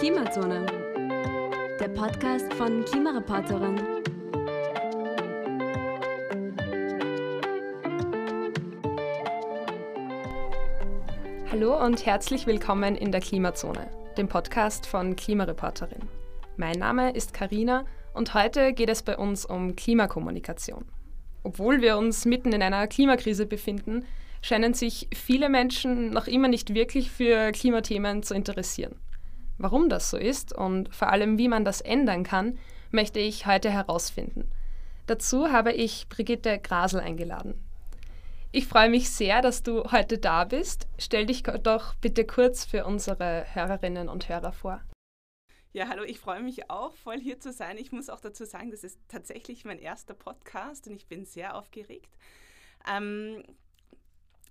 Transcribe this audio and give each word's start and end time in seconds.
Klimazone, 0.00 0.64
der 1.78 1.88
Podcast 1.88 2.50
von 2.54 2.86
Klimareporterin. 2.86 3.78
Hallo 11.50 11.84
und 11.84 12.06
herzlich 12.06 12.46
willkommen 12.46 12.96
in 12.96 13.12
der 13.12 13.20
Klimazone, 13.20 13.90
dem 14.16 14.26
Podcast 14.26 14.86
von 14.86 15.16
Klimareporterin. 15.16 16.08
Mein 16.56 16.78
Name 16.78 17.10
ist 17.12 17.34
Karina 17.34 17.84
und 18.14 18.32
heute 18.32 18.72
geht 18.72 18.88
es 18.88 19.02
bei 19.02 19.18
uns 19.18 19.44
um 19.44 19.76
Klimakommunikation. 19.76 20.86
Obwohl 21.42 21.82
wir 21.82 21.98
uns 21.98 22.24
mitten 22.24 22.54
in 22.54 22.62
einer 22.62 22.86
Klimakrise 22.86 23.44
befinden, 23.44 24.06
scheinen 24.40 24.72
sich 24.72 25.08
viele 25.14 25.50
Menschen 25.50 26.08
noch 26.08 26.26
immer 26.26 26.48
nicht 26.48 26.72
wirklich 26.72 27.10
für 27.10 27.52
Klimathemen 27.52 28.22
zu 28.22 28.32
interessieren. 28.32 28.98
Warum 29.62 29.90
das 29.90 30.08
so 30.08 30.16
ist 30.16 30.54
und 30.54 30.94
vor 30.94 31.10
allem 31.10 31.36
wie 31.36 31.46
man 31.46 31.66
das 31.66 31.82
ändern 31.82 32.24
kann, 32.24 32.58
möchte 32.90 33.18
ich 33.20 33.44
heute 33.44 33.70
herausfinden. 33.70 34.50
Dazu 35.06 35.52
habe 35.52 35.72
ich 35.72 36.08
Brigitte 36.08 36.58
Grasel 36.58 37.00
eingeladen. 37.00 37.62
Ich 38.52 38.66
freue 38.66 38.88
mich 38.88 39.10
sehr, 39.10 39.42
dass 39.42 39.62
du 39.62 39.84
heute 39.92 40.16
da 40.16 40.44
bist. 40.44 40.88
Stell 40.96 41.26
dich 41.26 41.42
doch 41.42 41.94
bitte 41.96 42.24
kurz 42.24 42.64
für 42.64 42.86
unsere 42.86 43.44
Hörerinnen 43.52 44.08
und 44.08 44.30
Hörer 44.30 44.52
vor. 44.52 44.80
Ja, 45.74 45.88
hallo, 45.88 46.04
ich 46.04 46.20
freue 46.20 46.42
mich 46.42 46.70
auch, 46.70 46.96
voll 46.96 47.20
hier 47.20 47.38
zu 47.38 47.52
sein. 47.52 47.76
Ich 47.76 47.92
muss 47.92 48.08
auch 48.08 48.20
dazu 48.20 48.46
sagen, 48.46 48.70
das 48.70 48.82
ist 48.82 48.98
tatsächlich 49.08 49.66
mein 49.66 49.78
erster 49.78 50.14
Podcast 50.14 50.88
und 50.88 50.96
ich 50.96 51.06
bin 51.06 51.26
sehr 51.26 51.54
aufgeregt. 51.54 52.16
Ähm, 52.90 53.44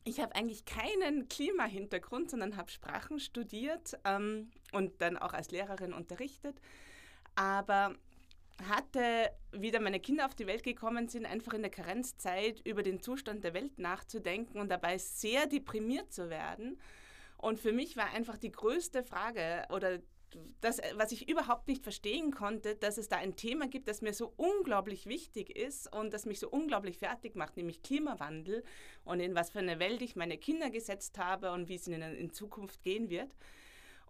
ich 0.04 0.20
habe 0.20 0.36
eigentlich 0.36 0.66
keinen 0.66 1.28
Klimahintergrund, 1.28 2.30
sondern 2.30 2.58
habe 2.58 2.72
Sprachen 2.72 3.20
studiert 3.20 3.98
ähm, 4.06 4.52
und 4.72 5.02
dann 5.02 5.18
auch 5.18 5.34
als 5.34 5.52
Lehrerin 5.52 5.94
unterrichtet. 5.94 6.60
Aber 7.36 7.96
hatte, 8.68 9.32
wieder 9.52 9.80
meine 9.80 10.00
Kinder 10.00 10.26
auf 10.26 10.36
die 10.36 10.48
Welt 10.48 10.64
gekommen 10.64 11.08
sind, 11.08 11.26
einfach 11.26 11.54
in 11.54 11.62
der 11.62 11.72
Karenzzeit 11.72 12.60
über 12.66 12.84
den 12.84 13.02
Zustand 13.02 13.44
der 13.44 13.54
Welt 13.54 13.80
nachzudenken 13.80 14.60
und 14.60 14.70
dabei 14.70 14.98
sehr 14.98 15.48
deprimiert 15.48 16.12
zu 16.12 16.30
werden. 16.30 16.80
Und 17.38 17.60
für 17.60 17.72
mich 17.72 17.96
war 17.96 18.08
einfach 18.14 18.38
die 18.38 18.52
größte 18.52 19.04
Frage 19.04 19.66
oder 19.70 20.00
das, 20.62 20.80
was 20.96 21.12
ich 21.12 21.30
überhaupt 21.30 21.68
nicht 21.68 21.84
verstehen 21.84 22.32
konnte, 22.32 22.76
dass 22.76 22.98
es 22.98 23.10
da 23.10 23.18
ein 23.18 23.36
Thema 23.36 23.68
gibt, 23.68 23.88
das 23.88 24.02
mir 24.02 24.14
so 24.14 24.34
unglaublich 24.38 25.06
wichtig 25.06 25.56
ist 25.56 25.94
und 25.94 26.14
das 26.14 26.26
mich 26.26 26.40
so 26.40 26.50
unglaublich 26.50 26.98
fertig 26.98 27.36
macht, 27.36 27.58
nämlich 27.58 27.82
Klimawandel 27.82 28.64
und 29.04 29.20
in 29.20 29.36
was 29.36 29.50
für 29.50 29.60
eine 29.60 29.80
Welt 29.80 30.02
ich 30.02 30.16
meine 30.16 30.38
Kinder 30.38 30.70
gesetzt 30.70 31.18
habe 31.18 31.52
und 31.52 31.70
wie 31.70 31.76
es 31.76 31.88
ihnen 31.88 32.16
in 32.16 32.32
Zukunft 32.32 32.84
gehen 32.84 33.10
wird. 33.10 33.32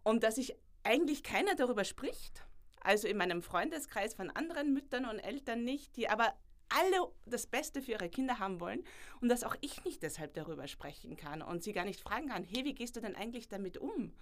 Und 0.03 0.23
dass 0.23 0.37
ich 0.37 0.55
eigentlich 0.83 1.23
keiner 1.23 1.55
darüber 1.55 1.83
spricht, 1.83 2.45
also 2.81 3.07
in 3.07 3.17
meinem 3.17 3.41
Freundeskreis 3.41 4.13
von 4.13 4.29
anderen 4.29 4.73
Müttern 4.73 5.05
und 5.05 5.19
Eltern 5.19 5.63
nicht, 5.63 5.95
die 5.97 6.09
aber 6.09 6.33
alle 6.69 7.11
das 7.25 7.47
Beste 7.47 7.81
für 7.81 7.93
ihre 7.93 8.09
Kinder 8.09 8.39
haben 8.39 8.59
wollen 8.59 8.83
und 9.21 9.29
dass 9.29 9.43
auch 9.43 9.55
ich 9.61 9.83
nicht 9.83 10.03
deshalb 10.03 10.33
darüber 10.35 10.67
sprechen 10.67 11.17
kann 11.17 11.41
und 11.41 11.63
sie 11.63 11.73
gar 11.73 11.85
nicht 11.85 11.99
fragen 11.99 12.29
kann, 12.29 12.43
hey, 12.43 12.63
wie 12.63 12.75
gehst 12.75 12.95
du 12.95 13.01
denn 13.01 13.15
eigentlich 13.15 13.47
damit 13.47 13.77
um? 13.77 14.13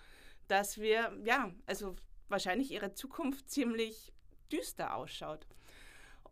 Dass 0.48 0.80
wir, 0.80 1.12
ja, 1.23 1.52
also 1.66 1.95
wahrscheinlich 2.30 2.72
ihre 2.72 2.94
Zukunft 2.94 3.50
ziemlich 3.50 4.14
düster 4.52 4.95
ausschaut. 4.95 5.48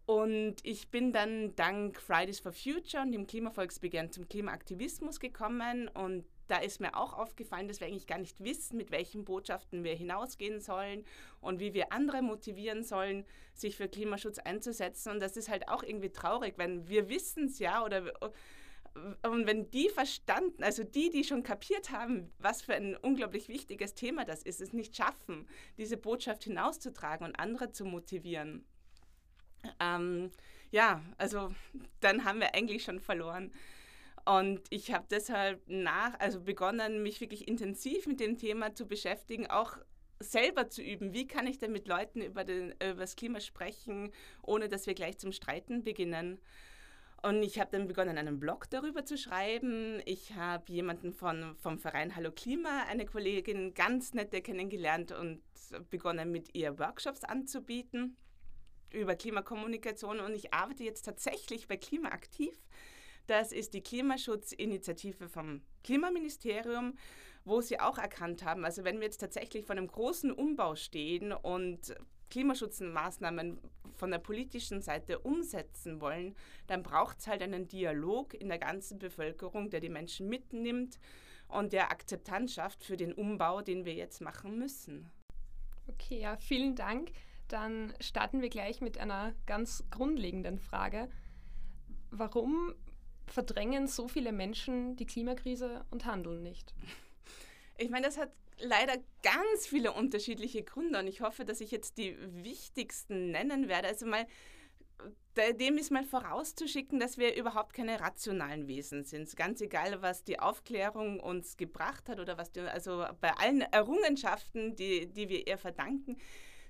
Und 0.05 0.57
ich 0.63 0.89
bin 0.89 1.11
dann 1.11 1.55
dank 1.55 1.99
Fridays 1.99 2.39
for 2.39 2.51
Future 2.51 3.01
und 3.01 3.11
dem 3.11 3.25
Klimavolksbegehren 3.25 4.11
zum 4.11 4.27
Klimaaktivismus 4.27 5.19
gekommen. 5.19 5.87
Und 5.87 6.25
da 6.47 6.57
ist 6.57 6.79
mir 6.79 6.95
auch 6.95 7.13
aufgefallen, 7.13 7.67
dass 7.67 7.79
wir 7.79 7.87
eigentlich 7.87 8.05
gar 8.05 8.19
nicht 8.19 8.43
wissen, 8.43 8.77
mit 8.77 8.91
welchen 8.91 9.25
Botschaften 9.25 9.83
wir 9.83 9.95
hinausgehen 9.95 10.61
sollen 10.61 11.05
und 11.41 11.59
wie 11.59 11.73
wir 11.73 11.91
andere 11.91 12.21
motivieren 12.21 12.83
sollen, 12.83 13.25
sich 13.55 13.75
für 13.75 13.87
Klimaschutz 13.87 14.37
einzusetzen. 14.37 15.11
Und 15.11 15.21
das 15.21 15.37
ist 15.37 15.49
halt 15.49 15.69
auch 15.69 15.81
irgendwie 15.81 16.11
traurig, 16.11 16.53
wenn 16.57 16.87
wir 16.87 17.09
wissen 17.09 17.45
es 17.45 17.57
ja 17.57 17.83
oder 17.83 18.13
und 19.23 19.45
wenn 19.45 19.69
die 19.71 19.89
verstanden, 19.89 20.63
also 20.63 20.83
die, 20.83 21.09
die 21.09 21.23
schon 21.23 21.43
kapiert 21.43 21.91
haben, 21.91 22.31
was 22.39 22.61
für 22.61 22.73
ein 22.73 22.95
unglaublich 22.95 23.49
wichtiges 23.49 23.93
Thema 23.93 24.25
das 24.25 24.41
ist, 24.41 24.61
es 24.61 24.73
nicht 24.73 24.95
schaffen, 24.95 25.47
diese 25.77 25.97
Botschaft 25.97 26.45
hinauszutragen 26.45 27.27
und 27.27 27.39
andere 27.39 27.71
zu 27.71 27.85
motivieren, 27.85 28.65
ähm, 29.79 30.31
ja, 30.71 31.01
also 31.17 31.53
dann 31.99 32.23
haben 32.25 32.39
wir 32.39 32.55
eigentlich 32.55 32.83
schon 32.83 32.99
verloren. 32.99 33.51
Und 34.25 34.61
ich 34.71 34.91
habe 34.91 35.05
deshalb 35.09 35.61
nach, 35.67 36.19
also 36.19 36.41
begonnen, 36.41 37.03
mich 37.03 37.21
wirklich 37.21 37.47
intensiv 37.47 38.07
mit 38.07 38.19
dem 38.19 38.37
Thema 38.37 38.73
zu 38.73 38.87
beschäftigen, 38.87 39.47
auch 39.47 39.77
selber 40.19 40.69
zu 40.69 40.81
üben. 40.81 41.13
Wie 41.13 41.27
kann 41.27 41.45
ich 41.45 41.59
denn 41.59 41.71
mit 41.71 41.87
Leuten 41.87 42.21
über, 42.21 42.43
den, 42.43 42.71
über 42.71 42.95
das 42.95 43.15
Klima 43.15 43.39
sprechen, 43.39 44.11
ohne 44.41 44.67
dass 44.67 44.87
wir 44.87 44.95
gleich 44.95 45.17
zum 45.17 45.31
Streiten 45.31 45.83
beginnen? 45.83 46.39
Und 47.25 47.41
ich 47.41 47.59
habe 47.59 47.71
dann 47.71 47.87
begonnen, 47.87 48.19
einen 48.19 48.39
Blog 48.39 48.69
darüber 48.69 49.03
zu 49.03 49.17
schreiben. 49.17 49.99
Ich 50.05 50.35
habe 50.35 50.71
jemanden 50.71 51.11
von, 51.11 51.55
vom 51.55 51.79
Verein 51.79 52.15
Hallo 52.15 52.31
Klima, 52.31 52.83
eine 52.83 53.07
Kollegin, 53.07 53.73
ganz 53.73 54.13
nette 54.13 54.43
kennengelernt 54.43 55.11
und 55.11 55.41
begonnen, 55.89 56.31
mit 56.31 56.53
ihr 56.53 56.77
Workshops 56.77 57.23
anzubieten 57.23 58.15
über 58.93 59.15
Klimakommunikation. 59.15 60.19
Und 60.19 60.35
ich 60.35 60.53
arbeite 60.53 60.83
jetzt 60.83 61.01
tatsächlich 61.01 61.67
bei 61.67 61.77
Klimaaktiv. 61.77 62.53
Das 63.25 63.51
ist 63.51 63.73
die 63.73 63.81
Klimaschutzinitiative 63.81 65.27
vom 65.27 65.63
Klimaministerium, 65.83 66.93
wo 67.43 67.59
sie 67.59 67.79
auch 67.79 67.97
erkannt 67.97 68.45
haben, 68.45 68.65
also 68.65 68.83
wenn 68.83 68.97
wir 68.97 69.05
jetzt 69.05 69.21
tatsächlich 69.21 69.65
vor 69.65 69.75
einem 69.75 69.87
großen 69.87 70.31
Umbau 70.31 70.75
stehen 70.75 71.33
und 71.33 71.95
Klimaschutzmaßnahmen 72.35 73.61
von 73.93 74.11
der 74.11 74.17
politischen 74.17 74.81
Seite 74.81 75.19
umsetzen 75.19 76.01
wollen, 76.01 76.35
dann 76.67 76.83
braucht 76.83 77.19
es 77.19 77.27
halt 77.27 77.41
einen 77.41 77.69
Dialog 77.69 78.33
in 78.33 78.49
der 78.49 78.59
ganzen 78.59 78.99
Bevölkerung, 78.99 79.69
der 79.69 79.79
die 79.79 79.87
Menschen 79.87 80.27
mitnimmt 80.27 80.99
und 81.47 81.71
der 81.71 81.91
Akzeptanz 81.91 82.53
schafft 82.53 82.83
für 82.83 82.97
den 82.97 83.13
Umbau, 83.13 83.61
den 83.61 83.85
wir 83.85 83.93
jetzt 83.93 84.19
machen 84.19 84.59
müssen. 84.59 85.09
Okay, 85.87 86.19
ja, 86.19 86.35
vielen 86.35 86.75
Dank. 86.75 87.13
Dann 87.47 87.93
starten 88.01 88.41
wir 88.41 88.49
gleich 88.49 88.81
mit 88.81 88.97
einer 88.97 89.33
ganz 89.45 89.85
grundlegenden 89.89 90.59
Frage. 90.59 91.07
Warum 92.11 92.73
verdrängen 93.27 93.87
so 93.87 94.09
viele 94.09 94.33
Menschen 94.33 94.97
die 94.97 95.05
Klimakrise 95.05 95.85
und 95.89 96.03
handeln 96.03 96.43
nicht? 96.43 96.73
Ich 97.77 97.89
meine, 97.89 98.07
das 98.07 98.17
hat 98.17 98.31
leider 98.59 98.97
ganz 99.23 99.67
viele 99.67 99.93
unterschiedliche 99.93 100.63
Gründe 100.63 100.99
und 100.99 101.07
ich 101.07 101.21
hoffe, 101.21 101.45
dass 101.45 101.61
ich 101.61 101.71
jetzt 101.71 101.97
die 101.97 102.15
wichtigsten 102.43 103.31
nennen 103.31 103.67
werde. 103.67 103.87
Also 103.87 104.05
mal 104.05 104.25
dem 105.59 105.77
ist 105.77 105.91
mal 105.91 106.05
vorauszuschicken, 106.05 106.99
dass 106.99 107.17
wir 107.17 107.35
überhaupt 107.35 107.73
keine 107.73 107.99
rationalen 107.99 108.67
Wesen 108.67 109.03
sind. 109.03 109.35
Ganz 109.35 109.59
egal, 109.59 110.01
was 110.01 110.23
die 110.23 110.39
Aufklärung 110.39 111.19
uns 111.19 111.57
gebracht 111.57 112.07
hat 112.07 112.19
oder 112.19 112.37
was 112.37 112.51
die, 112.53 112.61
also 112.61 113.05
bei 113.19 113.33
allen 113.33 113.61
Errungenschaften, 113.61 114.75
die, 114.75 115.07
die 115.07 115.27
wir 115.27 115.45
ihr 115.45 115.57
verdanken, 115.57 116.17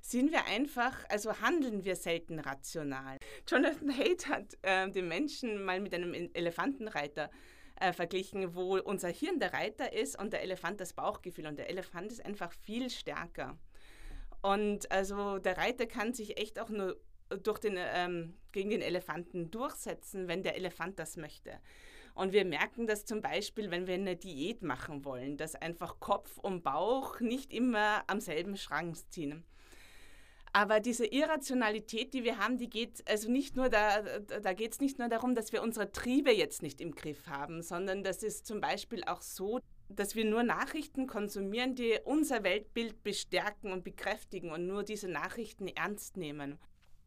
sind 0.01 0.31
wir 0.31 0.45
einfach, 0.45 1.05
also 1.09 1.39
handeln 1.41 1.83
wir 1.83 1.95
selten 1.95 2.39
rational. 2.39 3.17
Jonathan 3.47 3.95
Haidt 3.95 4.27
hat 4.27 4.57
äh, 4.63 4.89
den 4.89 5.07
Menschen 5.07 5.63
mal 5.63 5.79
mit 5.79 5.93
einem 5.93 6.13
Elefantenreiter 6.33 7.25
äh, 7.25 7.29
verglichen, 7.93 8.55
wo 8.55 8.77
unser 8.77 9.09
Hirn 9.09 9.39
der 9.39 9.53
Reiter 9.53 9.93
ist 9.93 10.17
und 10.17 10.33
der 10.33 10.41
Elefant 10.41 10.79
das 10.79 10.93
Bauchgefühl. 10.93 11.47
Und 11.47 11.57
der 11.59 11.69
Elefant 11.69 12.11
ist 12.11 12.25
einfach 12.25 12.51
viel 12.51 12.89
stärker. 12.89 13.57
Und 14.41 14.91
also 14.91 15.39
der 15.39 15.57
Reiter 15.57 15.85
kann 15.85 16.13
sich 16.13 16.39
echt 16.39 16.59
auch 16.59 16.69
nur 16.69 16.97
durch 17.43 17.59
den, 17.59 17.77
ähm, 17.77 18.35
gegen 18.51 18.69
den 18.69 18.81
Elefanten 18.81 19.49
durchsetzen, 19.51 20.27
wenn 20.27 20.43
der 20.43 20.55
Elefant 20.55 20.99
das 20.99 21.17
möchte. 21.17 21.59
Und 22.13 22.31
wir 22.31 22.45
merken 22.45 22.87
das 22.87 23.05
zum 23.05 23.21
Beispiel, 23.21 23.71
wenn 23.71 23.87
wir 23.87 23.95
eine 23.95 24.15
Diät 24.15 24.61
machen 24.61 25.03
wollen, 25.03 25.35
dass 25.35 25.55
einfach 25.55 25.99
Kopf 25.99 26.37
und 26.37 26.63
Bauch 26.63 27.19
nicht 27.19 27.51
immer 27.51 28.03
am 28.07 28.21
selben 28.21 28.55
Schrank 28.55 28.95
ziehen. 29.11 29.43
Aber 30.55 30.79
diese 30.79 31.05
Irrationalität, 31.05 32.13
die 32.13 32.23
wir 32.23 32.37
haben, 32.37 32.57
die 32.57 32.69
geht 32.69 33.05
also 33.09 33.29
nicht 33.29 33.57
nur 33.57 33.67
da, 33.67 34.01
da 34.21 34.53
geht 34.53 34.71
es 34.71 34.79
nicht 34.79 34.99
nur 34.99 35.09
darum, 35.09 35.35
dass 35.35 35.51
wir 35.51 35.61
unsere 35.61 35.91
Triebe 35.91 36.31
jetzt 36.31 36.61
nicht 36.61 36.79
im 36.79 36.95
Griff 36.95 37.27
haben, 37.27 37.61
sondern 37.61 38.03
das 38.03 38.23
ist 38.23 38.45
zum 38.45 38.61
Beispiel 38.61 39.03
auch 39.03 39.21
so, 39.21 39.59
dass 39.89 40.15
wir 40.15 40.23
nur 40.23 40.43
Nachrichten 40.43 41.07
konsumieren, 41.07 41.75
die 41.75 41.99
unser 42.05 42.43
Weltbild 42.43 43.03
bestärken 43.03 43.73
und 43.73 43.83
bekräftigen 43.83 44.49
und 44.49 44.65
nur 44.65 44.83
diese 44.83 45.09
Nachrichten 45.09 45.67
ernst 45.67 46.15
nehmen. 46.15 46.57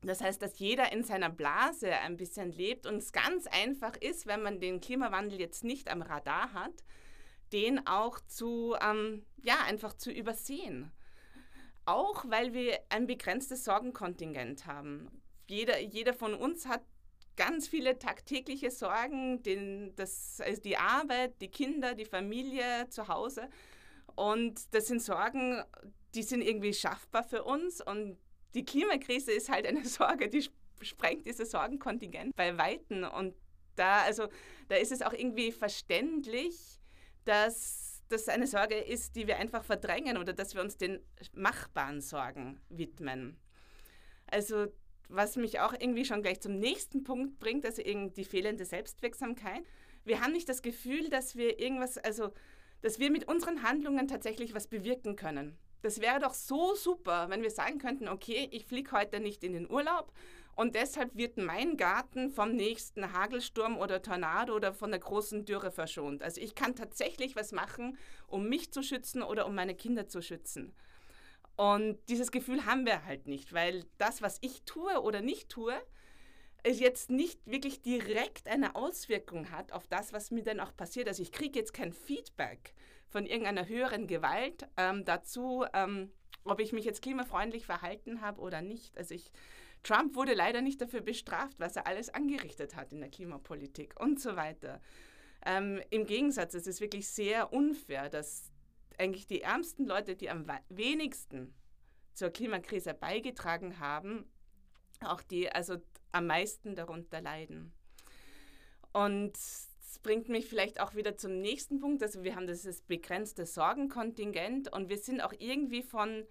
Das 0.02 0.20
heißt, 0.20 0.42
dass 0.42 0.58
jeder 0.58 0.92
in 0.92 1.02
seiner 1.02 1.30
Blase 1.30 1.90
ein 1.90 2.18
bisschen 2.18 2.52
lebt 2.52 2.84
und 2.84 2.96
es 2.96 3.12
ganz 3.12 3.46
einfach 3.46 3.96
ist, 3.96 4.26
wenn 4.26 4.42
man 4.42 4.60
den 4.60 4.82
Klimawandel 4.82 5.40
jetzt 5.40 5.64
nicht 5.64 5.90
am 5.90 6.02
Radar 6.02 6.52
hat, 6.52 6.84
den 7.54 7.86
auch 7.86 8.20
zu, 8.26 8.76
ähm, 8.82 9.24
ja, 9.38 9.56
einfach 9.66 9.94
zu 9.94 10.12
übersehen. 10.12 10.92
Auch 11.88 12.26
weil 12.28 12.52
wir 12.52 12.78
ein 12.90 13.06
begrenztes 13.06 13.64
Sorgenkontingent 13.64 14.66
haben. 14.66 15.08
Jeder, 15.48 15.80
jeder 15.80 16.12
von 16.12 16.34
uns 16.34 16.66
hat 16.66 16.82
ganz 17.34 17.66
viele 17.66 17.98
tagtägliche 17.98 18.70
Sorgen, 18.70 19.42
den, 19.42 19.94
das, 19.96 20.42
also 20.44 20.60
die 20.60 20.76
Arbeit, 20.76 21.40
die 21.40 21.48
Kinder, 21.48 21.94
die 21.94 22.04
Familie 22.04 22.90
zu 22.90 23.08
Hause. 23.08 23.48
und 24.16 24.74
das 24.74 24.88
sind 24.88 25.00
Sorgen, 25.00 25.64
die 26.14 26.24
sind 26.24 26.42
irgendwie 26.42 26.74
schaffbar 26.74 27.22
für 27.24 27.44
uns. 27.44 27.80
Und 27.80 28.18
die 28.52 28.66
Klimakrise 28.66 29.32
ist 29.32 29.48
halt 29.48 29.66
eine 29.66 29.84
Sorge, 29.86 30.28
die 30.28 30.46
sprengt 30.82 31.24
dieses 31.24 31.52
Sorgenkontingent 31.52 32.36
bei 32.36 32.58
Weitem. 32.58 33.04
Und 33.04 33.34
da, 33.76 34.02
also, 34.02 34.28
da 34.68 34.76
ist 34.76 34.92
es 34.92 35.00
auch 35.00 35.14
irgendwie 35.14 35.52
verständlich, 35.52 36.80
dass 37.24 37.87
das 38.08 38.28
eine 38.28 38.46
Sorge 38.46 38.76
ist, 38.76 39.16
die 39.16 39.26
wir 39.26 39.38
einfach 39.38 39.64
verdrängen 39.64 40.16
oder 40.16 40.32
dass 40.32 40.54
wir 40.54 40.62
uns 40.62 40.76
den 40.76 41.00
machbaren 41.32 42.00
Sorgen 42.00 42.60
widmen. 42.68 43.38
Also 44.26 44.66
was 45.08 45.36
mich 45.36 45.60
auch 45.60 45.72
irgendwie 45.72 46.04
schon 46.04 46.22
gleich 46.22 46.40
zum 46.40 46.58
nächsten 46.58 47.02
Punkt 47.02 47.38
bringt, 47.38 47.64
also 47.64 47.82
die 47.82 48.24
fehlende 48.24 48.64
Selbstwirksamkeit. 48.64 49.62
Wir 50.04 50.20
haben 50.20 50.32
nicht 50.32 50.48
das 50.48 50.62
Gefühl, 50.62 51.08
dass 51.08 51.36
wir 51.36 51.58
irgendwas, 51.58 51.98
also 51.98 52.32
dass 52.82 52.98
wir 52.98 53.10
mit 53.10 53.26
unseren 53.26 53.62
Handlungen 53.62 54.06
tatsächlich 54.06 54.54
was 54.54 54.66
bewirken 54.66 55.16
können. 55.16 55.58
Das 55.82 56.00
wäre 56.00 56.18
doch 56.18 56.34
so 56.34 56.74
super, 56.74 57.30
wenn 57.30 57.42
wir 57.42 57.50
sagen 57.50 57.78
könnten, 57.78 58.08
okay, 58.08 58.48
ich 58.50 58.66
fliege 58.66 58.92
heute 58.92 59.20
nicht 59.20 59.44
in 59.44 59.52
den 59.52 59.70
Urlaub 59.70 60.12
und 60.58 60.74
deshalb 60.74 61.14
wird 61.14 61.36
mein 61.36 61.76
Garten 61.76 62.30
vom 62.30 62.50
nächsten 62.50 63.12
Hagelsturm 63.12 63.78
oder 63.78 64.02
Tornado 64.02 64.56
oder 64.56 64.74
von 64.74 64.90
der 64.90 64.98
großen 64.98 65.44
Dürre 65.44 65.70
verschont. 65.70 66.20
Also 66.20 66.40
ich 66.40 66.56
kann 66.56 66.74
tatsächlich 66.74 67.36
was 67.36 67.52
machen, 67.52 67.96
um 68.26 68.48
mich 68.48 68.72
zu 68.72 68.82
schützen 68.82 69.22
oder 69.22 69.46
um 69.46 69.54
meine 69.54 69.76
Kinder 69.76 70.08
zu 70.08 70.20
schützen. 70.20 70.74
Und 71.54 72.00
dieses 72.08 72.32
Gefühl 72.32 72.66
haben 72.66 72.86
wir 72.86 73.04
halt 73.04 73.28
nicht, 73.28 73.52
weil 73.52 73.84
das, 73.98 74.20
was 74.20 74.38
ich 74.40 74.64
tue 74.64 75.00
oder 75.00 75.20
nicht 75.20 75.48
tue, 75.48 75.74
jetzt 76.66 77.08
nicht 77.08 77.38
wirklich 77.46 77.80
direkt 77.80 78.48
eine 78.48 78.74
Auswirkung 78.74 79.52
hat 79.52 79.70
auf 79.70 79.86
das, 79.86 80.12
was 80.12 80.32
mir 80.32 80.42
dann 80.42 80.58
auch 80.58 80.74
passiert. 80.74 81.06
Also 81.06 81.22
ich 81.22 81.30
kriege 81.30 81.56
jetzt 81.56 81.72
kein 81.72 81.92
Feedback 81.92 82.74
von 83.06 83.26
irgendeiner 83.26 83.68
höheren 83.68 84.08
Gewalt 84.08 84.66
ähm, 84.76 85.04
dazu, 85.04 85.64
ähm, 85.72 86.10
ob 86.42 86.58
ich 86.58 86.72
mich 86.72 86.84
jetzt 86.84 87.00
klimafreundlich 87.00 87.64
verhalten 87.64 88.22
habe 88.22 88.40
oder 88.40 88.60
nicht. 88.60 88.98
Also 88.98 89.14
ich 89.14 89.30
Trump 89.82 90.14
wurde 90.14 90.34
leider 90.34 90.60
nicht 90.60 90.80
dafür 90.80 91.00
bestraft, 91.00 91.58
was 91.58 91.76
er 91.76 91.86
alles 91.86 92.10
angerichtet 92.10 92.76
hat 92.76 92.92
in 92.92 93.00
der 93.00 93.10
Klimapolitik 93.10 93.98
und 94.00 94.20
so 94.20 94.36
weiter. 94.36 94.80
Ähm, 95.46 95.80
Im 95.90 96.06
Gegensatz, 96.06 96.54
es 96.54 96.66
ist 96.66 96.80
wirklich 96.80 97.08
sehr 97.08 97.52
unfair, 97.52 98.08
dass 98.08 98.50
eigentlich 98.98 99.26
die 99.26 99.42
ärmsten 99.42 99.86
Leute, 99.86 100.16
die 100.16 100.28
am 100.30 100.46
wenigsten 100.68 101.54
zur 102.14 102.30
Klimakrise 102.30 102.94
beigetragen 102.94 103.78
haben, 103.78 104.28
auch 105.00 105.22
die 105.22 105.50
also 105.50 105.76
am 106.10 106.26
meisten 106.26 106.74
darunter 106.74 107.20
leiden. 107.20 107.72
Und 108.92 109.34
das 109.34 110.00
bringt 110.02 110.28
mich 110.28 110.46
vielleicht 110.46 110.80
auch 110.80 110.94
wieder 110.94 111.16
zum 111.16 111.40
nächsten 111.40 111.78
Punkt. 111.78 112.02
Also 112.02 112.24
wir 112.24 112.34
haben 112.34 112.46
dieses 112.46 112.82
begrenzte 112.82 113.46
Sorgenkontingent 113.46 114.72
und 114.72 114.88
wir 114.88 114.98
sind 114.98 115.20
auch 115.20 115.32
irgendwie 115.38 115.82
von 115.82 116.26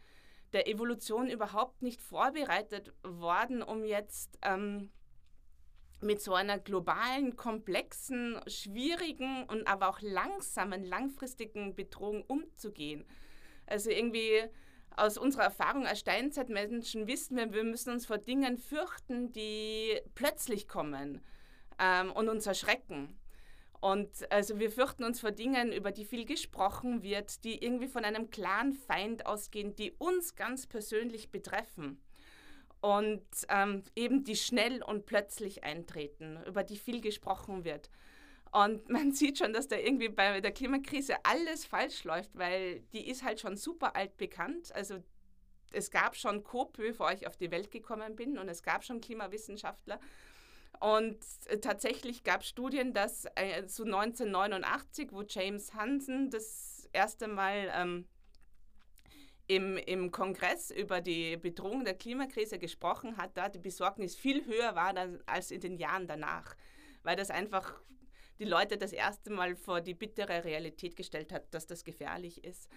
der 0.54 0.68
Evolution 0.68 1.30
überhaupt 1.30 1.82
nicht 1.82 2.02
vorbereitet 2.02 2.94
worden, 3.04 3.62
um 3.62 3.84
jetzt 3.84 4.38
ähm, 4.42 4.92
mit 6.02 6.22
so 6.22 6.34
einer 6.34 6.60
globalen, 6.60 7.36
komplexen, 7.36 8.40
schwierigen 8.48 9.46
und 9.46 9.68
aber 9.68 9.90
auch 9.90 10.00
langsamen, 10.02 10.84
langfristigen 10.84 11.76
Bedrohung 11.76 12.24
umzugehen. 12.24 13.06
Also 13.66 13.90
irgendwie 13.90 14.44
aus 14.96 15.18
unserer 15.18 15.44
Erfahrung 15.44 15.86
als 15.86 16.00
Steinzeitmenschen 16.00 17.08
wissen 17.08 17.38
wir, 17.38 17.52
wir 17.54 17.64
müssen 17.64 17.92
uns 17.92 18.06
vor 18.06 18.18
Dingen 18.18 18.58
fürchten, 18.58 19.32
die 19.32 20.00
plötzlich 20.16 20.68
kommen 20.68 21.22
ähm, 21.80 22.12
und 22.12 22.30
uns 22.30 22.48
erschrecken. 22.48 23.18
Und 23.80 24.32
also 24.32 24.60
wir 24.60 24.72
fürchten 24.72 25.04
uns 25.04 25.20
vor 25.20 25.32
Dingen, 25.32 25.72
über 25.72 25.92
die 25.92 26.06
viel 26.06 26.26
gesprochen 26.26 27.04
wird, 27.04 27.44
die 27.44 27.64
irgendwie 27.64 27.88
von 27.88 28.04
einem 28.06 28.30
klaren 28.30 28.74
Feind 28.74 29.26
ausgehen, 29.26 29.76
die 29.76 29.92
uns 29.92 30.36
ganz 30.36 30.66
persönlich 30.66 31.30
betreffen. 31.30 32.02
Und 32.82 33.26
ähm, 33.50 33.84
eben 33.96 34.24
die 34.24 34.36
schnell 34.36 34.84
und 34.84 35.06
plötzlich 35.06 35.64
eintreten, 35.64 36.40
über 36.46 36.64
die 36.64 36.78
viel 36.78 37.02
gesprochen 37.02 37.66
wird. 37.66 37.90
Und 38.52 38.90
man 38.90 39.12
sieht 39.12 39.38
schon, 39.38 39.54
dass 39.54 39.68
da 39.68 39.78
irgendwie 39.78 40.10
bei 40.10 40.42
der 40.42 40.52
Klimakrise 40.52 41.16
alles 41.24 41.66
falsch 41.66 42.04
läuft, 42.04 42.36
weil 42.38 42.82
die 42.94 43.08
ist 43.08 43.24
halt 43.24 43.40
schon 43.40 43.58
super 43.58 43.96
alt 43.96 44.18
bekannt. 44.18 44.74
Also 44.74 45.04
es 45.72 45.92
gab 45.92 46.16
schon 46.16 46.44
Cope, 46.44 46.82
bevor 46.82 47.12
ich 47.12 47.28
auf 47.28 47.38
die 47.38 47.52
Welt 47.52 47.72
gekommen 47.72 48.16
bin, 48.16 48.38
und 48.38 48.48
es 48.50 48.64
gab 48.64 48.84
schon 48.84 49.02
Klimawissenschaftler. 49.02 50.00
Und 50.80 51.18
äh, 51.46 51.60
tatsächlich 51.60 52.24
gab 52.24 52.42
es 52.42 52.48
Studien, 52.48 52.94
dass 52.94 53.26
äh, 53.36 53.68
so 53.68 53.84
1989, 53.84 55.12
wo 55.12 55.24
James 55.24 55.74
Hansen 55.74 56.30
das 56.30 56.88
erste 56.94 57.28
Mal 57.28 57.72
ähm, 57.74 58.08
im, 59.48 59.78
im 59.78 60.12
Kongress 60.12 60.72
über 60.72 61.02
die 61.02 61.38
Bedrohung 61.38 61.86
der 61.86 61.94
Klimakrise 61.94 62.60
gesprochen 62.60 63.18
hat, 63.18 63.38
da 63.38 63.50
die 63.50 63.60
Besorgnis 63.60 64.16
viel 64.16 64.46
höher 64.46 64.76
war 64.76 64.94
als 65.26 65.52
in 65.52 65.62
den 65.62 65.78
Jahren 65.78 66.08
danach, 66.08 66.56
weil 67.04 67.16
das 67.16 67.32
einfach 67.32 67.80
die 68.40 68.46
Leute 68.46 68.78
das 68.78 68.94
erste 68.94 69.32
Mal 69.32 69.56
vor 69.56 69.82
die 69.82 69.94
bittere 69.94 70.44
Realität 70.44 70.96
gestellt 70.96 71.32
hat, 71.32 71.54
dass 71.54 71.66
das 71.66 71.84
gefährlich 71.84 72.44
ist. 72.44 72.70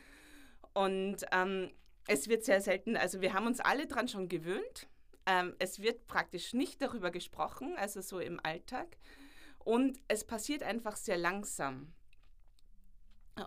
Und 0.73 1.26
ähm, 1.32 1.70
es 2.06 2.29
wird 2.29 2.44
sehr 2.44 2.61
selten, 2.61 2.96
also 2.96 3.20
wir 3.20 3.35
haben 3.35 3.46
uns 3.46 3.61
alle 3.61 3.87
daran 3.87 4.08
schon 4.08 4.29
gewöhnt, 4.29 4.88
ähm, 5.26 5.55
es 5.58 5.81
wird 5.81 6.06
praktisch 6.06 6.52
nicht 6.52 6.81
darüber 6.82 7.11
gesprochen, 7.11 7.75
also 7.76 8.00
so 8.00 8.20
im 8.20 8.40
Alltag. 8.43 8.96
Und 9.58 10.00
es 10.08 10.25
passiert 10.25 10.62
einfach 10.62 10.96
sehr 10.96 11.19
langsam 11.19 11.93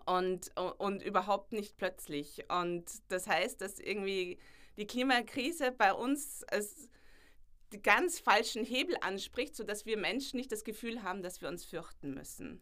und, 0.05 0.51
und 0.77 1.01
überhaupt 1.03 1.51
nicht 1.51 1.77
plötzlich. 1.77 2.45
Und 2.49 2.85
das 3.07 3.27
heißt, 3.27 3.61
dass 3.61 3.79
irgendwie 3.79 4.37
die 4.77 4.87
Klimakrise 4.87 5.71
bei 5.71 5.93
uns 5.93 6.43
als 6.45 6.89
die 7.71 7.81
ganz 7.81 8.19
falschen 8.19 8.63
Hebel 8.63 8.95
anspricht, 9.01 9.55
sodass 9.55 9.85
wir 9.85 9.97
Menschen 9.97 10.37
nicht 10.37 10.51
das 10.51 10.63
Gefühl 10.63 11.03
haben, 11.03 11.23
dass 11.23 11.41
wir 11.41 11.49
uns 11.49 11.65
fürchten 11.65 12.13
müssen. 12.13 12.61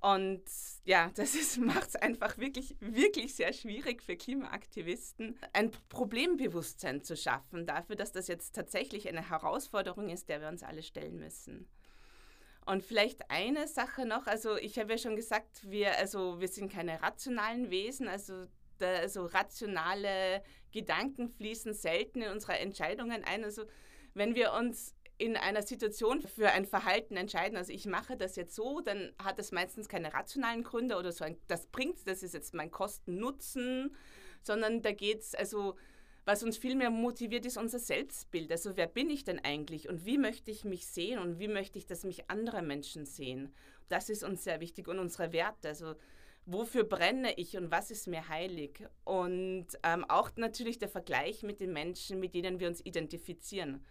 Und 0.00 0.44
ja, 0.84 1.10
das 1.14 1.56
macht 1.58 1.88
es 1.88 1.96
einfach 1.96 2.38
wirklich, 2.38 2.76
wirklich 2.80 3.34
sehr 3.34 3.52
schwierig 3.52 4.02
für 4.02 4.16
Klimaaktivisten, 4.16 5.38
ein 5.52 5.72
Problembewusstsein 5.88 7.02
zu 7.02 7.16
schaffen 7.16 7.66
dafür, 7.66 7.96
dass 7.96 8.12
das 8.12 8.28
jetzt 8.28 8.54
tatsächlich 8.54 9.08
eine 9.08 9.28
Herausforderung 9.28 10.08
ist, 10.08 10.28
der 10.28 10.40
wir 10.40 10.48
uns 10.48 10.62
alle 10.62 10.82
stellen 10.82 11.18
müssen. 11.18 11.68
Und 12.64 12.84
vielleicht 12.84 13.30
eine 13.30 13.66
Sache 13.66 14.04
noch, 14.04 14.26
also 14.26 14.56
ich 14.56 14.78
habe 14.78 14.92
ja 14.92 14.98
schon 14.98 15.16
gesagt, 15.16 15.68
wir, 15.68 15.96
also 15.96 16.38
wir 16.38 16.48
sind 16.48 16.70
keine 16.70 17.02
rationalen 17.02 17.70
Wesen, 17.70 18.08
also, 18.08 18.44
da, 18.76 18.86
also 18.96 19.24
rationale 19.24 20.42
Gedanken 20.70 21.30
fließen 21.30 21.72
selten 21.72 22.20
in 22.20 22.30
unsere 22.30 22.58
Entscheidungen 22.58 23.24
ein. 23.24 23.42
Also 23.42 23.64
wenn 24.12 24.34
wir 24.34 24.52
uns 24.52 24.94
in 25.18 25.36
einer 25.36 25.62
Situation 25.62 26.22
für 26.22 26.50
ein 26.50 26.64
Verhalten 26.64 27.16
entscheiden, 27.16 27.58
also 27.58 27.72
ich 27.72 27.86
mache 27.86 28.16
das 28.16 28.36
jetzt 28.36 28.54
so, 28.54 28.80
dann 28.80 29.12
hat 29.22 29.38
das 29.38 29.50
meistens 29.52 29.88
keine 29.88 30.14
rationalen 30.14 30.62
Gründe 30.62 30.96
oder 30.96 31.12
so, 31.12 31.24
ein, 31.24 31.36
das 31.48 31.66
bringt, 31.66 32.06
das 32.06 32.22
ist 32.22 32.34
jetzt 32.34 32.54
mein 32.54 32.70
Kosten-Nutzen, 32.70 33.94
sondern 34.42 34.80
da 34.80 34.92
geht 34.92 35.20
es, 35.20 35.34
also 35.34 35.74
was 36.24 36.42
uns 36.42 36.58
viel 36.58 36.76
mehr 36.76 36.90
motiviert, 36.90 37.46
ist 37.46 37.56
unser 37.56 37.78
Selbstbild. 37.78 38.52
Also 38.52 38.76
wer 38.76 38.86
bin 38.86 39.08
ich 39.08 39.24
denn 39.24 39.42
eigentlich 39.42 39.88
und 39.88 40.04
wie 40.04 40.18
möchte 40.18 40.50
ich 40.50 40.62
mich 40.62 40.86
sehen 40.86 41.18
und 41.18 41.38
wie 41.38 41.48
möchte 41.48 41.78
ich, 41.78 41.86
dass 41.86 42.04
mich 42.04 42.30
andere 42.30 42.60
Menschen 42.60 43.06
sehen? 43.06 43.54
Das 43.88 44.10
ist 44.10 44.22
uns 44.22 44.44
sehr 44.44 44.60
wichtig 44.60 44.88
und 44.88 44.98
unsere 44.98 45.32
Werte. 45.32 45.68
Also 45.68 45.94
wofür 46.44 46.84
brenne 46.84 47.32
ich 47.38 47.56
und 47.56 47.70
was 47.70 47.90
ist 47.90 48.08
mir 48.08 48.28
heilig? 48.28 48.84
Und 49.04 49.68
ähm, 49.82 50.04
auch 50.08 50.30
natürlich 50.36 50.78
der 50.78 50.90
Vergleich 50.90 51.42
mit 51.42 51.60
den 51.60 51.72
Menschen, 51.72 52.20
mit 52.20 52.34
denen 52.34 52.60
wir 52.60 52.68
uns 52.68 52.84
identifizieren. 52.84 53.82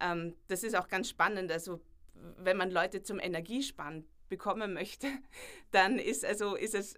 Ähm, 0.00 0.34
das 0.48 0.62
ist 0.62 0.76
auch 0.76 0.88
ganz 0.88 1.08
spannend. 1.08 1.50
Also 1.50 1.80
wenn 2.14 2.56
man 2.56 2.70
Leute 2.70 3.02
zum 3.02 3.18
Energiesparen 3.18 4.06
bekommen 4.28 4.72
möchte, 4.72 5.06
dann 5.70 5.98
ist, 5.98 6.24
also, 6.24 6.54
ist 6.54 6.74
es 6.74 6.94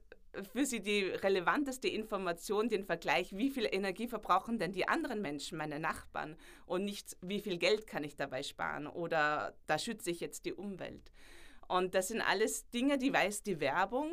für 0.53 0.65
sie 0.65 0.81
die 0.81 1.03
relevanteste 1.03 1.89
Information, 1.89 2.69
den 2.69 2.85
Vergleich, 2.85 3.37
wie 3.37 3.51
viel 3.51 3.69
Energie 3.71 4.09
verbrauchen 4.09 4.59
denn 4.59 4.73
die 4.73 4.89
anderen 4.89 5.21
Menschen, 5.21 5.59
meine 5.59 5.79
Nachbarn, 5.79 6.37
und 6.65 6.85
nicht, 6.85 7.17
wie 7.21 7.41
viel 7.41 7.59
Geld 7.59 7.87
kann 7.87 8.05
ich 8.05 8.17
dabei 8.17 8.43
sparen 8.43 8.87
oder 8.87 9.55
da 9.67 9.79
schütze 9.79 10.11
ich 10.11 10.21
jetzt 10.21 10.47
die 10.47 10.55
Umwelt. 10.55 11.13
Und 11.69 11.95
das 11.95 12.09
sind 12.09 12.23
alles 12.23 12.69
Dinge, 12.71 12.99
die 12.99 13.13
weiß 13.13 13.43
die 13.43 13.61
Werbung, 13.61 14.11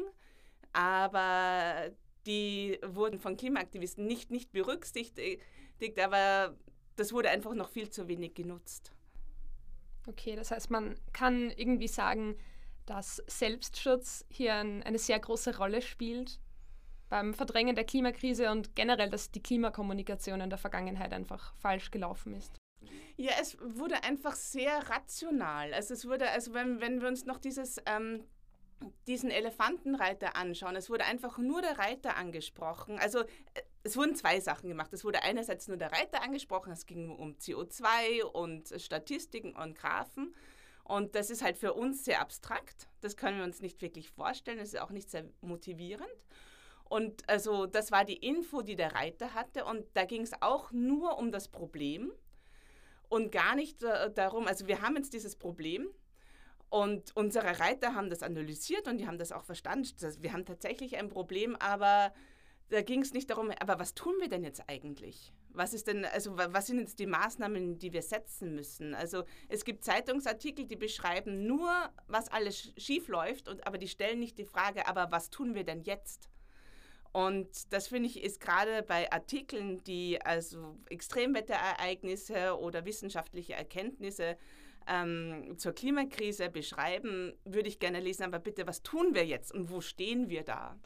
aber 0.74 1.92
die 2.26 2.80
wurden 2.86 3.20
von 3.20 3.38
Klimaaktivisten 3.38 4.06
nicht, 4.06 4.30
nicht 4.30 4.52
berücksichtigt, 4.52 5.42
aber 6.00 6.56
das 7.00 7.14
wurde 7.14 7.30
einfach 7.30 7.54
noch 7.54 7.70
viel 7.70 7.90
zu 7.90 8.08
wenig 8.08 8.34
genutzt. 8.34 8.92
Okay, 10.08 10.36
das 10.36 10.52
heißt, 10.52 10.70
man 10.70 10.96
kann 11.14 11.52
irgendwie 11.52 11.88
sagen, 11.88 12.36
dass 12.86 13.18
Selbstschutz 13.28 14.26
hier 14.30 14.56
ein, 14.56 14.84
eine 14.84 14.98
sehr 14.98 15.20
große 15.20 15.58
Rolle 15.58 15.82
spielt 15.82 16.40
beim 17.10 17.34
Verdrängen 17.34 17.76
der 17.76 17.86
Klimakrise 17.86 18.52
und 18.52 18.76
generell, 18.76 19.10
dass 19.10 19.32
die 19.32 19.42
Klimakommunikation 19.42 20.42
in 20.42 20.50
der 20.50 20.60
Vergangenheit 20.60 21.14
einfach 21.14 21.54
falsch 21.56 21.92
gelaufen 21.92 22.34
ist. 22.34 22.56
Ja, 23.18 23.32
es 23.42 23.58
wurde 23.60 24.04
einfach 24.04 24.36
sehr 24.36 24.90
rational. 24.90 25.74
Also 25.74 25.94
es 25.94 26.08
wurde, 26.08 26.30
also 26.30 26.54
wenn, 26.54 26.80
wenn 26.82 27.02
wir 27.02 27.08
uns 27.08 27.26
noch 27.26 27.38
dieses 27.38 27.78
ähm, 27.86 28.24
diesen 29.08 29.30
Elefantenreiter 29.30 30.36
anschauen, 30.36 30.76
es 30.76 30.90
wurde 30.90 31.06
einfach 31.06 31.38
nur 31.38 31.62
der 31.62 31.78
Reiter 31.78 32.16
angesprochen. 32.16 33.00
Also 33.00 33.20
äh, 33.20 33.26
es 33.84 33.96
wurden 33.98 34.16
zwei 34.16 34.40
Sachen 34.40 34.70
gemacht. 34.70 34.94
Es 34.94 35.04
wurde 35.04 35.24
einerseits 35.24 35.68
nur 35.68 35.78
der 35.78 35.92
Reiter 35.92 36.22
angesprochen, 36.22 36.72
es 36.72 36.86
ging 36.86 37.10
um 37.10 37.36
CO2 37.36 38.24
und 38.24 38.74
Statistiken 38.82 39.56
und 39.56 39.76
Graphen. 39.76 40.36
Und 40.84 41.16
das 41.16 41.30
ist 41.30 41.44
halt 41.44 41.58
für 41.58 41.74
uns 41.74 42.04
sehr 42.04 42.20
abstrakt. 42.20 42.88
Das 43.02 43.16
können 43.16 43.38
wir 43.38 43.44
uns 43.44 43.62
nicht 43.62 43.82
wirklich 43.82 44.10
vorstellen. 44.10 44.58
Das 44.58 44.70
ist 44.70 44.82
auch 44.82 44.90
nicht 44.90 45.10
sehr 45.10 45.26
motivierend. 45.42 46.10
Und 46.84 47.30
also 47.30 47.68
das 47.68 47.92
war 47.92 48.06
die 48.06 48.18
Info, 48.18 48.64
die 48.64 48.76
der 48.76 48.96
Reiter 48.96 49.36
hatte. 49.36 49.66
Und 49.66 49.86
da 49.94 50.06
ging 50.06 50.24
es 50.24 50.42
auch 50.42 50.72
nur 50.72 51.20
um 51.20 51.32
das 51.32 51.48
Problem 51.48 52.12
und 53.10 53.32
gar 53.32 53.56
nicht 53.56 53.84
äh, 53.84 54.12
darum, 54.12 54.48
also 54.48 54.68
wir 54.68 54.82
haben 54.82 54.96
jetzt 54.96 55.14
dieses 55.14 55.36
Problem 55.36 55.90
und 56.70 57.16
unsere 57.16 57.60
Reiter 57.60 57.96
haben 57.96 58.10
das 58.10 58.22
analysiert 58.24 58.88
und 58.88 58.98
die 58.98 59.08
haben 59.08 59.18
das 59.18 59.32
auch 59.32 59.44
verstanden. 59.44 59.90
Wir 60.22 60.34
haben 60.34 60.46
tatsächlich 60.46 60.98
ein 60.98 61.10
Problem, 61.10 61.56
aber 61.56 62.14
da 62.70 62.82
ging 62.82 63.02
es 63.02 63.14
nicht 63.14 63.30
darum, 63.30 63.52
aber 63.60 63.80
was 63.80 63.96
tun 63.96 64.14
wir 64.20 64.30
denn 64.30 64.44
jetzt 64.44 64.64
eigentlich? 64.68 65.34
Was 65.52 65.74
ist 65.74 65.88
denn, 65.88 66.06
also 66.06 66.38
was 66.38 66.68
sind 66.68 66.80
jetzt 66.80 67.00
die 67.00 67.08
Maßnahmen, 67.08 67.80
die 67.80 67.92
wir 67.92 68.04
setzen 68.04 68.54
müssen? 68.54 68.94
Also 68.94 69.24
es 69.48 69.66
gibt 69.66 69.84
Zeitungsartikel, 69.84 70.66
die 70.66 70.76
beschreiben 70.76 71.48
nur, 71.48 71.72
was 72.08 72.30
alles 72.30 72.72
schief 72.78 73.08
läuft, 73.08 73.50
aber 73.66 73.80
die 73.80 73.88
stellen 73.88 74.20
nicht 74.20 74.38
die 74.38 74.46
Frage, 74.46 74.88
aber 74.88 75.12
was 75.12 75.32
tun 75.32 75.56
wir 75.56 75.64
denn 75.64 75.82
jetzt? 75.82 76.30
Und 77.12 77.74
das 77.74 77.88
finde 77.88 78.08
ich 78.08 78.24
ist 78.24 78.40
gerade 78.40 78.84
bei 78.84 79.12
Artikeln, 79.12 79.84
die 79.86 80.22
also 80.22 80.78
Extremwetterereignisse 80.90 82.60
oder 82.60 82.86
wissenschaftliche 82.86 83.54
Erkenntnisse 83.54 84.38
ähm, 84.90 85.58
zur 85.58 85.74
Klimakrise 85.74 86.50
beschreiben, 86.50 87.34
würde 87.46 87.70
ich 87.70 87.80
gerne 87.80 88.00
lesen, 88.00 88.24
aber 88.24 88.40
bitte, 88.40 88.68
was 88.68 88.84
tun 88.84 89.14
wir 89.14 89.26
jetzt 89.26 89.54
und 89.54 89.70
wo 89.70 89.82
stehen 89.82 90.30
wir 90.30 90.44
da? 90.44 90.78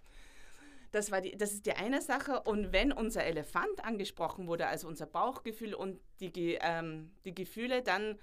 Das, 0.92 1.12
war 1.12 1.22
die, 1.22 1.36
das 1.36 1.54
ist 1.54 1.66
die 1.66 1.74
eine 1.74 2.02
Sache. 2.02 2.42
Und 2.42 2.72
wenn 2.72 2.92
unser 2.92 3.24
Elefant 3.24 3.84
angesprochen 3.84 4.48
wurde, 4.48 4.68
also 4.68 4.88
unser 4.88 5.08
Bauchgefühl 5.08 5.74
und 5.74 6.00
die, 6.20 6.60
ähm, 6.62 7.12
die 7.26 7.34
Gefühle, 7.34 7.82
dann 7.82 8.20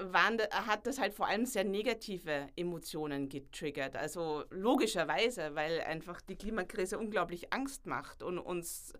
waren, 0.00 0.38
hat 0.52 0.86
das 0.86 1.00
halt 1.00 1.14
vor 1.14 1.26
allem 1.26 1.44
sehr 1.44 1.64
negative 1.64 2.46
Emotionen 2.54 3.28
getriggert. 3.28 3.96
Also 3.96 4.44
logischerweise, 4.50 5.56
weil 5.56 5.80
einfach 5.80 6.20
die 6.20 6.36
Klimakrise 6.36 6.98
unglaublich 6.98 7.52
Angst 7.52 7.86
macht 7.86 8.22
und 8.22 8.38
uns 8.38 8.92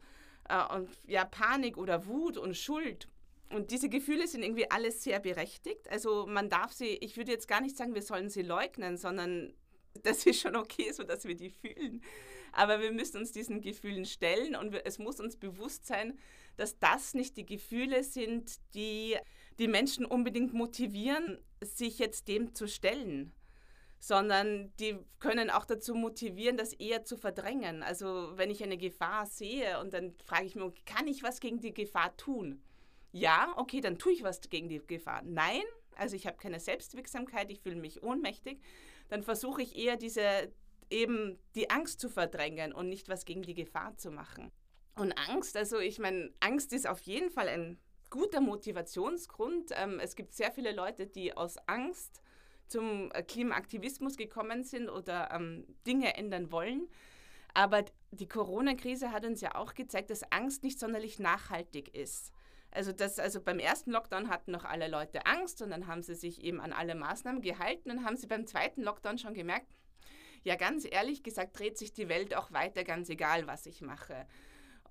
äh, 0.48 0.74
und, 0.74 0.88
ja, 1.06 1.24
Panik 1.24 1.76
oder 1.76 2.06
Wut 2.06 2.36
und 2.36 2.56
Schuld. 2.56 3.08
Und 3.50 3.70
diese 3.70 3.88
Gefühle 3.88 4.26
sind 4.26 4.42
irgendwie 4.42 4.70
alles 4.70 5.02
sehr 5.02 5.20
berechtigt. 5.20 5.88
Also 5.90 6.26
man 6.26 6.50
darf 6.50 6.72
sie, 6.72 6.96
ich 7.00 7.16
würde 7.16 7.32
jetzt 7.32 7.48
gar 7.48 7.60
nicht 7.60 7.76
sagen, 7.76 7.94
wir 7.94 8.02
sollen 8.02 8.28
sie 8.28 8.42
leugnen, 8.42 8.96
sondern 8.96 9.54
das 10.02 10.26
ist 10.26 10.40
schon 10.40 10.56
okay, 10.56 10.92
so 10.92 11.02
dass 11.02 11.24
wir 11.24 11.34
die 11.34 11.50
fühlen. 11.50 12.02
Aber 12.52 12.80
wir 12.80 12.92
müssen 12.92 13.18
uns 13.18 13.32
diesen 13.32 13.60
Gefühlen 13.60 14.04
stellen 14.04 14.56
und 14.56 14.74
es 14.84 14.98
muss 14.98 15.20
uns 15.20 15.36
bewusst 15.36 15.86
sein, 15.86 16.18
dass 16.56 16.78
das 16.78 17.14
nicht 17.14 17.36
die 17.36 17.46
Gefühle 17.46 18.02
sind, 18.02 18.56
die 18.74 19.16
die 19.58 19.68
Menschen 19.68 20.04
unbedingt 20.04 20.54
motivieren, 20.54 21.38
sich 21.60 21.98
jetzt 21.98 22.28
dem 22.28 22.54
zu 22.54 22.68
stellen, 22.68 23.32
sondern 23.98 24.72
die 24.78 24.96
können 25.18 25.50
auch 25.50 25.64
dazu 25.64 25.94
motivieren, 25.94 26.56
das 26.56 26.72
eher 26.72 27.04
zu 27.04 27.16
verdrängen. 27.16 27.82
Also 27.82 28.32
wenn 28.36 28.50
ich 28.50 28.62
eine 28.62 28.78
Gefahr 28.78 29.26
sehe 29.26 29.80
und 29.80 29.92
dann 29.94 30.14
frage 30.24 30.46
ich 30.46 30.54
mich, 30.54 30.84
kann 30.84 31.06
ich 31.08 31.22
was 31.22 31.40
gegen 31.40 31.60
die 31.60 31.74
Gefahr 31.74 32.16
tun? 32.16 32.62
Ja, 33.12 33.52
okay, 33.56 33.80
dann 33.80 33.98
tue 33.98 34.12
ich 34.12 34.22
was 34.22 34.40
gegen 34.40 34.68
die 34.68 34.80
Gefahr. 34.86 35.22
Nein, 35.24 35.62
also 35.96 36.14
ich 36.16 36.26
habe 36.26 36.36
keine 36.36 36.60
Selbstwirksamkeit, 36.60 37.50
ich 37.50 37.60
fühle 37.60 37.76
mich 37.76 38.02
ohnmächtig, 38.02 38.60
dann 39.08 39.22
versuche 39.22 39.62
ich 39.62 39.76
eher 39.76 39.96
diese 39.96 40.52
eben 40.90 41.38
die 41.54 41.70
Angst 41.70 42.00
zu 42.00 42.08
verdrängen 42.08 42.72
und 42.72 42.88
nicht 42.88 43.08
was 43.08 43.24
gegen 43.24 43.42
die 43.42 43.54
Gefahr 43.54 43.96
zu 43.96 44.10
machen. 44.10 44.50
Und 44.94 45.12
Angst, 45.28 45.56
also 45.56 45.78
ich 45.78 45.98
meine, 45.98 46.32
Angst 46.40 46.72
ist 46.72 46.88
auf 46.88 47.00
jeden 47.00 47.30
Fall 47.30 47.48
ein 47.48 47.78
guter 48.10 48.40
Motivationsgrund. 48.40 49.70
Ähm, 49.76 50.00
es 50.00 50.16
gibt 50.16 50.32
sehr 50.32 50.50
viele 50.50 50.72
Leute, 50.72 51.06
die 51.06 51.36
aus 51.36 51.56
Angst 51.66 52.22
zum 52.68 53.10
äh, 53.12 53.22
Klimaaktivismus 53.22 54.16
gekommen 54.16 54.64
sind 54.64 54.88
oder 54.88 55.30
ähm, 55.32 55.66
Dinge 55.86 56.16
ändern 56.16 56.50
wollen. 56.50 56.88
Aber 57.54 57.84
die 58.10 58.28
Corona-Krise 58.28 59.12
hat 59.12 59.24
uns 59.24 59.40
ja 59.40 59.54
auch 59.54 59.74
gezeigt, 59.74 60.10
dass 60.10 60.22
Angst 60.32 60.62
nicht 60.62 60.78
sonderlich 60.78 61.18
nachhaltig 61.18 61.94
ist. 61.94 62.32
Also, 62.70 62.92
das, 62.92 63.18
also 63.18 63.40
beim 63.40 63.58
ersten 63.58 63.92
Lockdown 63.92 64.28
hatten 64.28 64.52
noch 64.52 64.64
alle 64.64 64.88
Leute 64.88 65.24
Angst 65.26 65.62
und 65.62 65.70
dann 65.70 65.86
haben 65.86 66.02
sie 66.02 66.14
sich 66.14 66.42
eben 66.44 66.60
an 66.60 66.72
alle 66.72 66.94
Maßnahmen 66.94 67.40
gehalten 67.40 67.90
und 67.90 68.04
haben 68.04 68.16
sie 68.16 68.26
beim 68.26 68.46
zweiten 68.46 68.82
Lockdown 68.82 69.18
schon 69.18 69.34
gemerkt, 69.34 69.66
ja 70.44 70.56
ganz 70.56 70.86
ehrlich 70.88 71.22
gesagt 71.22 71.58
dreht 71.58 71.78
sich 71.78 71.92
die 71.92 72.08
Welt 72.08 72.34
auch 72.34 72.52
weiter, 72.52 72.84
ganz 72.84 73.08
egal, 73.08 73.46
was 73.46 73.66
ich 73.66 73.80
mache. 73.80 74.26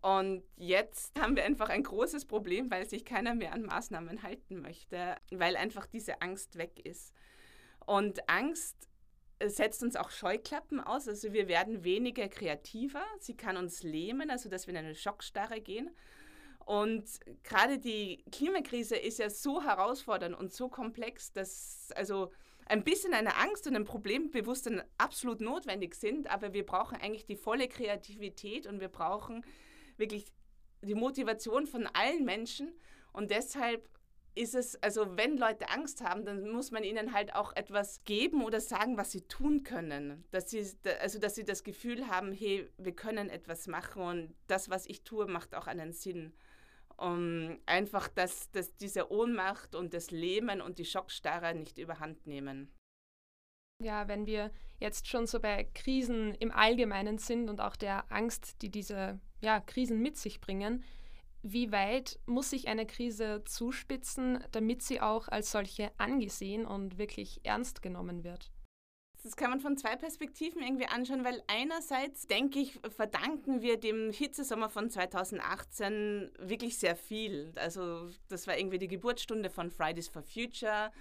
Und 0.01 0.43
jetzt 0.55 1.19
haben 1.19 1.35
wir 1.35 1.43
einfach 1.43 1.69
ein 1.69 1.83
großes 1.83 2.25
Problem, 2.25 2.69
weil 2.69 2.87
sich 2.87 3.05
keiner 3.05 3.33
mehr 3.33 3.53
an 3.53 3.63
Maßnahmen 3.63 4.23
halten 4.23 4.61
möchte, 4.61 5.15
weil 5.31 5.55
einfach 5.55 5.87
diese 5.87 6.21
Angst 6.21 6.57
weg 6.57 6.79
ist. 6.85 7.13
Und 7.85 8.29
Angst 8.29 8.87
setzt 9.43 9.83
uns 9.83 9.95
auch 9.95 10.09
Scheuklappen 10.09 10.79
aus, 10.79 11.07
also 11.07 11.31
wir 11.31 11.47
werden 11.47 11.83
weniger 11.83 12.27
kreativer, 12.27 13.03
sie 13.19 13.37
kann 13.37 13.57
uns 13.57 13.83
lähmen, 13.83 14.29
also 14.31 14.49
dass 14.49 14.67
wir 14.67 14.73
in 14.73 14.79
eine 14.79 14.95
Schockstarre 14.95 15.61
gehen. 15.61 15.89
Und 16.67 17.05
gerade 17.43 17.79
die 17.79 18.25
Klimakrise 18.29 18.97
ist 18.97 19.19
ja 19.19 19.29
so 19.29 19.63
herausfordernd 19.63 20.37
und 20.37 20.51
so 20.51 20.67
komplex, 20.67 21.31
dass 21.31 21.87
also 21.95 22.29
ein 22.65 22.83
bisschen 22.83 23.13
eine 23.13 23.37
Angst 23.37 23.67
und 23.67 23.75
ein 23.77 23.85
Problembewusstsein 23.85 24.83
absolut 24.97 25.39
notwendig 25.39 25.95
sind, 25.95 26.29
aber 26.29 26.51
wir 26.51 26.65
brauchen 26.65 26.97
eigentlich 26.97 27.25
die 27.25 27.37
volle 27.37 27.69
Kreativität 27.69 28.67
und 28.67 28.81
wir 28.81 28.89
brauchen 28.89 29.45
wirklich 29.95 30.25
die 30.81 30.93
Motivation 30.93 31.67
von 31.67 31.87
allen 31.87 32.25
Menschen. 32.25 32.73
Und 33.13 33.31
deshalb 33.31 33.87
ist 34.35 34.53
es, 34.53 34.75
also 34.83 35.15
wenn 35.15 35.37
Leute 35.37 35.69
Angst 35.69 36.03
haben, 36.03 36.25
dann 36.25 36.49
muss 36.49 36.71
man 36.71 36.83
ihnen 36.83 37.13
halt 37.13 37.33
auch 37.33 37.55
etwas 37.55 38.03
geben 38.03 38.43
oder 38.43 38.59
sagen, 38.59 38.97
was 38.97 39.13
sie 39.13 39.21
tun 39.21 39.63
können. 39.63 40.25
Dass 40.31 40.49
sie, 40.49 40.65
also 40.99 41.17
dass 41.17 41.35
sie 41.35 41.45
das 41.45 41.63
Gefühl 41.63 42.09
haben, 42.09 42.33
hey, 42.33 42.69
wir 42.77 42.93
können 42.93 43.29
etwas 43.29 43.67
machen 43.67 44.01
und 44.01 44.35
das, 44.47 44.69
was 44.69 44.85
ich 44.85 45.05
tue, 45.05 45.27
macht 45.27 45.55
auch 45.55 45.67
einen 45.67 45.93
Sinn. 45.93 46.33
Um 46.97 47.59
einfach, 47.65 48.07
dass, 48.07 48.49
dass 48.51 48.75
diese 48.75 49.11
Ohnmacht 49.11 49.75
und 49.75 49.93
das 49.93 50.09
Lähmen 50.09 50.61
und 50.61 50.79
die 50.79 50.85
Schockstarre 50.85 51.53
nicht 51.53 51.77
überhand 51.77 52.25
nehmen. 52.25 52.73
Ja, 53.83 54.07
wenn 54.07 54.25
wir 54.25 54.51
jetzt 54.79 55.07
schon 55.07 55.27
so 55.27 55.39
bei 55.39 55.63
Krisen 55.75 56.33
im 56.35 56.51
Allgemeinen 56.51 57.19
sind 57.19 57.49
und 57.49 57.61
auch 57.61 57.75
der 57.75 58.11
Angst, 58.11 58.61
die 58.63 58.71
diese 58.71 59.19
ja, 59.39 59.59
Krisen 59.59 60.01
mit 60.01 60.17
sich 60.17 60.41
bringen, 60.41 60.83
wie 61.43 61.71
weit 61.71 62.19
muss 62.25 62.49
sich 62.49 62.67
eine 62.67 62.87
Krise 62.87 63.43
zuspitzen, 63.45 64.43
damit 64.51 64.81
sie 64.81 64.99
auch 64.99 65.27
als 65.27 65.51
solche 65.51 65.91
angesehen 65.99 66.65
und 66.65 66.97
wirklich 66.97 67.41
ernst 67.45 67.83
genommen 67.83 68.23
wird? 68.23 68.51
Das 69.27 69.35
kann 69.35 69.49
man 69.49 69.59
von 69.59 69.75
zwei 69.75 69.97
Perspektiven 69.97 70.61
irgendwie 70.61 70.85
anschauen, 70.85 71.25
weil 71.25 71.43
einerseits, 71.47 72.27
denke 72.27 72.59
ich, 72.59 72.79
verdanken 72.95 73.61
wir 73.61 73.77
dem 73.77 74.09
Hitzesommer 74.13 74.69
von 74.69 74.89
2018 74.89 76.31
wirklich 76.39 76.77
sehr 76.77 76.95
viel. 76.95 77.51
Also 77.57 78.09
das 78.29 78.47
war 78.47 78.57
irgendwie 78.57 78.77
die 78.77 78.87
Geburtsstunde 78.87 79.49
von 79.49 79.69
Fridays 79.69 80.07
for 80.07 80.23
Future, 80.23 80.93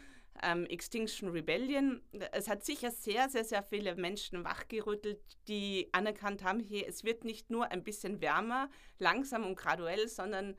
ähm, 0.42 0.66
Extinction 0.66 1.28
Rebellion. 1.28 2.02
Es 2.32 2.48
hat 2.48 2.64
sicher 2.64 2.90
sehr, 2.90 3.28
sehr, 3.28 3.44
sehr 3.44 3.62
viele 3.62 3.94
Menschen 3.94 4.42
wachgerüttelt, 4.42 5.20
die 5.46 5.88
anerkannt 5.92 6.42
haben, 6.42 6.58
hey, 6.58 6.84
es 6.84 7.04
wird 7.04 7.24
nicht 7.24 7.48
nur 7.48 7.70
ein 7.70 7.84
bisschen 7.84 8.20
wärmer, 8.20 8.68
langsam 8.98 9.46
und 9.46 9.54
graduell, 9.54 10.08
sondern 10.08 10.56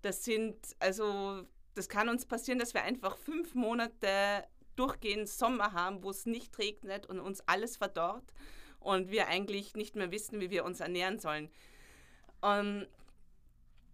das 0.00 0.24
sind, 0.24 0.56
also 0.78 1.42
das 1.74 1.90
kann 1.90 2.08
uns 2.08 2.24
passieren, 2.24 2.58
dass 2.58 2.72
wir 2.72 2.82
einfach 2.82 3.18
fünf 3.18 3.54
Monate 3.54 4.46
durchgehend 4.76 5.28
Sommer 5.28 5.72
haben, 5.72 6.02
wo 6.02 6.10
es 6.10 6.26
nicht 6.26 6.58
regnet 6.58 7.06
und 7.06 7.20
uns 7.20 7.40
alles 7.46 7.76
verdorrt 7.76 8.34
und 8.78 9.10
wir 9.10 9.28
eigentlich 9.28 9.74
nicht 9.74 9.96
mehr 9.96 10.10
wissen, 10.10 10.40
wie 10.40 10.50
wir 10.50 10.64
uns 10.64 10.80
ernähren 10.80 11.18
sollen. 11.18 11.50
Und 12.40 12.88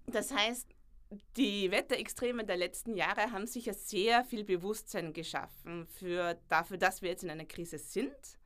das 0.07 0.33
heißt, 0.33 0.69
die 1.37 1.71
Wetterextreme 1.71 2.45
der 2.45 2.57
letzten 2.57 2.95
Jahre 2.97 3.33
haben 3.33 3.47
sicher 3.47 3.75
sehr 3.75 4.25
viel 4.25 4.45
Bewusstsein 4.45 5.13
geschaffen 5.13 5.87
für, 5.87 6.39
dafür, 6.49 6.79
dass 6.79 7.03
wir 7.03 7.11
jetzt 7.11 7.25
in 7.25 7.31
einer 7.31 7.45
Krise 7.45 7.79
sind. 7.79 8.39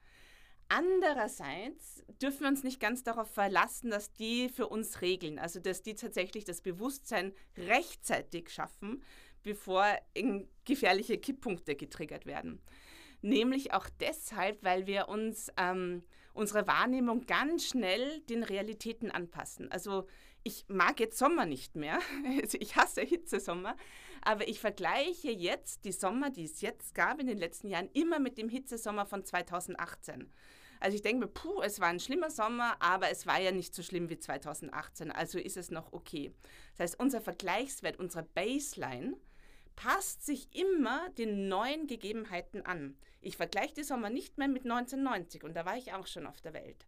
Andererseits 0.69 2.05
dürfen 2.23 2.43
wir 2.43 2.49
uns 2.49 2.63
nicht 2.63 2.79
ganz 2.79 3.03
darauf 3.03 3.29
verlassen, 3.29 3.91
dass 3.91 4.13
die 4.13 4.49
für 4.49 4.69
uns 4.69 5.01
regeln, 5.01 5.39
also 5.39 5.59
dass 5.59 5.83
die 5.83 5.95
tatsächlich 5.95 6.45
das 6.45 6.61
Bewusstsein 6.61 7.35
rechtzeitig 7.57 8.51
schaffen, 8.51 9.03
bevor 9.43 9.85
gefährliche 10.71 11.19
Kipppunkte 11.19 11.77
getriggert 11.77 12.27
werden. 12.27 12.61
Nämlich 13.23 13.75
auch 13.75 13.89
deshalb, 14.01 14.63
weil 14.63 14.87
wir 14.87 15.09
uns 15.09 15.51
ähm, 15.59 16.03
unsere 16.33 16.67
Wahrnehmung 16.67 17.27
ganz 17.27 17.67
schnell 17.67 18.21
den 18.23 18.43
Realitäten 18.43 19.11
anpassen. 19.11 19.71
Also 19.71 20.07
ich 20.43 20.65
mag 20.69 21.01
jetzt 21.01 21.19
Sommer 21.19 21.45
nicht 21.45 21.77
mehr. 21.77 21.99
Also 22.43 22.57
ich 22.61 22.77
hasse 22.77 23.03
Hitzesommer. 23.03 23.77
Aber 24.23 24.49
ich 24.49 24.61
vergleiche 24.61 25.31
jetzt 25.31 25.85
die 25.85 25.93
Sommer, 25.93 26.31
die 26.31 26.45
es 26.45 26.61
jetzt 26.61 26.95
gab 26.95 27.21
in 27.21 27.27
den 27.27 27.39
letzten 27.39 27.69
Jahren, 27.69 27.91
immer 27.93 28.19
mit 28.19 28.39
dem 28.39 28.49
Hitzesommer 28.49 29.07
von 29.07 29.25
2018. 29.25 30.31
Also 30.79 30.95
ich 30.95 31.03
denke 31.03 31.27
mir, 31.27 31.31
puh, 31.31 31.61
es 31.63 31.79
war 31.79 31.89
ein 31.89 32.01
schlimmer 32.01 32.31
Sommer, 32.31 32.77
aber 32.81 33.11
es 33.11 33.27
war 33.27 33.39
ja 33.39 33.53
nicht 33.53 33.75
so 33.75 33.83
schlimm 33.83 34.09
wie 34.09 34.19
2018. 34.19 35.11
Also 35.11 35.39
ist 35.39 35.59
es 35.59 35.71
noch 35.71 35.93
okay. 35.93 36.33
Das 36.73 36.81
heißt, 36.81 37.01
unser 37.01 37.21
Vergleichswert, 37.21 37.99
unsere 37.99 38.25
Baseline, 38.25 39.17
passt 39.77 40.25
sich 40.25 40.55
immer 40.55 41.09
den 41.11 41.49
neuen 41.49 41.87
Gegebenheiten 41.87 42.65
an. 42.67 42.97
Ich 43.21 43.37
vergleiche 43.37 43.75
die 43.75 43.85
Sommer 43.85 44.11
nicht 44.11 44.39
mehr 44.39 44.49
mit 44.49 44.65
1990 44.65 45.45
und 45.45 45.55
da 45.55 45.65
war 45.65 45.77
ich 45.77 45.93
auch 45.93 46.07
schon 46.07 46.27
auf 46.27 46.41
der 46.41 46.55
Welt. 46.55 46.87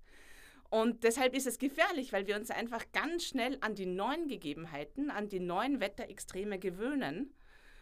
Und 0.70 1.04
deshalb 1.04 1.34
ist 1.34 1.46
es 1.46 1.58
gefährlich, 1.58 2.14
weil 2.14 2.26
wir 2.26 2.36
uns 2.36 2.50
einfach 2.50 2.84
ganz 2.92 3.24
schnell 3.24 3.58
an 3.60 3.74
die 3.74 3.84
neuen 3.84 4.26
Gegebenheiten, 4.28 5.10
an 5.10 5.28
die 5.28 5.40
neuen 5.40 5.80
Wetterextreme 5.80 6.58
gewöhnen 6.58 7.34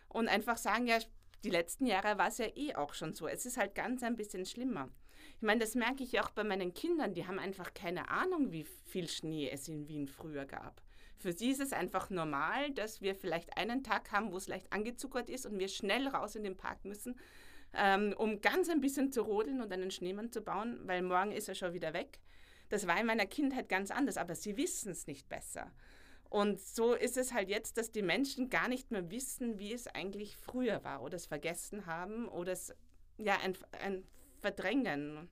und 0.08 0.26
einfach 0.26 0.56
sagen, 0.56 0.88
ja, 0.88 0.98
die 1.44 1.50
letzten 1.50 1.86
Jahre 1.86 2.18
war 2.18 2.28
es 2.28 2.38
ja 2.38 2.48
eh 2.56 2.74
auch 2.74 2.94
schon 2.94 3.14
so. 3.14 3.28
Es 3.28 3.46
ist 3.46 3.56
halt 3.56 3.76
ganz 3.76 4.02
ein 4.02 4.16
bisschen 4.16 4.44
schlimmer. 4.44 4.88
Ich 5.36 5.42
meine, 5.42 5.60
das 5.60 5.74
merke 5.74 6.02
ich 6.02 6.20
auch 6.20 6.30
bei 6.30 6.44
meinen 6.44 6.74
Kindern, 6.74 7.14
die 7.14 7.26
haben 7.26 7.38
einfach 7.38 7.72
keine 7.74 8.08
Ahnung, 8.08 8.50
wie 8.50 8.64
viel 8.64 9.08
Schnee 9.08 9.48
es 9.50 9.68
in 9.68 9.86
Wien 9.88 10.08
früher 10.08 10.44
gab. 10.44 10.82
Für 11.20 11.32
sie 11.32 11.50
ist 11.50 11.60
es 11.60 11.74
einfach 11.74 12.08
normal, 12.08 12.70
dass 12.72 13.02
wir 13.02 13.14
vielleicht 13.14 13.56
einen 13.58 13.84
Tag 13.84 14.10
haben, 14.10 14.32
wo 14.32 14.38
es 14.38 14.48
leicht 14.48 14.72
angezuckert 14.72 15.28
ist 15.28 15.44
und 15.44 15.58
wir 15.58 15.68
schnell 15.68 16.08
raus 16.08 16.34
in 16.34 16.44
den 16.44 16.56
Park 16.56 16.86
müssen, 16.86 17.20
ähm, 17.74 18.14
um 18.16 18.40
ganz 18.40 18.70
ein 18.70 18.80
bisschen 18.80 19.12
zu 19.12 19.20
rodeln 19.20 19.60
und 19.60 19.70
einen 19.70 19.90
Schneemann 19.90 20.32
zu 20.32 20.40
bauen, 20.40 20.80
weil 20.84 21.02
morgen 21.02 21.32
ist 21.32 21.48
er 21.48 21.54
schon 21.54 21.74
wieder 21.74 21.92
weg. 21.92 22.20
Das 22.70 22.86
war 22.86 22.98
in 22.98 23.06
meiner 23.06 23.26
Kindheit 23.26 23.68
ganz 23.68 23.90
anders, 23.90 24.16
aber 24.16 24.34
sie 24.34 24.56
wissen 24.56 24.92
es 24.92 25.06
nicht 25.06 25.28
besser. 25.28 25.70
Und 26.30 26.58
so 26.58 26.94
ist 26.94 27.18
es 27.18 27.34
halt 27.34 27.50
jetzt, 27.50 27.76
dass 27.76 27.90
die 27.90 28.02
Menschen 28.02 28.48
gar 28.48 28.68
nicht 28.68 28.90
mehr 28.90 29.10
wissen, 29.10 29.58
wie 29.58 29.74
es 29.74 29.88
eigentlich 29.88 30.38
früher 30.38 30.82
war 30.84 31.02
oder 31.02 31.16
es 31.16 31.26
vergessen 31.26 31.84
haben 31.84 32.28
oder 32.28 32.52
es 32.52 32.72
ja 33.18 33.36
ein, 33.40 33.58
ein 33.84 34.04
Verdrängen. 34.40 35.28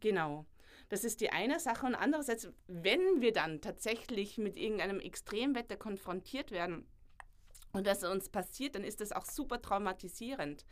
Genau. 0.00 0.46
Das 0.88 1.04
ist 1.04 1.20
die 1.20 1.30
eine 1.30 1.60
Sache. 1.60 1.86
Und 1.86 1.94
andererseits, 1.94 2.48
wenn 2.66 3.20
wir 3.20 3.32
dann 3.32 3.60
tatsächlich 3.60 4.38
mit 4.38 4.56
irgendeinem 4.56 5.00
Extremwetter 5.00 5.76
konfrontiert 5.76 6.50
werden 6.50 6.86
und 7.72 7.86
das 7.86 8.04
uns 8.04 8.28
passiert, 8.28 8.74
dann 8.74 8.84
ist 8.84 9.00
das 9.00 9.12
auch 9.12 9.26
super 9.26 9.60
traumatisierend. 9.60 10.64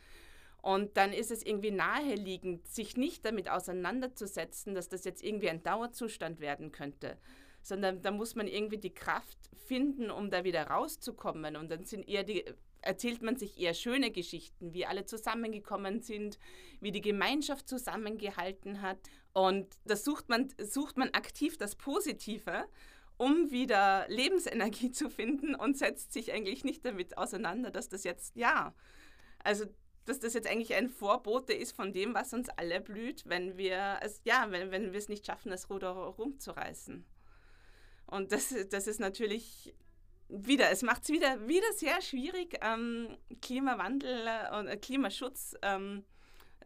Und 0.61 0.97
dann 0.97 1.13
ist 1.13 1.31
es 1.31 1.45
irgendwie 1.45 1.71
naheliegend, 1.71 2.67
sich 2.67 2.97
nicht 2.97 3.23
damit 3.25 3.49
auseinanderzusetzen, 3.49 4.73
dass 4.73 4.89
das 4.89 5.05
jetzt 5.05 5.23
irgendwie 5.23 5.49
ein 5.49 5.63
Dauerzustand 5.63 6.39
werden 6.39 6.71
könnte, 6.71 7.17
sondern 7.61 8.01
da 8.01 8.11
muss 8.11 8.35
man 8.35 8.47
irgendwie 8.47 8.79
die 8.79 8.93
Kraft 8.93 9.37
finden, 9.67 10.09
um 10.09 10.31
da 10.31 10.43
wieder 10.43 10.67
rauszukommen. 10.67 11.55
Und 11.55 11.69
dann 11.69 11.85
sind 11.85 12.09
eher 12.09 12.23
die, 12.23 12.43
erzählt 12.81 13.21
man 13.21 13.37
sich 13.37 13.59
eher 13.59 13.73
schöne 13.73 14.11
Geschichten, 14.11 14.73
wie 14.73 14.85
alle 14.85 15.05
zusammengekommen 15.05 16.01
sind, 16.01 16.39
wie 16.79 16.91
die 16.91 17.01
Gemeinschaft 17.01 17.67
zusammengehalten 17.67 18.81
hat. 18.81 18.99
Und 19.33 19.67
da 19.85 19.95
sucht 19.95 20.29
man, 20.29 20.53
sucht 20.59 20.97
man 20.97 21.09
aktiv 21.09 21.57
das 21.57 21.75
Positive, 21.75 22.65
um 23.17 23.51
wieder 23.51 24.05
Lebensenergie 24.09 24.91
zu 24.91 25.09
finden 25.09 25.55
und 25.55 25.77
setzt 25.77 26.13
sich 26.13 26.31
eigentlich 26.31 26.63
nicht 26.63 26.85
damit 26.85 27.17
auseinander, 27.17 27.71
dass 27.71 27.89
das 27.89 28.03
jetzt, 28.03 28.35
ja, 28.35 28.73
also 29.43 29.65
dass 30.05 30.19
das 30.19 30.33
jetzt 30.33 30.47
eigentlich 30.47 30.73
ein 30.73 30.89
Vorbote 30.89 31.53
ist 31.53 31.73
von 31.73 31.91
dem, 31.91 32.13
was 32.13 32.33
uns 32.33 32.47
alle 32.49 32.79
blüht, 32.79 33.23
wenn 33.25 33.57
wir 33.57 33.99
es, 34.01 34.21
ja, 34.23 34.47
wenn, 34.49 34.71
wenn 34.71 34.93
wir 34.93 34.99
es 34.99 35.09
nicht 35.09 35.25
schaffen, 35.25 35.49
das 35.49 35.69
Ruder 35.69 35.89
rumzureißen. 35.89 37.05
Und 38.05 38.31
das, 38.31 38.55
das 38.69 38.87
ist 38.87 39.01
natürlich 39.01 39.75
wieder, 40.29 40.69
es 40.71 40.81
macht 40.81 41.03
es 41.03 41.09
wieder, 41.09 41.47
wieder 41.47 41.71
sehr 41.75 42.01
schwierig, 42.01 42.59
ähm, 42.61 43.17
Klimawandel 43.41 44.27
und 44.59 44.67
äh, 44.67 44.77
Klimaschutz 44.77 45.55
ähm, 45.61 46.03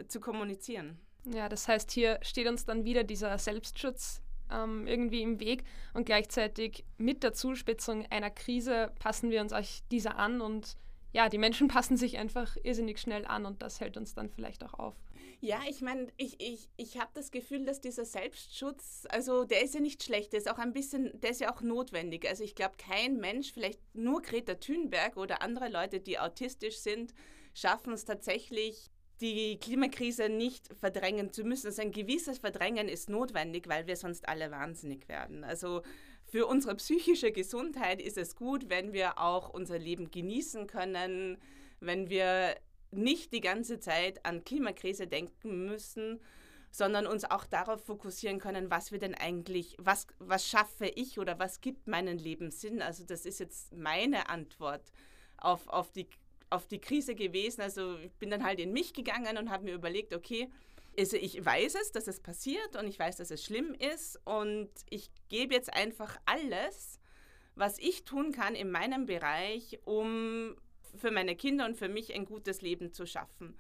zu 0.08 0.20
kommunizieren. 0.20 1.00
Ja, 1.26 1.50
das 1.50 1.68
heißt, 1.68 1.92
hier 1.92 2.20
steht 2.24 2.48
uns 2.48 2.66
dann 2.66 2.86
wieder 2.86 3.04
dieser 3.04 3.38
Selbstschutz 3.38 4.22
ähm, 4.52 4.88
irgendwie 4.88 5.22
im 5.22 5.40
Weg 5.40 5.64
und 5.94 6.06
gleichzeitig 6.06 6.84
mit 6.98 7.24
der 7.24 7.34
Zuspitzung 7.34 8.06
einer 8.08 8.32
Krise 8.32 8.92
passen 9.00 9.30
wir 9.30 9.42
uns 9.42 9.54
euch 9.54 9.84
dieser 9.92 10.18
an 10.18 10.42
und 10.42 10.78
ja, 11.14 11.30
die 11.30 11.38
Menschen 11.38 11.68
passen 11.68 11.98
sich 11.98 12.18
einfach 12.18 12.58
irrsinnig 12.64 13.00
schnell 13.00 13.26
an 13.26 13.46
und 13.46 13.62
das 13.62 13.80
hält 13.80 13.98
uns 13.98 14.14
dann 14.14 14.30
vielleicht 14.30 14.64
auch 14.64 14.74
auf. 14.74 14.96
Ja, 15.44 15.60
ich 15.68 15.82
meine, 15.82 16.08
ich, 16.18 16.40
ich, 16.40 16.70
ich 16.78 17.00
habe 17.00 17.10
das 17.16 17.32
Gefühl, 17.32 17.66
dass 17.66 17.82
dieser 17.82 18.06
Selbstschutz, 18.06 19.08
also 19.10 19.44
der 19.44 19.64
ist 19.64 19.74
ja 19.74 19.80
nicht 19.80 20.04
schlecht, 20.04 20.34
der 20.34 20.40
ist 20.40 20.50
auch 20.50 20.60
ein 20.60 20.72
bisschen, 20.72 21.20
der 21.20 21.32
ist 21.32 21.42
ja 21.42 21.52
auch 21.52 21.62
notwendig. 21.62 22.30
Also 22.30 22.44
ich 22.44 22.54
glaube, 22.54 22.76
kein 22.78 23.18
Mensch, 23.18 23.52
vielleicht 23.52 23.80
nur 23.96 24.22
Greta 24.22 24.54
Thunberg 24.54 25.18
oder 25.18 25.42
andere 25.42 25.68
Leute, 25.68 26.00
die 26.00 26.20
autistisch 26.20 26.78
sind, 26.78 27.16
schaffen 27.56 27.92
es 27.92 28.06
tatsächlich, 28.06 28.92
die 29.20 29.58
Klimakrise 29.60 30.30
nicht 30.30 30.70
verdrängen 30.80 31.34
zu 31.34 31.44
müssen. 31.44 31.68
Also 31.68 31.82
ein 31.82 31.92
gewisses 31.92 32.38
Verdrängen 32.38 32.88
ist 32.88 33.10
notwendig, 33.10 33.68
weil 33.68 33.88
wir 33.88 33.96
sonst 33.96 34.30
alle 34.30 34.52
wahnsinnig 34.52 35.10
werden. 35.10 35.44
Also 35.44 35.82
für 36.26 36.46
unsere 36.46 36.76
psychische 36.76 37.32
Gesundheit 37.32 38.00
ist 38.00 38.18
es 38.20 38.36
gut, 38.36 38.70
wenn 38.70 38.94
wir 38.94 39.18
auch 39.18 39.50
unser 39.50 39.80
Leben 39.80 40.12
genießen 40.12 40.68
können, 40.68 41.40
wenn 41.80 42.12
wir 42.12 42.56
nicht 42.92 43.34
die 43.34 43.42
ganze 43.42 43.80
Zeit 43.80 44.26
an 44.26 44.44
Klimakrise 44.44 45.08
denken 45.08 45.66
müssen, 45.66 46.22
sondern 46.72 47.06
uns 47.06 47.26
auch 47.26 47.46
darauf 47.46 47.84
fokussieren 47.84 48.40
können, 48.40 48.72
was 48.72 48.92
wir 48.92 49.00
denn 49.00 49.14
eigentlich, 49.14 49.76
was, 49.78 50.08
was 50.20 50.48
schaffe 50.48 50.88
ich 50.88 51.20
oder 51.20 51.38
was 51.38 51.60
gibt 51.60 51.88
meinen 51.88 52.18
Leben 52.18 52.50
Sinn. 52.52 52.82
Also 52.82 53.04
das 53.04 53.26
ist 53.26 53.40
jetzt 53.40 53.74
meine 53.76 54.30
Antwort 54.30 54.92
auf, 55.38 55.68
auf, 55.68 55.92
die, 55.92 56.08
auf 56.50 56.68
die 56.68 56.80
Krise 56.80 57.14
gewesen. 57.14 57.62
Also 57.62 57.98
ich 57.98 58.14
bin 58.14 58.30
dann 58.30 58.46
halt 58.46 58.60
in 58.60 58.72
mich 58.72 58.94
gegangen 58.94 59.38
und 59.38 59.50
habe 59.50 59.66
mir 59.66 59.74
überlegt, 59.74 60.14
okay, 60.14 60.50
also 60.98 61.18
ich 61.18 61.44
weiß 61.44 61.76
es, 61.76 61.92
dass 61.92 62.08
es 62.08 62.22
passiert 62.22 62.76
und 62.78 62.88
ich 62.88 63.00
weiß, 63.00 63.18
dass 63.18 63.32
es 63.32 63.44
schlimm 63.44 63.74
ist 63.74 64.20
und 64.26 64.70
ich 64.90 65.10
gebe 65.30 65.54
jetzt 65.54 65.74
einfach 65.74 66.18
alles, 66.26 67.00
was 67.56 67.80
ich 67.80 68.04
tun 68.04 68.32
kann 68.32 68.56
in 68.56 68.72
meinem 68.72 69.06
Bereich, 69.06 69.80
um 69.86 70.56
für 70.96 71.12
meine 71.12 71.36
Kinder 71.36 71.66
und 71.66 71.78
für 71.78 71.90
mich 71.90 72.14
ein 72.14 72.26
gutes 72.26 72.62
Leben 72.62 72.94
zu 72.94 73.06
schaffen. 73.06 73.58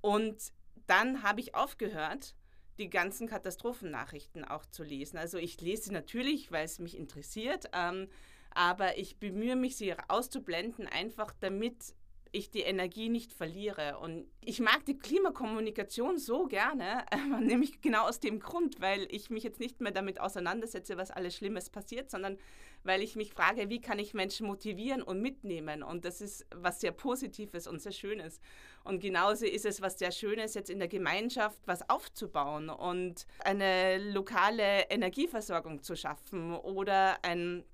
Und 0.00 0.52
dann 0.86 1.22
habe 1.22 1.40
ich 1.40 1.54
aufgehört, 1.54 2.34
die 2.78 2.90
ganzen 2.90 3.26
Katastrophennachrichten 3.26 4.44
auch 4.44 4.66
zu 4.66 4.82
lesen. 4.82 5.16
Also 5.16 5.38
ich 5.38 5.60
lese 5.60 5.84
sie 5.84 5.92
natürlich, 5.92 6.52
weil 6.52 6.64
es 6.64 6.78
mich 6.78 6.96
interessiert, 6.96 7.66
ähm, 7.72 8.08
aber 8.50 8.98
ich 8.98 9.18
bemühe 9.18 9.56
mich, 9.56 9.76
sie 9.76 9.94
auszublenden, 10.08 10.86
einfach 10.86 11.32
damit 11.40 11.94
ich 12.32 12.50
die 12.50 12.60
Energie 12.60 13.08
nicht 13.08 13.32
verliere. 13.32 13.98
Und 13.98 14.26
ich 14.42 14.60
mag 14.60 14.84
die 14.84 14.98
Klimakommunikation 14.98 16.18
so 16.18 16.46
gerne, 16.46 17.06
äh, 17.10 17.40
nämlich 17.40 17.80
genau 17.80 18.06
aus 18.06 18.20
dem 18.20 18.40
Grund, 18.40 18.80
weil 18.80 19.06
ich 19.10 19.30
mich 19.30 19.42
jetzt 19.42 19.60
nicht 19.60 19.80
mehr 19.80 19.92
damit 19.92 20.20
auseinandersetze, 20.20 20.96
was 20.96 21.10
alles 21.10 21.36
Schlimmes 21.36 21.70
passiert, 21.70 22.10
sondern 22.10 22.38
weil 22.86 23.02
ich 23.02 23.16
mich 23.16 23.32
frage, 23.32 23.68
wie 23.68 23.80
kann 23.80 23.98
ich 23.98 24.14
Menschen 24.14 24.46
motivieren 24.46 25.02
und 25.02 25.20
mitnehmen. 25.20 25.82
Und 25.82 26.04
das 26.04 26.20
ist 26.20 26.46
was 26.54 26.80
sehr 26.80 26.92
Positives 26.92 27.66
und 27.66 27.82
sehr 27.82 27.92
Schönes. 27.92 28.40
Und 28.84 29.00
genauso 29.00 29.46
ist 29.46 29.66
es 29.66 29.82
was 29.82 29.98
sehr 29.98 30.12
Schönes, 30.12 30.54
jetzt 30.54 30.70
in 30.70 30.78
der 30.78 30.88
Gemeinschaft 30.88 31.58
was 31.66 31.88
aufzubauen 31.88 32.70
und 32.70 33.26
eine 33.44 33.98
lokale 33.98 34.82
Energieversorgung 34.90 35.82
zu 35.82 35.96
schaffen 35.96 36.54
oder 36.54 37.24
ein, 37.24 37.64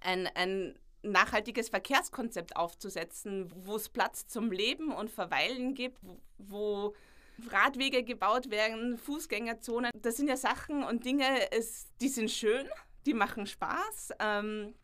ein, 0.00 0.28
ein 0.34 0.78
nachhaltiges 1.02 1.68
Verkehrskonzept 1.68 2.56
aufzusetzen, 2.56 3.50
wo 3.54 3.76
es 3.76 3.88
Platz 3.88 4.26
zum 4.26 4.50
Leben 4.52 4.92
und 4.92 5.10
Verweilen 5.10 5.74
gibt, 5.74 5.98
wo 6.38 6.94
Radwege 7.48 8.02
gebaut 8.02 8.50
werden, 8.50 8.98
Fußgängerzonen. 8.98 9.90
Das 9.94 10.16
sind 10.16 10.28
ja 10.28 10.36
Sachen 10.36 10.82
und 10.82 11.04
Dinge, 11.04 11.50
es, 11.52 11.86
die 12.00 12.08
sind 12.08 12.30
schön, 12.30 12.68
die 13.06 13.14
machen 13.14 13.46
Spaß, 13.46 14.12
ähm, 14.18 14.74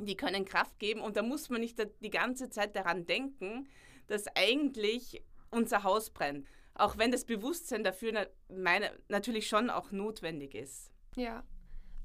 die 0.00 0.16
können 0.16 0.44
Kraft 0.44 0.78
geben 0.78 1.00
und 1.00 1.16
da 1.16 1.22
muss 1.22 1.50
man 1.50 1.60
nicht 1.60 1.78
die 2.00 2.10
ganze 2.10 2.50
Zeit 2.50 2.76
daran 2.76 3.06
denken, 3.06 3.68
dass 4.06 4.26
eigentlich 4.36 5.22
unser 5.50 5.82
Haus 5.82 6.10
brennt. 6.10 6.46
Auch 6.74 6.96
wenn 6.96 7.10
das 7.10 7.24
Bewusstsein 7.24 7.82
dafür 7.82 8.28
meine, 8.48 8.92
natürlich 9.08 9.48
schon 9.48 9.70
auch 9.70 9.90
notwendig 9.90 10.54
ist. 10.54 10.92
Ja, 11.16 11.42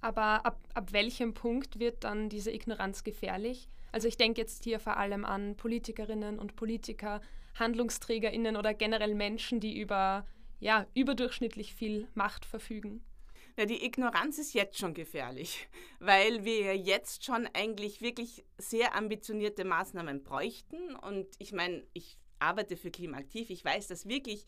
aber 0.01 0.45
ab, 0.45 0.59
ab 0.73 0.91
welchem 0.91 1.33
Punkt 1.33 1.79
wird 1.79 2.03
dann 2.03 2.29
diese 2.29 2.51
Ignoranz 2.51 3.03
gefährlich? 3.03 3.69
Also 3.91 4.07
ich 4.07 4.17
denke 4.17 4.41
jetzt 4.41 4.63
hier 4.63 4.79
vor 4.79 4.97
allem 4.97 5.23
an 5.23 5.55
Politikerinnen 5.55 6.39
und 6.39 6.55
Politiker, 6.55 7.21
Handlungsträgerinnen 7.59 8.57
oder 8.57 8.73
generell 8.73 9.13
Menschen, 9.13 9.59
die 9.59 9.79
über 9.79 10.25
ja, 10.59 10.87
überdurchschnittlich 10.93 11.75
viel 11.75 12.07
Macht 12.15 12.45
verfügen. 12.45 13.03
Ja, 13.55 13.65
die 13.65 13.85
Ignoranz 13.85 14.39
ist 14.39 14.53
jetzt 14.53 14.79
schon 14.79 14.95
gefährlich, 14.95 15.67
weil 15.99 16.43
wir 16.43 16.75
jetzt 16.75 17.23
schon 17.23 17.47
eigentlich 17.53 18.01
wirklich 18.01 18.43
sehr 18.57 18.95
ambitionierte 18.95 19.63
Maßnahmen 19.63 20.23
bräuchten. 20.23 20.95
Und 20.95 21.27
ich 21.37 21.53
meine, 21.53 21.85
ich 21.93 22.17
arbeite 22.39 22.77
für 22.77 22.89
Klimaaktiv. 22.89 23.51
Ich 23.51 23.63
weiß, 23.63 23.87
dass 23.87 24.07
wirklich 24.07 24.45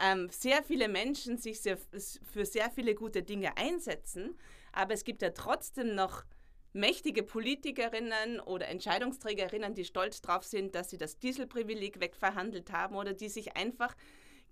ähm, 0.00 0.28
sehr 0.30 0.62
viele 0.62 0.86
Menschen 0.86 1.38
sich 1.38 1.60
sehr, 1.60 1.76
für 1.76 2.44
sehr 2.44 2.70
viele 2.70 2.94
gute 2.94 3.24
Dinge 3.24 3.56
einsetzen. 3.56 4.38
Aber 4.72 4.94
es 4.94 5.02
gibt 5.02 5.22
ja 5.22 5.30
trotzdem 5.30 5.96
noch 5.96 6.24
mächtige 6.72 7.24
Politikerinnen 7.24 8.38
oder 8.38 8.68
Entscheidungsträgerinnen, 8.68 9.74
die 9.74 9.84
stolz 9.84 10.20
drauf 10.20 10.44
sind, 10.44 10.76
dass 10.76 10.90
sie 10.90 10.98
das 10.98 11.18
Dieselprivileg 11.18 11.98
wegverhandelt 11.98 12.70
haben 12.70 12.94
oder 12.94 13.12
die 13.12 13.28
sich 13.28 13.56
einfach 13.56 13.96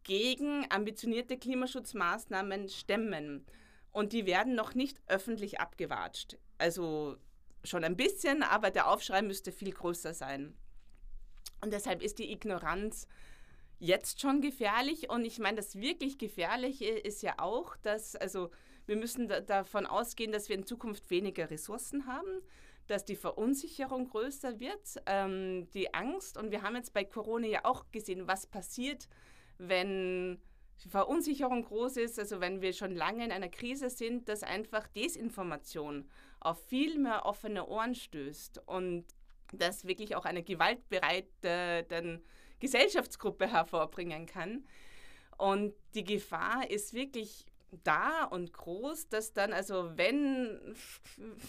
gegen 0.02 0.66
ambitionierte 0.70 1.38
Klimaschutzmaßnahmen 1.38 2.68
stemmen. 2.68 3.46
Und 3.94 4.12
die 4.12 4.26
werden 4.26 4.56
noch 4.56 4.74
nicht 4.74 5.00
öffentlich 5.06 5.60
abgewatscht. 5.60 6.36
Also 6.58 7.16
schon 7.62 7.84
ein 7.84 7.96
bisschen, 7.96 8.42
aber 8.42 8.70
der 8.70 8.90
Aufschrei 8.90 9.22
müsste 9.22 9.52
viel 9.52 9.72
größer 9.72 10.12
sein. 10.12 10.52
Und 11.60 11.72
deshalb 11.72 12.02
ist 12.02 12.18
die 12.18 12.32
Ignoranz 12.32 13.06
jetzt 13.78 14.20
schon 14.20 14.40
gefährlich. 14.40 15.10
Und 15.10 15.24
ich 15.24 15.38
meine, 15.38 15.58
das 15.58 15.76
wirklich 15.76 16.18
Gefährliche 16.18 16.86
ist 16.86 17.22
ja 17.22 17.34
auch, 17.38 17.76
dass, 17.76 18.16
also 18.16 18.50
wir 18.86 18.96
müssen 18.96 19.28
da, 19.28 19.40
davon 19.40 19.86
ausgehen, 19.86 20.32
dass 20.32 20.48
wir 20.48 20.56
in 20.56 20.66
Zukunft 20.66 21.08
weniger 21.10 21.48
Ressourcen 21.48 22.06
haben, 22.08 22.42
dass 22.88 23.04
die 23.04 23.16
Verunsicherung 23.16 24.08
größer 24.08 24.58
wird, 24.58 25.00
ähm, 25.06 25.70
die 25.72 25.94
Angst. 25.94 26.36
Und 26.36 26.50
wir 26.50 26.62
haben 26.62 26.74
jetzt 26.74 26.92
bei 26.92 27.04
Corona 27.04 27.46
ja 27.46 27.64
auch 27.64 27.84
gesehen, 27.92 28.26
was 28.26 28.48
passiert, 28.48 29.08
wenn 29.58 30.42
Verunsicherung 30.88 31.64
groß 31.64 31.96
ist, 31.98 32.18
also 32.18 32.40
wenn 32.40 32.60
wir 32.60 32.72
schon 32.72 32.94
lange 32.94 33.24
in 33.24 33.32
einer 33.32 33.48
Krise 33.48 33.90
sind, 33.90 34.28
dass 34.28 34.42
einfach 34.42 34.86
Desinformation 34.88 36.08
auf 36.40 36.62
viel 36.66 36.98
mehr 36.98 37.24
offene 37.26 37.66
Ohren 37.66 37.94
stößt 37.94 38.62
und 38.66 39.04
das 39.52 39.86
wirklich 39.86 40.16
auch 40.16 40.24
eine 40.24 40.42
gewaltbereite 40.42 42.20
Gesellschaftsgruppe 42.60 43.50
hervorbringen 43.50 44.26
kann. 44.26 44.66
Und 45.36 45.74
die 45.94 46.04
Gefahr 46.04 46.70
ist 46.70 46.94
wirklich 46.94 47.46
da 47.82 48.24
und 48.24 48.52
groß, 48.52 49.08
dass 49.08 49.32
dann 49.32 49.52
also 49.52 49.96
wenn 49.96 50.76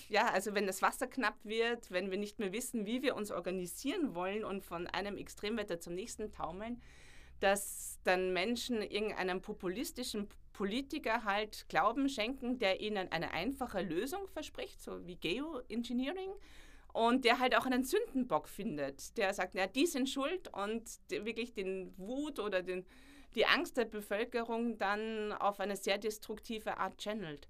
ja, 0.10 0.28
also 0.32 0.56
wenn 0.56 0.66
das 0.66 0.82
Wasser 0.82 1.08
knapp 1.08 1.38
wird, 1.44 1.92
wenn 1.92 2.10
wir 2.10 2.18
nicht 2.18 2.40
mehr 2.40 2.52
wissen, 2.52 2.86
wie 2.86 3.04
wir 3.04 3.16
uns 3.16 3.32
organisieren 3.32 4.16
wollen 4.16 4.44
und 4.44 4.64
von 4.64 4.88
einem 4.88 5.18
Extremwetter 5.18 5.80
zum 5.80 5.94
nächsten 5.94 6.32
taumeln, 6.32 6.82
dass 7.40 8.00
dann 8.04 8.34
Menschen 8.34 8.82
irgendeinem 8.82 9.42
populistischen 9.42 10.28
Politiker 10.54 11.26
halt 11.26 11.68
Glauben 11.68 12.08
schenken, 12.08 12.60
der 12.60 12.80
ihnen 12.80 13.12
eine 13.12 13.32
einfache 13.32 13.82
Lösung 13.82 14.28
verspricht, 14.28 14.82
so 14.82 15.06
wie 15.06 15.18
Geoengineering, 15.18 16.32
und 16.94 17.26
der 17.26 17.40
halt 17.40 17.58
auch 17.58 17.66
einen 17.66 17.84
Sündenbock 17.84 18.48
findet, 18.48 19.18
der 19.18 19.34
sagt, 19.34 19.54
ja, 19.54 19.68
die 19.68 19.86
sind 19.86 20.10
schuld 20.10 20.48
und 20.54 20.84
wirklich 21.10 21.54
den 21.54 21.94
Wut 21.98 22.40
oder 22.40 22.62
den, 22.62 22.86
die 23.36 23.46
Angst 23.46 23.76
der 23.76 23.84
Bevölkerung 23.84 24.78
dann 24.78 25.34
auf 25.34 25.60
eine 25.60 25.76
sehr 25.76 25.98
destruktive 25.98 26.78
Art 26.78 26.98
channelt. 26.98 27.50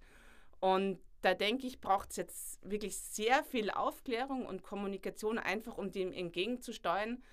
Und 0.60 1.00
da 1.22 1.36
denke 1.36 1.68
ich, 1.68 1.80
braucht 1.80 2.10
es 2.10 2.18
jetzt 2.18 2.60
wirklich 2.68 2.98
sehr 2.98 3.44
viel 3.44 3.70
Aufklärung 3.70 4.48
und 4.48 4.64
Kommunikation, 4.64 5.38
einfach 5.38 5.78
um 5.78 5.92
dem 5.92 6.12
entgegenzusteuern. 6.12 7.24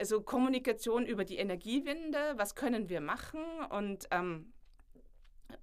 Also 0.00 0.22
Kommunikation 0.22 1.04
über 1.04 1.26
die 1.26 1.36
Energiewende, 1.36 2.32
was 2.36 2.54
können 2.54 2.88
wir 2.88 3.02
machen 3.02 3.42
und 3.68 4.08
ähm, 4.10 4.50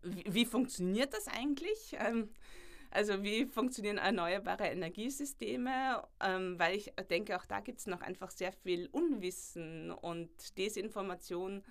wie, 0.04 0.26
wie, 0.28 0.46
funktioniert 0.46 1.12
das 1.12 1.28
eigentlich? 1.28 1.96
Ähm, 1.98 2.30
also 2.92 3.24
wie 3.24 3.48
funktionieren 3.48 3.98
erneuerbare 3.98 4.68
Energiesysteme? 4.68 6.04
Ähm, 6.24 6.60
weil 6.60 6.76
ich 6.76 6.94
denke, 7.10 7.36
auch 7.36 7.48
da 7.48 7.62
gibt 7.62 7.80
es 7.80 7.88
noch 7.88 8.02
einfach 8.02 8.30
sehr 8.30 8.52
viel 8.52 8.90
Unwissen 8.92 9.90
und 9.90 10.30
Desinformation, 10.56 11.64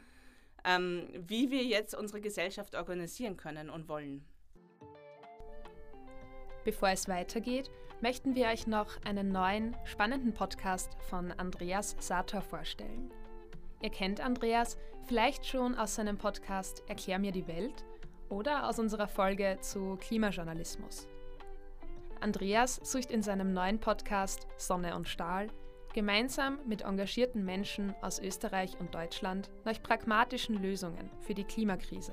ähm, 0.65 1.09
wie 1.13 1.53
wir 1.53 1.63
jetzt 1.63 1.95
unsere 1.95 2.21
Gesellschaft 2.21 2.75
organisieren 2.75 3.37
können 3.37 3.71
und 3.71 3.89
wollen. 3.89 4.25
Bevor 6.65 6.89
es 6.89 7.07
weitergeht, 7.07 7.71
möchten 8.01 8.35
wir 8.35 8.49
euch 8.49 8.67
noch 8.67 9.03
einen 9.05 9.31
neuen, 9.31 9.75
spannenden 9.85 10.35
Podcast 10.35 10.97
von 11.09 11.33
Andreas 11.33 11.97
Sator 11.99 12.43
vorstellen. 12.43 13.11
Ihr 13.81 13.91
kennt 13.91 14.21
Andreas 14.21 14.77
vielleicht 15.07 15.47
schon 15.47 15.75
aus 15.75 15.95
seinem 15.95 16.19
Podcast 16.19 16.83
Erklär 16.89 17.19
mir 17.19 17.33
die 17.33 17.47
Welt 17.47 17.85
oder 18.29 18.69
aus 18.69 18.79
unserer 18.79 19.09
Folge 19.09 19.59
zu 19.61 19.97
Klimajournalismus. 19.97 21.09
Andreas 22.21 22.81
sucht 22.83 23.11
in 23.11 23.23
seinem 23.23 23.53
neuen 23.53 23.79
Podcast 23.79 24.47
Sonne 24.57 24.95
und 24.95 25.09
Stahl 25.09 25.49
gemeinsam 25.95 26.59
mit 26.67 26.83
engagierten 26.83 27.45
Menschen 27.45 27.95
aus 28.03 28.19
Österreich 28.19 28.79
und 28.79 28.95
Deutschland 28.95 29.51
nach 29.65 29.83
pragmatischen 29.83 30.61
Lösungen 30.61 31.11
für 31.21 31.33
die 31.33 31.45
Klimakrise. 31.45 32.13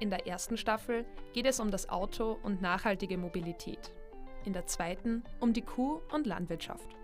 In 0.00 0.10
der 0.10 0.26
ersten 0.26 0.56
Staffel 0.56 1.04
geht 1.32 1.46
es 1.46 1.60
um 1.60 1.70
das 1.70 1.88
Auto 1.88 2.38
und 2.42 2.60
nachhaltige 2.60 3.18
Mobilität. 3.18 3.92
In 4.44 4.52
der 4.52 4.66
zweiten 4.66 5.22
um 5.38 5.52
die 5.52 5.62
Kuh- 5.62 6.00
und 6.12 6.26
Landwirtschaft. 6.26 6.96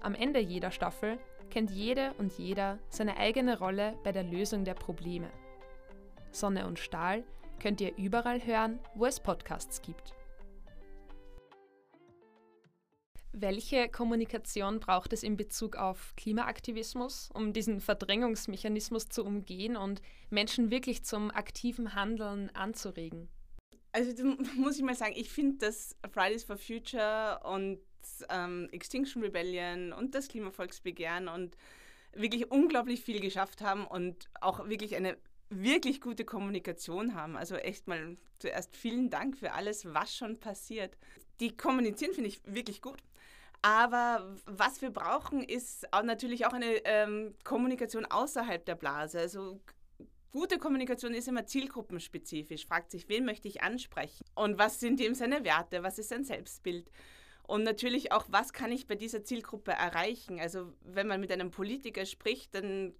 Am 0.00 0.14
Ende 0.14 0.40
jeder 0.40 0.70
Staffel 0.70 1.18
kennt 1.50 1.70
jede 1.70 2.14
und 2.18 2.32
jeder 2.38 2.78
seine 2.88 3.18
eigene 3.18 3.58
Rolle 3.58 3.96
bei 4.02 4.12
der 4.12 4.24
Lösung 4.24 4.64
der 4.64 4.74
Probleme. 4.74 5.30
Sonne 6.30 6.66
und 6.66 6.78
Stahl 6.78 7.24
könnt 7.60 7.80
ihr 7.80 7.96
überall 7.96 8.44
hören, 8.44 8.80
wo 8.94 9.04
es 9.04 9.20
Podcasts 9.20 9.82
gibt. 9.82 10.14
Welche 13.34 13.88
Kommunikation 13.88 14.80
braucht 14.80 15.12
es 15.12 15.22
in 15.22 15.36
Bezug 15.36 15.76
auf 15.76 16.14
Klimaaktivismus, 16.16 17.30
um 17.32 17.52
diesen 17.52 17.80
Verdrängungsmechanismus 17.80 19.08
zu 19.08 19.24
umgehen 19.24 19.76
und 19.76 20.02
Menschen 20.30 20.70
wirklich 20.70 21.04
zum 21.04 21.30
aktiven 21.30 21.94
Handeln 21.94 22.50
anzuregen? 22.54 23.28
Also 23.92 24.24
muss 24.56 24.76
ich 24.76 24.82
mal 24.82 24.94
sagen, 24.94 25.14
ich 25.16 25.30
finde, 25.30 25.58
dass 25.66 25.96
Fridays 26.10 26.44
for 26.44 26.56
Future 26.56 27.40
und 27.44 27.78
ähm, 28.30 28.68
Extinction 28.72 29.22
Rebellion 29.22 29.92
und 29.92 30.14
das 30.14 30.28
Klimavolksbegehren 30.28 31.28
und 31.28 31.56
wirklich 32.14 32.50
unglaublich 32.50 33.02
viel 33.02 33.20
geschafft 33.20 33.62
haben 33.62 33.86
und 33.86 34.28
auch 34.40 34.68
wirklich 34.68 34.96
eine 34.96 35.16
wirklich 35.50 36.00
gute 36.00 36.24
Kommunikation 36.24 37.14
haben. 37.14 37.36
Also 37.36 37.56
echt 37.56 37.86
mal 37.86 38.16
zuerst 38.38 38.76
vielen 38.76 39.10
Dank 39.10 39.36
für 39.36 39.52
alles, 39.52 39.92
was 39.92 40.14
schon 40.14 40.38
passiert. 40.38 40.96
Die 41.40 41.56
kommunizieren, 41.56 42.14
finde 42.14 42.28
ich, 42.28 42.40
wirklich 42.44 42.80
gut. 42.80 42.98
Aber 43.62 44.36
was 44.46 44.82
wir 44.82 44.90
brauchen, 44.90 45.42
ist 45.42 45.92
auch 45.92 46.02
natürlich 46.02 46.46
auch 46.46 46.52
eine 46.52 46.84
ähm, 46.84 47.34
Kommunikation 47.44 48.04
außerhalb 48.04 48.64
der 48.64 48.74
Blase. 48.74 49.20
Also 49.20 49.60
gute 50.32 50.58
Kommunikation 50.58 51.14
ist 51.14 51.28
immer 51.28 51.46
zielgruppenspezifisch. 51.46 52.66
Fragt 52.66 52.90
sich, 52.90 53.08
wen 53.08 53.24
möchte 53.24 53.48
ich 53.48 53.62
ansprechen? 53.62 54.24
Und 54.34 54.58
was 54.58 54.80
sind 54.80 55.00
ihm 55.00 55.14
seine 55.14 55.44
Werte? 55.44 55.82
Was 55.82 55.98
ist 55.98 56.08
sein 56.08 56.24
Selbstbild? 56.24 56.90
Und 57.46 57.64
natürlich 57.64 58.12
auch, 58.12 58.26
was 58.30 58.52
kann 58.52 58.72
ich 58.72 58.86
bei 58.86 58.94
dieser 58.94 59.24
Zielgruppe 59.24 59.72
erreichen? 59.72 60.40
Also 60.40 60.72
wenn 60.80 61.06
man 61.06 61.20
mit 61.20 61.30
einem 61.30 61.50
Politiker 61.50 62.06
spricht, 62.06 62.54
dann 62.54 62.94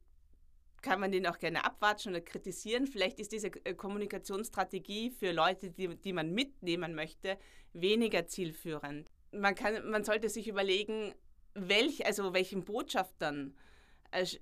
kann 0.82 1.00
man 1.00 1.12
den 1.12 1.26
auch 1.26 1.38
gerne 1.38 1.64
abwatschen 1.64 2.12
oder 2.12 2.20
kritisieren. 2.20 2.86
Vielleicht 2.86 3.18
ist 3.20 3.32
diese 3.32 3.48
äh, 3.64 3.74
Kommunikationsstrategie 3.74 5.10
für 5.10 5.32
Leute, 5.32 5.70
die, 5.70 5.96
die 5.96 6.12
man 6.12 6.32
mitnehmen 6.32 6.94
möchte, 6.94 7.38
weniger 7.72 8.26
zielführend. 8.26 9.08
Man, 9.30 9.54
kann, 9.54 9.88
man 9.88 10.04
sollte 10.04 10.28
sich 10.28 10.48
überlegen, 10.48 11.14
welch, 11.54 12.04
also 12.04 12.34
welchen 12.34 12.64
Botschaftern 12.64 13.54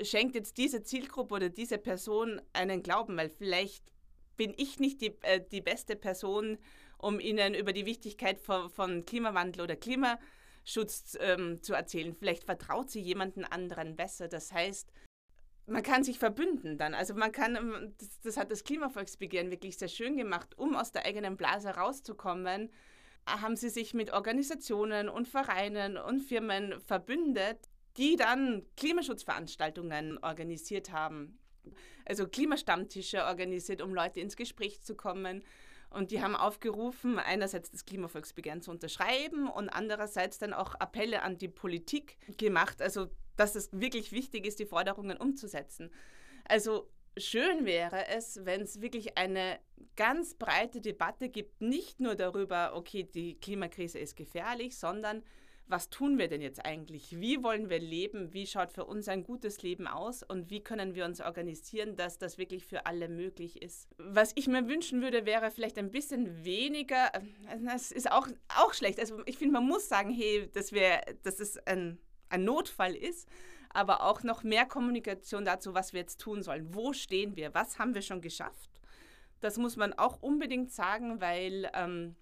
schenkt 0.02 0.34
jetzt 0.34 0.58
diese 0.58 0.82
Zielgruppe 0.82 1.34
oder 1.34 1.48
diese 1.48 1.78
Person 1.78 2.40
einen 2.52 2.82
Glauben, 2.82 3.16
weil 3.16 3.30
vielleicht 3.30 3.84
bin 4.36 4.54
ich 4.56 4.80
nicht 4.80 5.00
die, 5.00 5.14
äh, 5.22 5.40
die 5.50 5.60
beste 5.60 5.96
Person, 5.96 6.58
um 6.98 7.20
ihnen 7.20 7.54
über 7.54 7.72
die 7.72 7.86
Wichtigkeit 7.86 8.40
von, 8.40 8.70
von 8.70 9.04
Klimawandel 9.04 9.62
oder 9.62 9.76
Klimaschutz 9.76 11.16
ähm, 11.20 11.62
zu 11.62 11.74
erzählen. 11.74 12.14
Vielleicht 12.14 12.44
vertraut 12.44 12.90
sie 12.90 13.00
jemanden 13.00 13.44
anderen 13.44 13.96
besser. 13.96 14.28
Das 14.28 14.52
heißt, 14.52 14.92
man 15.66 15.82
kann 15.82 16.04
sich 16.04 16.18
verbünden 16.18 16.78
dann. 16.78 16.94
Also 16.94 17.14
man 17.14 17.32
kann, 17.32 17.56
ähm, 17.56 17.94
das, 17.98 18.20
das, 18.20 18.36
hat 18.36 18.50
das 18.50 18.64
Klimavolksbegehren 18.64 19.50
wirklich 19.50 19.78
sehr 19.78 19.88
schön 19.88 20.16
gemacht, 20.16 20.56
um 20.58 20.74
aus 20.74 20.92
der 20.92 21.04
eigenen 21.04 21.36
Blase 21.36 21.70
rauszukommen, 21.70 22.70
haben 23.26 23.56
sie 23.56 23.68
sich 23.68 23.94
mit 23.94 24.12
Organisationen 24.12 25.08
und 25.08 25.28
Vereinen 25.28 25.96
und 25.96 26.20
Firmen 26.20 26.80
verbündet, 26.80 27.68
die 28.00 28.16
dann 28.16 28.64
Klimaschutzveranstaltungen 28.76 30.18
organisiert 30.24 30.90
haben. 30.90 31.38
Also 32.06 32.26
Klimastammtische 32.26 33.24
organisiert, 33.24 33.82
um 33.82 33.94
Leute 33.94 34.20
ins 34.20 34.36
Gespräch 34.36 34.82
zu 34.82 34.96
kommen. 34.96 35.44
Und 35.90 36.10
die 36.10 36.22
haben 36.22 36.34
aufgerufen, 36.34 37.18
einerseits 37.18 37.70
das 37.70 37.84
Klimavolksbegehren 37.84 38.62
zu 38.62 38.70
unterschreiben 38.70 39.48
und 39.48 39.68
andererseits 39.68 40.38
dann 40.38 40.54
auch 40.54 40.74
Appelle 40.76 41.22
an 41.22 41.36
die 41.36 41.48
Politik 41.48 42.16
gemacht. 42.38 42.80
Also 42.80 43.08
dass 43.36 43.54
es 43.54 43.70
wirklich 43.72 44.12
wichtig 44.12 44.46
ist, 44.46 44.58
die 44.60 44.66
Forderungen 44.66 45.16
umzusetzen. 45.16 45.90
Also 46.44 46.90
schön 47.16 47.64
wäre 47.64 48.08
es, 48.08 48.44
wenn 48.44 48.62
es 48.62 48.80
wirklich 48.80 49.18
eine 49.18 49.58
ganz 49.96 50.34
breite 50.34 50.80
Debatte 50.80 51.28
gibt, 51.28 51.60
nicht 51.60 52.00
nur 52.00 52.14
darüber, 52.14 52.72
okay, 52.74 53.02
die 53.02 53.38
Klimakrise 53.40 53.98
ist 53.98 54.16
gefährlich, 54.16 54.78
sondern 54.78 55.22
was 55.70 55.88
tun 55.88 56.18
wir 56.18 56.28
denn 56.28 56.42
jetzt 56.42 56.64
eigentlich? 56.64 57.20
Wie 57.20 57.42
wollen 57.42 57.70
wir 57.70 57.78
leben? 57.78 58.32
Wie 58.32 58.46
schaut 58.46 58.72
für 58.72 58.84
uns 58.84 59.08
ein 59.08 59.22
gutes 59.22 59.62
Leben 59.62 59.86
aus? 59.86 60.22
Und 60.22 60.50
wie 60.50 60.60
können 60.60 60.94
wir 60.94 61.04
uns 61.04 61.20
organisieren, 61.20 61.96
dass 61.96 62.18
das 62.18 62.38
wirklich 62.38 62.64
für 62.64 62.86
alle 62.86 63.08
möglich 63.08 63.62
ist? 63.62 63.88
Was 63.98 64.32
ich 64.34 64.48
mir 64.48 64.68
wünschen 64.68 65.00
würde, 65.00 65.26
wäre 65.26 65.50
vielleicht 65.50 65.78
ein 65.78 65.90
bisschen 65.90 66.44
weniger, 66.44 67.12
das 67.64 67.92
ist 67.92 68.10
auch, 68.10 68.26
auch 68.48 68.74
schlecht. 68.74 68.98
Also 68.98 69.22
ich 69.26 69.38
finde, 69.38 69.54
man 69.54 69.66
muss 69.66 69.88
sagen, 69.88 70.10
hey, 70.10 70.50
dass, 70.52 70.72
wir, 70.72 71.00
dass 71.22 71.38
es 71.38 71.56
ein, 71.66 71.98
ein 72.28 72.44
Notfall 72.44 72.94
ist, 72.94 73.28
aber 73.72 74.02
auch 74.02 74.24
noch 74.24 74.42
mehr 74.42 74.66
Kommunikation 74.66 75.44
dazu, 75.44 75.74
was 75.74 75.92
wir 75.92 76.00
jetzt 76.00 76.20
tun 76.20 76.42
sollen. 76.42 76.74
Wo 76.74 76.92
stehen 76.92 77.36
wir? 77.36 77.54
Was 77.54 77.78
haben 77.78 77.94
wir 77.94 78.02
schon 78.02 78.20
geschafft? 78.20 78.70
Das 79.38 79.56
muss 79.56 79.76
man 79.76 79.92
auch 79.92 80.20
unbedingt 80.20 80.72
sagen, 80.72 81.20
weil... 81.20 81.70
Ähm, 81.74 82.16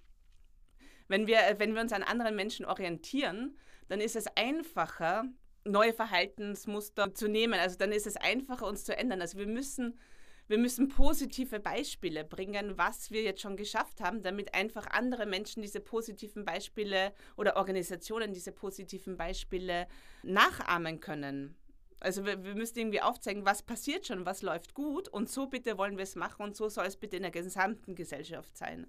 wenn 1.09 1.27
wir, 1.27 1.38
wenn 1.59 1.75
wir 1.75 1.81
uns 1.81 1.92
an 1.92 2.03
anderen 2.03 2.37
Menschen 2.37 2.64
orientieren, 2.66 3.57
dann 3.88 4.01
ist 4.01 4.16
es 4.16 4.27
einfacher, 4.37 5.25
neue 5.64 5.92
Verhaltensmuster 5.92 7.14
zu 7.14 7.29
nehmen. 7.29 7.59
Also 7.59 7.77
dann 7.77 7.92
ist 7.92 8.07
es 8.07 8.16
einfacher, 8.16 8.66
uns 8.66 8.85
zu 8.85 8.97
ändern. 8.97 9.21
Also 9.21 9.38
wir 9.38 9.47
müssen, 9.47 9.99
wir 10.47 10.59
müssen 10.59 10.88
positive 10.88 11.61
Beispiele 11.61 12.25
bringen, 12.25 12.77
was 12.77 13.11
wir 13.11 13.23
jetzt 13.23 13.40
schon 13.40 13.57
geschafft 13.57 14.01
haben, 14.01 14.23
damit 14.23 14.55
einfach 14.55 14.87
andere 14.87 15.27
Menschen 15.27 15.62
diese 15.62 15.81
positiven 15.81 16.44
Beispiele 16.44 17.12
oder 17.37 17.57
Organisationen 17.57 18.33
diese 18.33 18.53
positiven 18.53 19.16
Beispiele 19.16 19.87
nachahmen 20.23 21.01
können. 21.01 21.57
Also 22.01 22.25
wir, 22.25 22.44
wir 22.44 22.55
müssen 22.55 22.79
irgendwie 22.79 23.03
aufzeigen, 23.03 23.44
was 23.44 23.62
passiert 23.62 24.07
schon, 24.07 24.25
was 24.25 24.42
läuft 24.42 24.73
gut 24.75 25.09
und 25.09 25.29
so 25.29 25.47
bitte 25.47 25.79
wollen 25.79 25.97
wir 25.97 26.05
es 26.05 26.14
machen 26.14 26.42
und 26.42 26.57
so 26.57 26.68
soll 26.68 26.87
es 26.87 26.97
bitte 26.97 27.16
in 27.16 27.23
der 27.23 27.33
gesamten 27.33 27.97
Gesellschaft 27.97 28.57
sein. 28.57 28.87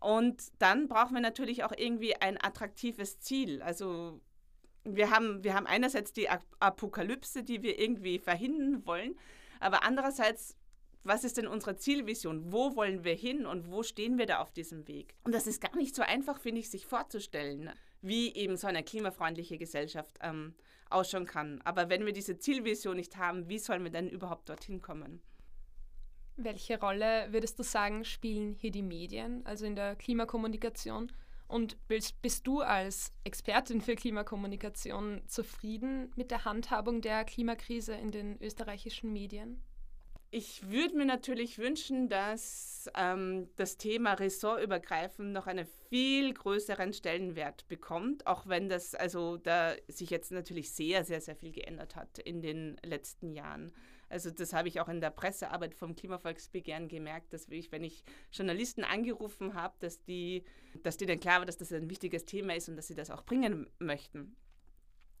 Und 0.00 0.42
dann 0.58 0.88
brauchen 0.88 1.14
wir 1.14 1.20
natürlich 1.20 1.64
auch 1.64 1.72
irgendwie 1.76 2.14
ein 2.16 2.42
attraktives 2.42 3.18
Ziel. 3.20 3.62
Also 3.62 4.20
wir 4.84 5.10
haben, 5.10 5.42
wir 5.44 5.54
haben 5.54 5.66
einerseits 5.66 6.12
die 6.12 6.28
Apokalypse, 6.60 7.42
die 7.42 7.62
wir 7.62 7.78
irgendwie 7.78 8.18
verhindern 8.18 8.86
wollen, 8.86 9.18
aber 9.60 9.82
andererseits, 9.82 10.56
was 11.02 11.24
ist 11.24 11.36
denn 11.36 11.46
unsere 11.46 11.76
Zielvision? 11.76 12.52
Wo 12.52 12.76
wollen 12.76 13.04
wir 13.04 13.14
hin 13.14 13.46
und 13.46 13.70
wo 13.70 13.82
stehen 13.82 14.18
wir 14.18 14.26
da 14.26 14.38
auf 14.38 14.52
diesem 14.52 14.86
Weg? 14.88 15.16
Und 15.24 15.34
das 15.34 15.46
ist 15.46 15.60
gar 15.60 15.74
nicht 15.76 15.94
so 15.94 16.02
einfach, 16.02 16.38
finde 16.40 16.60
ich, 16.60 16.70
sich 16.70 16.86
vorzustellen, 16.86 17.70
wie 18.00 18.34
eben 18.34 18.56
so 18.56 18.66
eine 18.66 18.84
klimafreundliche 18.84 19.58
Gesellschaft 19.58 20.18
ähm, 20.20 20.54
ausschauen 20.90 21.26
kann. 21.26 21.60
Aber 21.64 21.88
wenn 21.88 22.06
wir 22.06 22.12
diese 22.12 22.38
Zielvision 22.38 22.96
nicht 22.96 23.16
haben, 23.16 23.48
wie 23.48 23.58
sollen 23.58 23.84
wir 23.84 23.90
denn 23.90 24.08
überhaupt 24.08 24.48
dorthin 24.48 24.80
kommen? 24.80 25.22
Welche 26.40 26.78
Rolle 26.78 27.26
würdest 27.32 27.58
du 27.58 27.64
sagen, 27.64 28.04
spielen 28.04 28.52
hier 28.52 28.70
die 28.70 28.82
Medien, 28.82 29.44
also 29.44 29.66
in 29.66 29.74
der 29.74 29.96
Klimakommunikation? 29.96 31.10
Und 31.48 31.76
bist, 31.88 32.22
bist 32.22 32.46
du 32.46 32.60
als 32.60 33.12
Expertin 33.24 33.80
für 33.80 33.96
Klimakommunikation 33.96 35.22
zufrieden 35.26 36.12
mit 36.14 36.30
der 36.30 36.44
Handhabung 36.44 37.00
der 37.00 37.24
Klimakrise 37.24 37.94
in 37.94 38.12
den 38.12 38.40
österreichischen 38.40 39.12
Medien? 39.12 39.60
Ich 40.30 40.68
würde 40.70 40.96
mir 40.96 41.06
natürlich 41.06 41.58
wünschen, 41.58 42.08
dass 42.08 42.88
ähm, 42.94 43.48
das 43.56 43.76
Thema 43.76 44.12
ressortübergreifend 44.12 45.32
noch 45.32 45.48
einen 45.48 45.66
viel 45.88 46.34
größeren 46.34 46.92
Stellenwert 46.92 47.66
bekommt, 47.66 48.28
auch 48.28 48.46
wenn 48.46 48.68
das 48.68 48.94
also 48.94 49.38
da 49.38 49.74
sich 49.88 50.10
jetzt 50.10 50.30
natürlich 50.30 50.70
sehr, 50.70 51.02
sehr, 51.04 51.20
sehr 51.20 51.34
viel 51.34 51.50
geändert 51.50 51.96
hat 51.96 52.18
in 52.18 52.42
den 52.42 52.76
letzten 52.84 53.32
Jahren. 53.32 53.72
Also 54.08 54.30
das 54.30 54.52
habe 54.52 54.68
ich 54.68 54.80
auch 54.80 54.88
in 54.88 55.00
der 55.00 55.10
Pressearbeit 55.10 55.74
vom 55.74 55.94
Klimavolksbegehren 55.94 56.88
gemerkt, 56.88 57.32
dass 57.32 57.48
ich, 57.48 57.70
wenn 57.72 57.84
ich 57.84 58.04
Journalisten 58.32 58.84
angerufen 58.84 59.54
habe, 59.54 59.74
dass 59.80 60.02
die, 60.02 60.44
dass 60.82 60.96
denen 60.96 61.20
klar 61.20 61.40
war, 61.40 61.46
dass 61.46 61.58
das 61.58 61.72
ein 61.72 61.90
wichtiges 61.90 62.24
Thema 62.24 62.54
ist 62.54 62.68
und 62.68 62.76
dass 62.76 62.88
sie 62.88 62.94
das 62.94 63.10
auch 63.10 63.24
bringen 63.24 63.66
möchten. 63.78 64.36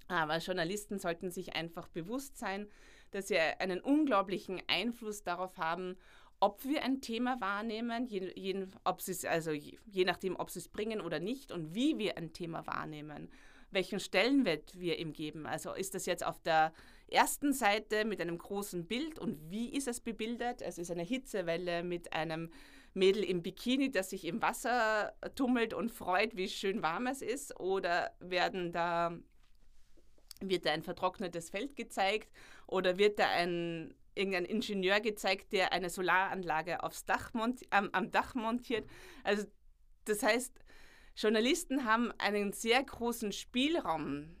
Aber 0.08 0.38
Journalisten 0.38 0.98
sollten 0.98 1.30
sich 1.30 1.54
einfach 1.54 1.88
bewusst 1.88 2.38
sein, 2.38 2.66
dass 3.10 3.28
sie 3.28 3.38
einen 3.38 3.80
unglaublichen 3.80 4.62
Einfluss 4.66 5.22
darauf 5.22 5.58
haben, 5.58 5.96
ob 6.40 6.64
wir 6.64 6.82
ein 6.82 7.00
Thema 7.00 7.40
wahrnehmen, 7.40 8.06
je, 8.06 8.32
je, 8.34 8.66
ob 8.84 9.02
also 9.28 9.50
je, 9.50 9.78
je 9.86 10.04
nachdem, 10.04 10.36
ob 10.36 10.50
sie 10.50 10.60
es 10.60 10.68
bringen 10.68 11.00
oder 11.00 11.18
nicht 11.18 11.52
und 11.52 11.74
wie 11.74 11.98
wir 11.98 12.16
ein 12.16 12.32
Thema 12.32 12.66
wahrnehmen, 12.66 13.28
welchen 13.70 14.00
Stellenwert 14.00 14.78
wir 14.78 14.98
ihm 14.98 15.12
geben. 15.12 15.46
Also 15.46 15.74
ist 15.74 15.94
das 15.94 16.06
jetzt 16.06 16.24
auf 16.24 16.40
der 16.40 16.72
ersten 17.10 17.52
Seite 17.52 18.04
mit 18.04 18.20
einem 18.20 18.38
großen 18.38 18.86
Bild 18.86 19.18
und 19.18 19.50
wie 19.50 19.74
ist 19.74 19.88
es 19.88 20.00
bebildert? 20.00 20.62
Es 20.62 20.78
ist 20.78 20.90
eine 20.90 21.02
Hitzewelle 21.02 21.82
mit 21.82 22.12
einem 22.12 22.50
Mädel 22.94 23.24
im 23.24 23.42
Bikini, 23.42 23.90
das 23.90 24.10
sich 24.10 24.24
im 24.24 24.42
Wasser 24.42 25.14
tummelt 25.34 25.74
und 25.74 25.90
freut, 25.90 26.36
wie 26.36 26.48
schön 26.48 26.82
warm 26.82 27.06
es 27.06 27.22
ist, 27.22 27.58
oder 27.58 28.12
werden 28.20 28.72
da 28.72 29.16
wird 30.40 30.66
da 30.66 30.70
ein 30.72 30.82
vertrocknetes 30.82 31.50
Feld 31.50 31.74
gezeigt 31.74 32.32
oder 32.68 32.96
wird 32.96 33.18
da 33.18 33.28
ein 33.28 33.94
irgendein 34.14 34.44
Ingenieur 34.44 35.00
gezeigt, 35.00 35.52
der 35.52 35.72
eine 35.72 35.90
Solaranlage 35.90 36.82
aufs 36.82 37.04
Dach 37.04 37.30
am, 37.70 37.88
am 37.92 38.10
Dach 38.10 38.34
montiert. 38.34 38.88
Also 39.22 39.46
das 40.04 40.22
heißt, 40.22 40.52
Journalisten 41.18 41.84
haben 41.84 42.12
einen 42.18 42.52
sehr 42.52 42.80
großen 42.82 43.32
Spielraum 43.32 44.36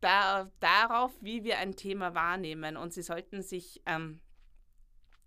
da, 0.00 0.50
darauf, 0.60 1.10
wie 1.20 1.42
wir 1.42 1.58
ein 1.58 1.74
Thema 1.74 2.14
wahrnehmen. 2.14 2.76
Und 2.76 2.92
sie 2.92 3.02
sollten 3.02 3.42
sich, 3.42 3.82
ähm, 3.84 4.20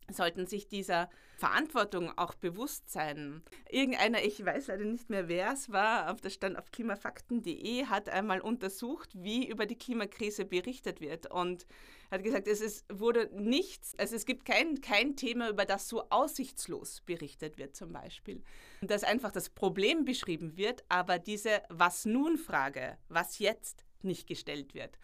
sollten 0.10 0.48
sich 0.48 0.68
dieser 0.68 1.10
Verantwortung 1.38 2.18
auch 2.18 2.34
bewusst 2.34 2.90
sein. 2.90 3.44
Irgendeiner, 3.70 4.24
ich 4.24 4.44
weiß 4.44 4.68
leider 4.68 4.86
nicht 4.86 5.10
mehr, 5.10 5.28
wer 5.28 5.52
es 5.54 5.72
war, 5.72 6.12
auf 6.12 6.22
der 6.22 6.30
stand 6.30 6.58
auf 6.58 6.72
klimafakten.de, 6.72 7.86
hat 7.86 8.10
einmal 8.10 8.42
untersucht, 8.42 9.10
wie 9.14 9.48
über 9.48 9.66
die 9.66 9.78
Klimakrise 9.78 10.46
berichtet 10.46 11.02
wird 11.02 11.30
und 11.30 11.68
hat 12.10 12.24
gesagt, 12.24 12.48
es 12.48 12.62
ist, 12.62 12.86
wurde 12.92 13.30
nichts, 13.34 13.94
also 14.00 14.16
es 14.16 14.26
gibt 14.26 14.46
kein, 14.46 14.82
kein 14.82 15.16
Thema, 15.16 15.50
über 15.50 15.66
das 15.66 15.88
so 15.90 16.10
aussichtslos 16.10 17.02
berichtet 17.02 17.58
wird 17.58 17.76
zum 17.76 17.92
Beispiel. 17.92 18.42
Dass 18.82 19.04
einfach 19.04 19.32
das 19.32 19.50
Problem 19.50 20.06
beschrieben 20.06 20.58
wird, 20.58 20.84
aber 20.90 21.20
diese 21.20 21.62
Was 21.70 22.06
nun 22.06 22.38
Frage, 22.38 22.98
was 23.10 23.40
jetzt, 23.40 23.84
nicht 24.04 24.28
gestellt 24.28 24.74
wird. 24.74 24.98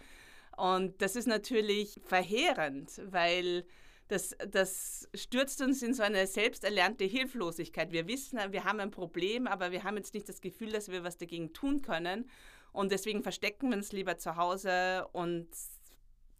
Und 0.55 1.01
das 1.01 1.15
ist 1.15 1.27
natürlich 1.27 1.99
verheerend, 2.05 3.01
weil 3.05 3.65
das, 4.07 4.35
das 4.49 5.07
stürzt 5.15 5.61
uns 5.61 5.81
in 5.81 5.93
so 5.93 6.03
eine 6.03 6.27
selbsterlernte 6.27 7.05
Hilflosigkeit. 7.05 7.91
Wir 7.91 8.07
wissen, 8.07 8.39
wir 8.51 8.63
haben 8.63 8.79
ein 8.79 8.91
Problem, 8.91 9.47
aber 9.47 9.71
wir 9.71 9.83
haben 9.83 9.97
jetzt 9.97 10.13
nicht 10.13 10.27
das 10.27 10.41
Gefühl, 10.41 10.71
dass 10.71 10.89
wir 10.89 11.03
was 11.03 11.17
dagegen 11.17 11.53
tun 11.53 11.81
können. 11.81 12.29
Und 12.71 12.91
deswegen 12.91 13.23
verstecken 13.23 13.69
wir 13.69 13.77
uns 13.77 13.91
lieber 13.91 14.17
zu 14.17 14.35
Hause 14.35 15.07
und 15.13 15.47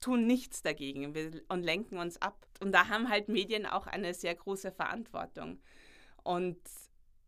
tun 0.01 0.27
nichts 0.27 0.61
dagegen 0.61 1.15
und 1.47 1.63
lenken 1.63 1.97
uns 1.97 2.21
ab. 2.21 2.45
Und 2.59 2.73
da 2.73 2.89
haben 2.89 3.09
halt 3.09 3.29
Medien 3.29 3.65
auch 3.65 3.87
eine 3.87 4.13
sehr 4.13 4.35
große 4.35 4.71
Verantwortung. 4.71 5.61
Und 6.23 6.57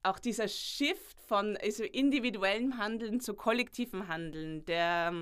auch 0.04 0.20
dieser 0.20 0.48
Shift 0.48 1.20
von 1.22 1.58
also 1.58 1.84
individuellem 1.84 2.78
Handeln 2.78 3.20
zu 3.20 3.34
kollektivem 3.34 4.08
Handeln, 4.08 4.66
der, 4.66 5.14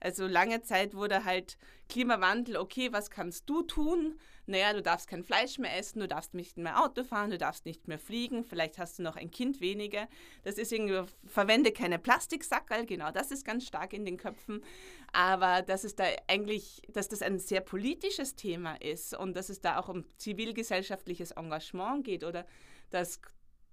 also 0.00 0.26
lange 0.26 0.62
Zeit 0.62 0.94
wurde 0.94 1.24
halt 1.24 1.56
Klimawandel, 1.88 2.56
okay, 2.56 2.92
was 2.92 3.10
kannst 3.10 3.48
du 3.48 3.62
tun? 3.62 4.18
Naja, 4.46 4.72
du 4.72 4.82
darfst 4.82 5.08
kein 5.08 5.22
Fleisch 5.22 5.58
mehr 5.58 5.76
essen, 5.76 6.00
du 6.00 6.08
darfst 6.08 6.34
nicht 6.34 6.56
mehr 6.56 6.82
Auto 6.82 7.04
fahren, 7.04 7.30
du 7.30 7.38
darfst 7.38 7.64
nicht 7.64 7.86
mehr 7.86 7.98
fliegen, 7.98 8.44
vielleicht 8.44 8.76
hast 8.78 8.98
du 8.98 9.02
noch 9.02 9.16
ein 9.16 9.30
Kind 9.30 9.60
weniger. 9.60 10.08
Das 10.42 10.56
ist 10.56 10.72
irgendwie, 10.72 11.02
verwende 11.26 11.70
keine 11.70 11.98
Plastiksackerl, 11.98 12.84
genau, 12.86 13.12
das 13.12 13.30
ist 13.30 13.44
ganz 13.44 13.66
stark 13.66 13.92
in 13.92 14.04
den 14.04 14.16
Köpfen. 14.16 14.64
Aber 15.12 15.62
dass 15.62 15.84
es 15.84 15.94
da 15.94 16.04
eigentlich, 16.26 16.82
dass 16.88 17.08
das 17.08 17.22
ein 17.22 17.38
sehr 17.38 17.60
politisches 17.60 18.34
Thema 18.34 18.74
ist 18.80 19.16
und 19.16 19.36
dass 19.36 19.48
es 19.48 19.60
da 19.60 19.78
auch 19.78 19.88
um 19.88 20.04
zivilgesellschaftliches 20.16 21.32
Engagement 21.32 22.04
geht 22.04 22.24
oder 22.24 22.46
dass 22.90 23.20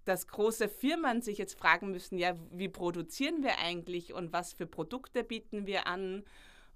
dass 0.05 0.27
große 0.27 0.69
Firmen 0.69 1.21
sich 1.21 1.37
jetzt 1.37 1.57
fragen 1.57 1.91
müssen, 1.91 2.17
ja, 2.17 2.33
wie 2.51 2.69
produzieren 2.69 3.43
wir 3.43 3.59
eigentlich 3.59 4.13
und 4.13 4.33
was 4.33 4.53
für 4.53 4.65
Produkte 4.65 5.23
bieten 5.23 5.67
wir 5.67 5.85
an? 5.85 6.23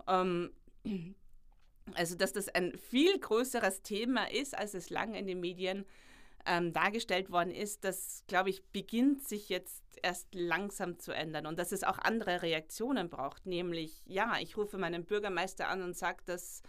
Ähm, 0.08 0.52
also, 1.96 2.16
dass 2.16 2.34
das 2.34 2.50
ein 2.50 2.78
viel 2.78 3.20
größeres 3.20 3.82
Thema 3.82 4.32
ist, 4.32 4.58
als 4.58 4.74
es 4.74 4.90
lange 4.90 5.20
in 5.20 5.28
den 5.28 5.40
Medien 5.40 5.86
ähm, 6.46 6.74
dargestellt 6.74 7.32
worden 7.32 7.52
ist, 7.52 7.84
das, 7.84 8.24
glaube 8.28 8.50
ich, 8.50 8.64
beginnt 8.68 9.24
sich 9.24 9.50
jetzt 9.50 9.84
erst 10.02 10.34
langsam 10.34 11.00
zu 11.00 11.14
ändern 11.14 11.46
und 11.46 11.58
dass 11.60 11.72
es 11.72 11.84
auch 11.84 11.98
andere 11.98 12.42
Reaktionen 12.42 13.10
braucht, 13.10 13.46
nämlich, 13.46 14.02
ja, 14.06 14.38
ich 14.40 14.58
rufe 14.58 14.78
meinen 14.78 15.06
Bürgermeister 15.06 15.70
an 15.70 15.82
und 15.82 15.96
sage, 15.96 16.24
dass 16.26 16.62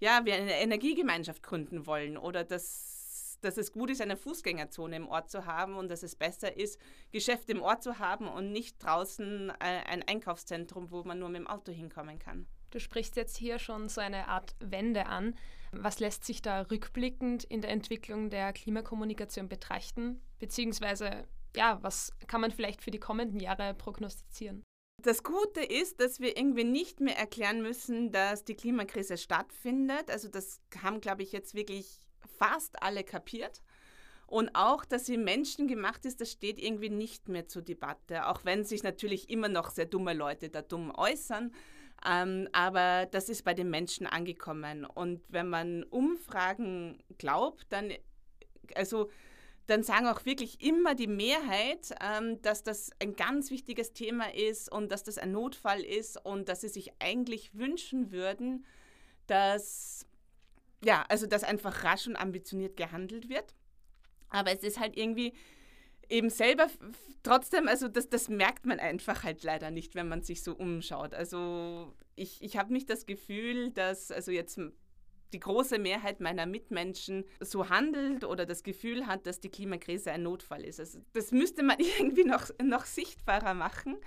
ja, 0.00 0.24
wir 0.24 0.34
eine 0.34 0.60
Energiegemeinschaft 0.60 1.42
gründen 1.42 1.86
wollen 1.86 2.16
oder 2.16 2.44
dass 2.44 2.98
dass 3.40 3.56
es 3.56 3.72
gut 3.72 3.90
ist, 3.90 4.00
eine 4.00 4.16
Fußgängerzone 4.16 4.96
im 4.96 5.08
Ort 5.08 5.30
zu 5.30 5.46
haben 5.46 5.76
und 5.76 5.88
dass 5.90 6.02
es 6.02 6.16
besser 6.16 6.56
ist, 6.56 6.76
Geschäfte 7.12 7.52
im 7.52 7.62
Ort 7.62 7.82
zu 7.82 7.98
haben 7.98 8.26
und 8.26 8.50
nicht 8.50 8.82
draußen 8.82 9.50
äh, 9.50 9.54
ein 9.86 10.02
Einkaufszentrum, 10.02 10.90
wo 10.90 11.04
man 11.04 11.18
nur 11.18 11.28
mit 11.28 11.40
dem 11.40 11.46
Auto 11.46 11.70
hinkommen 11.70 12.18
kann. 12.18 12.46
Du 12.70 12.80
sprichst 12.80 13.16
jetzt 13.16 13.36
hier 13.36 13.58
schon 13.58 13.88
so 13.88 14.00
eine 14.00 14.28
Art 14.28 14.54
Wende 14.60 15.06
an. 15.06 15.34
Was 15.72 16.00
lässt 16.00 16.24
sich 16.24 16.42
da 16.42 16.62
rückblickend 16.62 17.44
in 17.44 17.60
der 17.60 17.70
Entwicklung 17.70 18.30
der 18.30 18.52
Klimakommunikation 18.52 19.48
betrachten? 19.48 20.20
Beziehungsweise, 20.38 21.26
ja, 21.56 21.78
was 21.82 22.12
kann 22.26 22.40
man 22.40 22.50
vielleicht 22.50 22.82
für 22.82 22.90
die 22.90 23.00
kommenden 23.00 23.40
Jahre 23.40 23.74
prognostizieren? 23.74 24.62
Das 25.02 25.22
Gute 25.22 25.60
ist, 25.60 26.00
dass 26.00 26.20
wir 26.20 26.36
irgendwie 26.36 26.64
nicht 26.64 27.00
mehr 27.00 27.16
erklären 27.16 27.62
müssen, 27.62 28.10
dass 28.10 28.44
die 28.44 28.56
Klimakrise 28.56 29.16
stattfindet. 29.16 30.10
Also 30.10 30.28
das 30.28 30.60
haben, 30.82 31.00
glaube 31.00 31.22
ich, 31.22 31.32
jetzt 31.32 31.54
wirklich 31.54 32.00
fast 32.38 32.82
alle 32.82 33.04
kapiert. 33.04 33.62
Und 34.26 34.50
auch, 34.54 34.84
dass 34.84 35.06
sie 35.06 35.16
menschengemacht 35.16 36.04
ist, 36.04 36.20
das 36.20 36.30
steht 36.30 36.58
irgendwie 36.58 36.90
nicht 36.90 37.28
mehr 37.28 37.48
zur 37.48 37.62
Debatte, 37.62 38.26
auch 38.26 38.44
wenn 38.44 38.64
sich 38.64 38.82
natürlich 38.82 39.30
immer 39.30 39.48
noch 39.48 39.70
sehr 39.70 39.86
dumme 39.86 40.12
Leute 40.12 40.50
da 40.50 40.60
dumm 40.60 40.92
äußern. 40.94 41.52
Ähm, 42.06 42.48
aber 42.52 43.06
das 43.06 43.28
ist 43.28 43.44
bei 43.44 43.54
den 43.54 43.70
Menschen 43.70 44.06
angekommen. 44.06 44.84
Und 44.84 45.22
wenn 45.28 45.48
man 45.48 45.84
Umfragen 45.84 47.02
glaubt, 47.18 47.66
dann, 47.70 47.92
also, 48.74 49.10
dann 49.66 49.82
sagen 49.82 50.06
auch 50.06 50.24
wirklich 50.24 50.62
immer 50.62 50.94
die 50.94 51.08
Mehrheit, 51.08 51.94
ähm, 52.00 52.40
dass 52.42 52.62
das 52.62 52.90
ein 53.00 53.16
ganz 53.16 53.50
wichtiges 53.50 53.92
Thema 53.92 54.32
ist 54.34 54.70
und 54.70 54.90
dass 54.92 55.02
das 55.02 55.18
ein 55.18 55.32
Notfall 55.32 55.80
ist 55.80 56.24
und 56.24 56.48
dass 56.48 56.60
sie 56.62 56.68
sich 56.68 56.92
eigentlich 57.00 57.54
wünschen 57.54 58.12
würden, 58.12 58.64
dass, 59.26 60.06
ja, 60.82 61.04
also 61.08 61.26
dass 61.26 61.44
einfach 61.44 61.84
rasch 61.84 62.06
und 62.06 62.16
ambitioniert 62.16 62.76
gehandelt 62.76 63.28
wird. 63.28 63.54
Aber 64.30 64.52
es 64.52 64.62
ist 64.62 64.78
halt 64.78 64.96
irgendwie 64.96 65.32
eben 66.08 66.30
selber 66.30 66.68
trotzdem, 67.22 67.68
also 67.68 67.88
das, 67.88 68.08
das 68.08 68.28
merkt 68.28 68.66
man 68.66 68.80
einfach 68.80 69.24
halt 69.24 69.42
leider 69.42 69.70
nicht, 69.70 69.94
wenn 69.94 70.08
man 70.08 70.22
sich 70.22 70.42
so 70.42 70.54
umschaut. 70.54 71.14
Also 71.14 71.94
ich, 72.16 72.42
ich 72.42 72.56
habe 72.56 72.72
nicht 72.72 72.90
das 72.90 73.06
Gefühl, 73.06 73.70
dass 73.70 74.10
also 74.10 74.30
jetzt 74.30 74.58
die 75.32 75.40
große 75.40 75.78
Mehrheit 75.78 76.20
meiner 76.20 76.46
Mitmenschen 76.46 77.24
so 77.40 77.68
handelt 77.68 78.24
oder 78.24 78.46
das 78.46 78.62
Gefühl 78.62 79.06
hat, 79.06 79.26
dass 79.26 79.40
die 79.40 79.50
Klimakrise 79.50 80.10
ein 80.10 80.22
Notfall 80.22 80.64
ist. 80.64 80.80
Also 80.80 81.00
das 81.12 81.32
müsste 81.32 81.62
man 81.62 81.78
irgendwie 81.98 82.24
noch, 82.24 82.48
noch 82.62 82.84
sichtbarer 82.84 83.54
machen. 83.54 83.98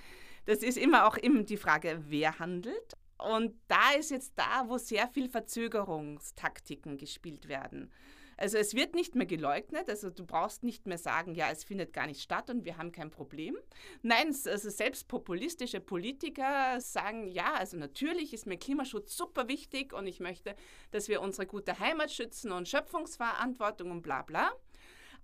Das 0.45 0.59
ist 0.59 0.77
immer 0.77 1.07
auch 1.07 1.17
immer 1.17 1.43
die 1.43 1.57
Frage, 1.57 2.01
wer 2.07 2.39
handelt. 2.39 2.95
Und 3.19 3.53
da 3.67 3.91
ist 3.99 4.09
jetzt 4.09 4.33
da, 4.35 4.67
wo 4.67 4.79
sehr 4.79 5.07
viel 5.07 5.29
Verzögerungstaktiken 5.29 6.97
gespielt 6.97 7.47
werden. 7.47 7.91
Also 8.37 8.57
es 8.57 8.73
wird 8.73 8.95
nicht 8.95 9.15
mehr 9.15 9.25
geleugnet, 9.25 9.89
also 9.89 10.09
du 10.09 10.25
brauchst 10.25 10.63
nicht 10.63 10.87
mehr 10.87 10.97
sagen, 10.97 11.35
ja, 11.35 11.49
es 11.51 11.63
findet 11.63 11.93
gar 11.93 12.07
nicht 12.07 12.21
statt 12.21 12.49
und 12.49 12.65
wir 12.65 12.77
haben 12.77 12.91
kein 12.91 13.11
Problem. 13.11 13.57
Nein, 14.01 14.27
also 14.27 14.69
selbst 14.69 15.07
populistische 15.07 15.79
Politiker 15.79 16.79
sagen, 16.81 17.27
ja, 17.27 17.53
also 17.53 17.77
natürlich 17.77 18.33
ist 18.33 18.47
mir 18.47 18.57
Klimaschutz 18.57 19.15
super 19.15 19.47
wichtig 19.47 19.93
und 19.93 20.07
ich 20.07 20.19
möchte, 20.19 20.55
dass 20.91 21.07
wir 21.07 21.21
unsere 21.21 21.45
gute 21.45 21.79
Heimat 21.79 22.11
schützen 22.11 22.51
und 22.51 22.67
Schöpfungsverantwortung 22.67 23.91
und 23.91 24.01
bla 24.01 24.23
bla. 24.23 24.51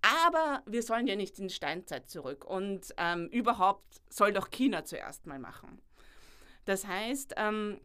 Aber 0.01 0.61
wir 0.67 0.83
sollen 0.83 1.07
ja 1.07 1.15
nicht 1.15 1.39
in 1.39 1.47
die 1.47 1.53
Steinzeit 1.53 2.07
zurück 2.07 2.45
und 2.45 2.93
ähm, 2.97 3.29
überhaupt 3.29 3.99
soll 4.09 4.31
doch 4.31 4.51
China 4.51 4.85
zuerst 4.85 5.25
mal 5.25 5.39
machen. 5.39 5.81
Das 6.65 6.85
heißt, 6.85 7.33
ähm, 7.37 7.79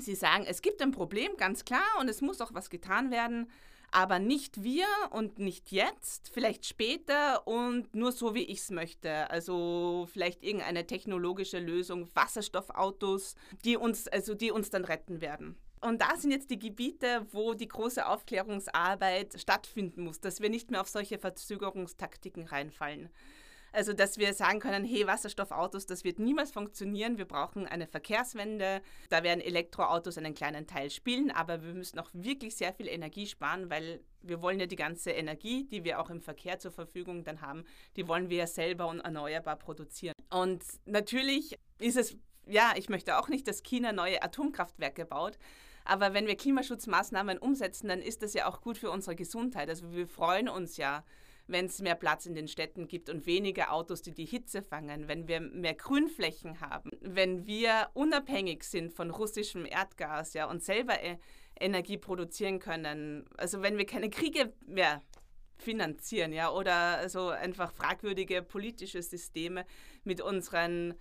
Sie 0.00 0.14
sagen, 0.14 0.44
es 0.46 0.62
gibt 0.62 0.80
ein 0.80 0.92
Problem, 0.92 1.36
ganz 1.36 1.64
klar, 1.64 1.82
und 1.98 2.08
es 2.08 2.20
muss 2.20 2.40
auch 2.40 2.54
was 2.54 2.70
getan 2.70 3.10
werden 3.10 3.50
aber 3.90 4.18
nicht 4.18 4.62
wir 4.62 4.86
und 5.10 5.38
nicht 5.38 5.72
jetzt, 5.72 6.30
vielleicht 6.32 6.66
später 6.66 7.46
und 7.46 7.94
nur 7.94 8.12
so, 8.12 8.34
wie 8.34 8.44
ich 8.44 8.58
es 8.58 8.70
möchte. 8.70 9.30
Also 9.30 10.06
vielleicht 10.12 10.42
irgendeine 10.42 10.86
technologische 10.86 11.58
Lösung, 11.58 12.08
Wasserstoffautos, 12.14 13.34
die 13.64 13.76
uns, 13.76 14.08
also 14.08 14.34
die 14.34 14.50
uns 14.50 14.70
dann 14.70 14.84
retten 14.84 15.20
werden. 15.20 15.56
Und 15.80 16.02
da 16.02 16.16
sind 16.16 16.32
jetzt 16.32 16.50
die 16.50 16.58
Gebiete, 16.58 17.26
wo 17.30 17.54
die 17.54 17.68
große 17.68 18.06
Aufklärungsarbeit 18.06 19.40
stattfinden 19.40 20.02
muss, 20.02 20.20
dass 20.20 20.40
wir 20.40 20.50
nicht 20.50 20.70
mehr 20.70 20.80
auf 20.80 20.88
solche 20.88 21.18
Verzögerungstaktiken 21.18 22.46
reinfallen. 22.46 23.10
Also, 23.72 23.92
dass 23.92 24.18
wir 24.18 24.32
sagen 24.34 24.60
können, 24.60 24.84
hey, 24.84 25.06
Wasserstoffautos, 25.06 25.86
das 25.86 26.04
wird 26.04 26.18
niemals 26.18 26.50
funktionieren. 26.50 27.18
Wir 27.18 27.26
brauchen 27.26 27.66
eine 27.66 27.86
Verkehrswende. 27.86 28.82
Da 29.10 29.22
werden 29.22 29.40
Elektroautos 29.40 30.18
einen 30.18 30.34
kleinen 30.34 30.66
Teil 30.66 30.90
spielen, 30.90 31.30
aber 31.30 31.62
wir 31.62 31.74
müssen 31.74 31.98
auch 31.98 32.10
wirklich 32.12 32.56
sehr 32.56 32.72
viel 32.72 32.88
Energie 32.88 33.26
sparen, 33.26 33.70
weil 33.70 34.00
wir 34.22 34.42
wollen 34.42 34.60
ja 34.60 34.66
die 34.66 34.76
ganze 34.76 35.10
Energie, 35.10 35.64
die 35.64 35.84
wir 35.84 36.00
auch 36.00 36.10
im 36.10 36.20
Verkehr 36.20 36.58
zur 36.58 36.72
Verfügung 36.72 37.24
dann 37.24 37.40
haben, 37.40 37.64
die 37.96 38.08
wollen 38.08 38.30
wir 38.30 38.38
ja 38.38 38.46
selber 38.46 38.88
und 38.88 39.00
erneuerbar 39.00 39.56
produzieren. 39.56 40.14
Und 40.30 40.62
natürlich 40.86 41.56
ist 41.78 41.96
es, 41.96 42.16
ja, 42.46 42.72
ich 42.76 42.88
möchte 42.88 43.18
auch 43.18 43.28
nicht, 43.28 43.46
dass 43.46 43.62
China 43.62 43.92
neue 43.92 44.22
Atomkraftwerke 44.22 45.04
baut. 45.04 45.38
Aber 45.84 46.12
wenn 46.12 46.26
wir 46.26 46.36
Klimaschutzmaßnahmen 46.36 47.38
umsetzen, 47.38 47.88
dann 47.88 48.02
ist 48.02 48.22
das 48.22 48.34
ja 48.34 48.46
auch 48.46 48.60
gut 48.60 48.76
für 48.76 48.90
unsere 48.90 49.16
Gesundheit. 49.16 49.70
Also 49.70 49.90
wir 49.92 50.06
freuen 50.06 50.48
uns 50.48 50.76
ja 50.76 51.02
wenn 51.48 51.66
es 51.66 51.80
mehr 51.80 51.94
Platz 51.94 52.26
in 52.26 52.34
den 52.34 52.46
Städten 52.46 52.86
gibt 52.86 53.08
und 53.08 53.26
weniger 53.26 53.72
Autos, 53.72 54.02
die 54.02 54.12
die 54.12 54.26
Hitze 54.26 54.62
fangen, 54.62 55.08
wenn 55.08 55.26
wir 55.26 55.40
mehr 55.40 55.74
Grünflächen 55.74 56.60
haben, 56.60 56.90
wenn 57.00 57.46
wir 57.46 57.88
unabhängig 57.94 58.62
sind 58.64 58.92
von 58.92 59.10
russischem 59.10 59.64
Erdgas 59.64 60.34
ja, 60.34 60.48
und 60.48 60.62
selber 60.62 61.02
e 61.02 61.18
Energie 61.60 61.98
produzieren 61.98 62.60
können, 62.60 63.28
also 63.36 63.62
wenn 63.62 63.78
wir 63.78 63.84
keine 63.84 64.10
Kriege 64.10 64.52
mehr 64.64 65.02
finanzieren 65.56 66.32
ja, 66.32 66.52
oder 66.52 67.08
so 67.08 67.30
einfach 67.30 67.72
fragwürdige 67.72 68.42
politische 68.42 69.02
Systeme 69.02 69.66
mit 70.04 70.20
unseren 70.20 70.94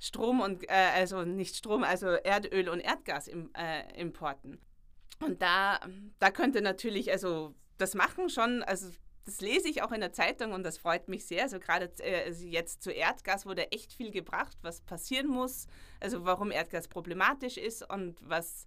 Strom 0.00 0.40
und, 0.40 0.68
äh, 0.68 0.90
also 0.96 1.22
nicht 1.22 1.54
Strom, 1.54 1.84
also 1.84 2.08
Erdöl 2.08 2.68
und 2.68 2.80
Erdgasimporten. 2.80 4.54
Äh, 4.54 5.24
und 5.24 5.42
da, 5.42 5.78
da 6.18 6.30
könnte 6.30 6.62
natürlich, 6.62 7.12
also 7.12 7.54
das 7.78 7.94
machen 7.94 8.30
schon, 8.30 8.62
also 8.62 8.90
das 9.30 9.40
lese 9.40 9.68
ich 9.68 9.82
auch 9.82 9.92
in 9.92 10.00
der 10.00 10.12
Zeitung 10.12 10.52
und 10.52 10.64
das 10.64 10.76
freut 10.76 11.08
mich 11.08 11.24
sehr. 11.24 11.44
Also 11.44 11.60
gerade 11.60 11.90
äh, 11.98 12.24
also 12.24 12.44
jetzt 12.44 12.82
zu 12.82 12.90
Erdgas 12.90 13.46
wurde 13.46 13.70
echt 13.70 13.92
viel 13.92 14.10
gebracht, 14.10 14.56
was 14.62 14.80
passieren 14.80 15.28
muss, 15.28 15.68
also 16.00 16.24
warum 16.24 16.50
Erdgas 16.50 16.88
problematisch 16.88 17.56
ist 17.56 17.88
und 17.88 18.18
was, 18.28 18.66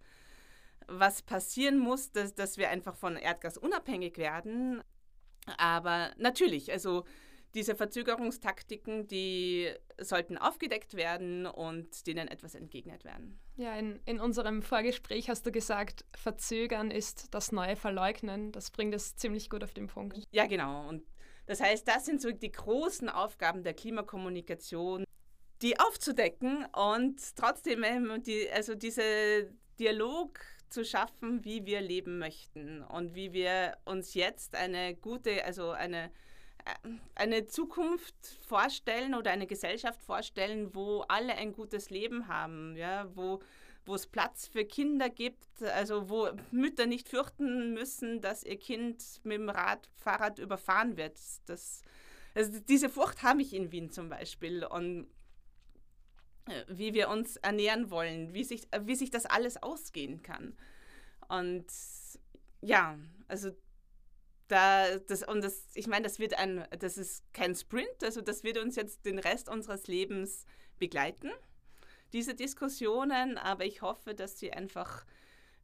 was 0.88 1.22
passieren 1.22 1.80
muss, 1.80 2.12
dass, 2.12 2.34
dass 2.34 2.58
wir 2.58 2.70
einfach 2.70 2.96
von 2.96 3.18
Erdgas 3.18 3.58
unabhängig 3.58 4.18
werden. 4.18 4.82
Aber 5.58 6.12
natürlich, 6.18 6.72
also 6.72 7.04
diese 7.54 7.76
Verzögerungstaktiken, 7.76 9.08
die 9.08 9.72
sollten 10.00 10.38
aufgedeckt 10.38 10.96
werden 10.96 11.46
und 11.46 12.08
denen 12.08 12.28
etwas 12.28 12.56
entgegnet 12.56 13.06
werden. 13.06 13.40
Ja, 13.56 13.76
in, 13.76 14.00
in 14.06 14.20
unserem 14.20 14.62
Vorgespräch 14.62 15.30
hast 15.30 15.46
du 15.46 15.52
gesagt, 15.52 16.06
verzögern 16.16 16.90
ist 16.90 17.28
das 17.34 17.52
neue 17.52 17.76
Verleugnen. 17.76 18.52
Das 18.52 18.72
bringt 18.72 18.96
es 18.96 19.16
ziemlich 19.16 19.50
gut 19.50 19.64
auf 19.64 19.74
den 19.74 19.88
Punkt. 19.88 20.24
Ja, 20.32 20.48
genau. 20.48 20.88
Und 20.90 21.04
das 21.46 21.62
heißt, 21.62 21.88
das 21.88 22.06
sind 22.06 22.22
so 22.22 22.32
die 22.32 22.52
großen 22.52 23.10
Aufgaben 23.10 23.64
der 23.64 23.74
Klimakommunikation, 23.74 25.04
die 25.62 25.80
aufzudecken 25.80 26.66
und 26.74 27.36
trotzdem 27.36 27.84
die, 28.24 28.50
also 28.52 28.76
diese 28.76 29.52
Dialog 29.80 30.40
zu 30.70 30.84
schaffen, 30.84 31.46
wie 31.46 31.66
wir 31.66 31.82
leben 31.82 32.18
möchten 32.18 32.82
und 32.82 33.14
wie 33.14 33.32
wir 33.32 33.78
uns 33.86 34.16
jetzt 34.16 34.56
eine 34.56 34.96
gute, 34.96 35.46
also 35.46 35.72
eine 35.72 36.12
eine 37.16 37.46
Zukunft 37.48 38.16
vorstellen 38.48 39.16
oder 39.16 39.32
eine 39.32 39.48
Gesellschaft 39.48 40.02
vorstellen, 40.04 40.74
wo 40.74 41.02
alle 41.08 41.36
ein 41.36 41.54
gutes 41.54 41.90
Leben 41.90 42.28
haben, 42.28 42.76
ja, 42.76 43.10
wo, 43.16 43.42
wo 43.86 43.96
es 43.96 44.08
Platz 44.08 44.48
für 44.48 44.66
Kinder 44.66 45.10
gibt, 45.10 45.62
also 45.62 46.10
wo 46.10 46.30
Mütter 46.52 46.86
nicht 46.86 47.10
fürchten 47.10 47.74
müssen, 47.74 48.22
dass 48.22 48.44
ihr 48.44 48.58
Kind 48.58 49.04
mit 49.24 49.38
dem 49.38 49.50
Radfahrrad 49.50 50.40
überfahren 50.40 50.98
wird. 50.98 51.20
Das, 51.46 51.82
also 52.34 52.60
diese 52.60 52.90
Furcht 52.90 53.24
habe 53.24 53.42
ich 53.42 53.54
in 53.54 53.72
Wien 53.72 53.90
zum 53.90 54.10
Beispiel 54.10 54.66
und 54.66 55.08
äh, 56.48 56.64
wie 56.68 56.94
wir 56.94 57.10
uns 57.10 57.38
ernähren 57.38 57.90
wollen, 57.90 58.34
wie 58.34 58.44
sich, 58.44 58.68
wie 58.82 58.96
sich 58.96 59.12
das 59.12 59.26
alles 59.26 59.62
ausgehen 59.62 60.24
kann. 60.24 60.58
Und 61.28 61.66
ja, 62.62 62.98
also 63.28 63.52
da, 64.48 64.98
das, 65.00 65.24
und 65.24 65.44
das, 65.44 65.68
ich 65.74 65.88
meine, 65.88 66.04
das 66.04 66.20
wird 66.20 66.38
ein, 66.38 66.66
das 66.80 66.98
ist 66.98 67.24
kein 67.34 67.56
Sprint, 67.56 68.04
also 68.04 68.22
das 68.22 68.44
wird 68.44 68.58
uns 68.58 68.76
jetzt 68.76 69.06
den 69.06 69.20
Rest 69.20 69.50
unseres 69.50 69.88
Lebens 69.88 70.46
begleiten, 70.80 71.32
diese 72.12 72.36
Diskussionen, 72.36 73.38
aber 73.38 73.66
ich 73.66 73.82
hoffe, 73.82 74.14
dass 74.14 74.38
sie 74.38 74.54
einfach 74.54 75.06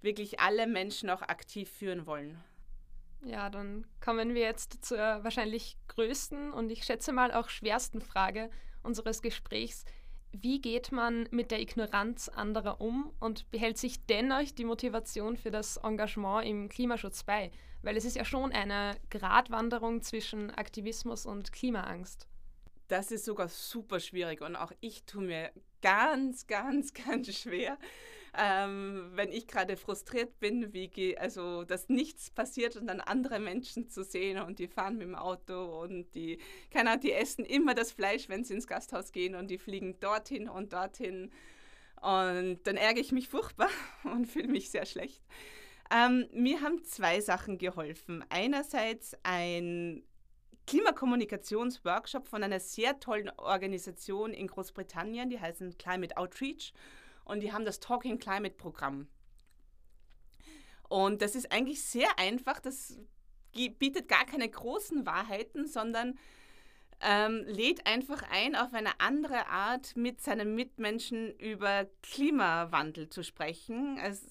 wirklich 0.01 0.39
alle 0.39 0.65
Menschen 0.65 1.09
auch 1.09 1.21
aktiv 1.21 1.69
führen 1.69 2.05
wollen. 2.05 2.41
Ja, 3.21 3.49
dann 3.49 3.85
kommen 3.99 4.33
wir 4.33 4.43
jetzt 4.43 4.85
zur 4.85 4.97
wahrscheinlich 4.97 5.77
größten 5.89 6.53
und 6.53 6.69
ich 6.69 6.85
schätze 6.85 7.11
mal 7.11 7.33
auch 7.33 7.49
schwersten 7.49 8.01
Frage 8.01 8.49
unseres 8.81 9.21
Gesprächs. 9.21 9.83
Wie 10.31 10.61
geht 10.61 10.91
man 10.91 11.27
mit 11.31 11.51
der 11.51 11.59
Ignoranz 11.59 12.29
anderer 12.29 12.79
um 12.79 13.11
und 13.19 13.49
behält 13.51 13.77
sich 13.77 14.05
dennoch 14.05 14.51
die 14.51 14.63
Motivation 14.63 15.35
für 15.35 15.51
das 15.51 15.77
Engagement 15.77 16.47
im 16.47 16.69
Klimaschutz 16.69 17.23
bei? 17.23 17.51
Weil 17.81 17.97
es 17.97 18.05
ist 18.05 18.15
ja 18.15 18.25
schon 18.25 18.51
eine 18.51 18.97
Gratwanderung 19.09 20.01
zwischen 20.01 20.51
Aktivismus 20.51 21.25
und 21.25 21.53
Klimaangst. 21.53 22.27
Das 22.87 23.11
ist 23.11 23.25
sogar 23.25 23.47
super 23.47 23.99
schwierig 23.99 24.41
und 24.41 24.55
auch 24.55 24.71
ich 24.81 25.03
tue 25.03 25.23
mir 25.23 25.51
ganz, 25.81 26.47
ganz, 26.47 26.93
ganz 26.93 27.33
schwer. 27.33 27.77
ähm, 28.37 29.11
wenn 29.15 29.31
ich 29.31 29.47
gerade 29.47 29.75
frustriert 29.75 30.39
bin, 30.39 30.73
wie 30.73 31.17
also 31.17 31.63
dass 31.63 31.89
nichts 31.89 32.29
passiert 32.29 32.75
und 32.75 32.87
dann 32.87 33.01
andere 33.01 33.39
Menschen 33.39 33.89
zu 33.89 34.03
sehen 34.03 34.39
und 34.39 34.59
die 34.59 34.67
fahren 34.67 34.97
mit 34.97 35.07
dem 35.07 35.15
Auto 35.15 35.81
und 35.81 36.13
die, 36.15 36.39
keine 36.71 36.91
Ahnung, 36.91 37.01
die 37.01 37.13
essen 37.13 37.45
immer 37.45 37.73
das 37.73 37.91
Fleisch, 37.91 38.29
wenn 38.29 38.43
sie 38.43 38.53
ins 38.53 38.67
Gasthaus 38.67 39.11
gehen 39.11 39.35
und 39.35 39.49
die 39.49 39.57
fliegen 39.57 39.99
dorthin 39.99 40.47
und 40.47 40.73
dorthin. 40.73 41.31
Und 42.01 42.59
dann 42.63 42.77
ärgere 42.77 43.01
ich 43.01 43.11
mich 43.11 43.27
furchtbar 43.27 43.69
und 44.03 44.27
fühle 44.27 44.47
mich 44.47 44.69
sehr 44.69 44.85
schlecht. 44.85 45.21
Ähm, 45.91 46.27
mir 46.33 46.61
haben 46.61 46.83
zwei 46.83 47.19
Sachen 47.19 47.57
geholfen. 47.57 48.23
Einerseits 48.29 49.15
ein 49.23 50.03
Klimakommunikationsworkshop 50.67 52.27
von 52.27 52.43
einer 52.43 52.59
sehr 52.59 52.99
tollen 52.99 53.31
Organisation 53.37 54.33
in 54.33 54.47
Großbritannien, 54.47 55.29
die 55.29 55.39
heißen 55.39 55.77
Climate 55.79 56.15
Outreach 56.15 56.73
und 57.25 57.41
die 57.41 57.51
haben 57.51 57.65
das 57.65 57.79
Talking 57.79 58.19
Climate 58.19 58.55
Programm. 58.55 59.07
Und 60.87 61.21
das 61.21 61.35
ist 61.35 61.51
eigentlich 61.51 61.81
sehr 61.83 62.19
einfach, 62.19 62.59
das 62.59 62.99
bietet 63.53 64.07
gar 64.07 64.25
keine 64.25 64.47
großen 64.47 65.05
Wahrheiten, 65.07 65.67
sondern 65.67 66.19
ähm, 67.01 67.45
lädt 67.47 67.87
einfach 67.87 68.23
ein, 68.31 68.55
auf 68.55 68.73
eine 68.73 68.99
andere 68.99 69.47
Art 69.47 69.95
mit 69.95 70.21
seinen 70.21 70.53
Mitmenschen 70.53 71.33
über 71.39 71.87
Klimawandel 72.03 73.09
zu 73.09 73.23
sprechen. 73.23 73.97
Also, 73.99 74.27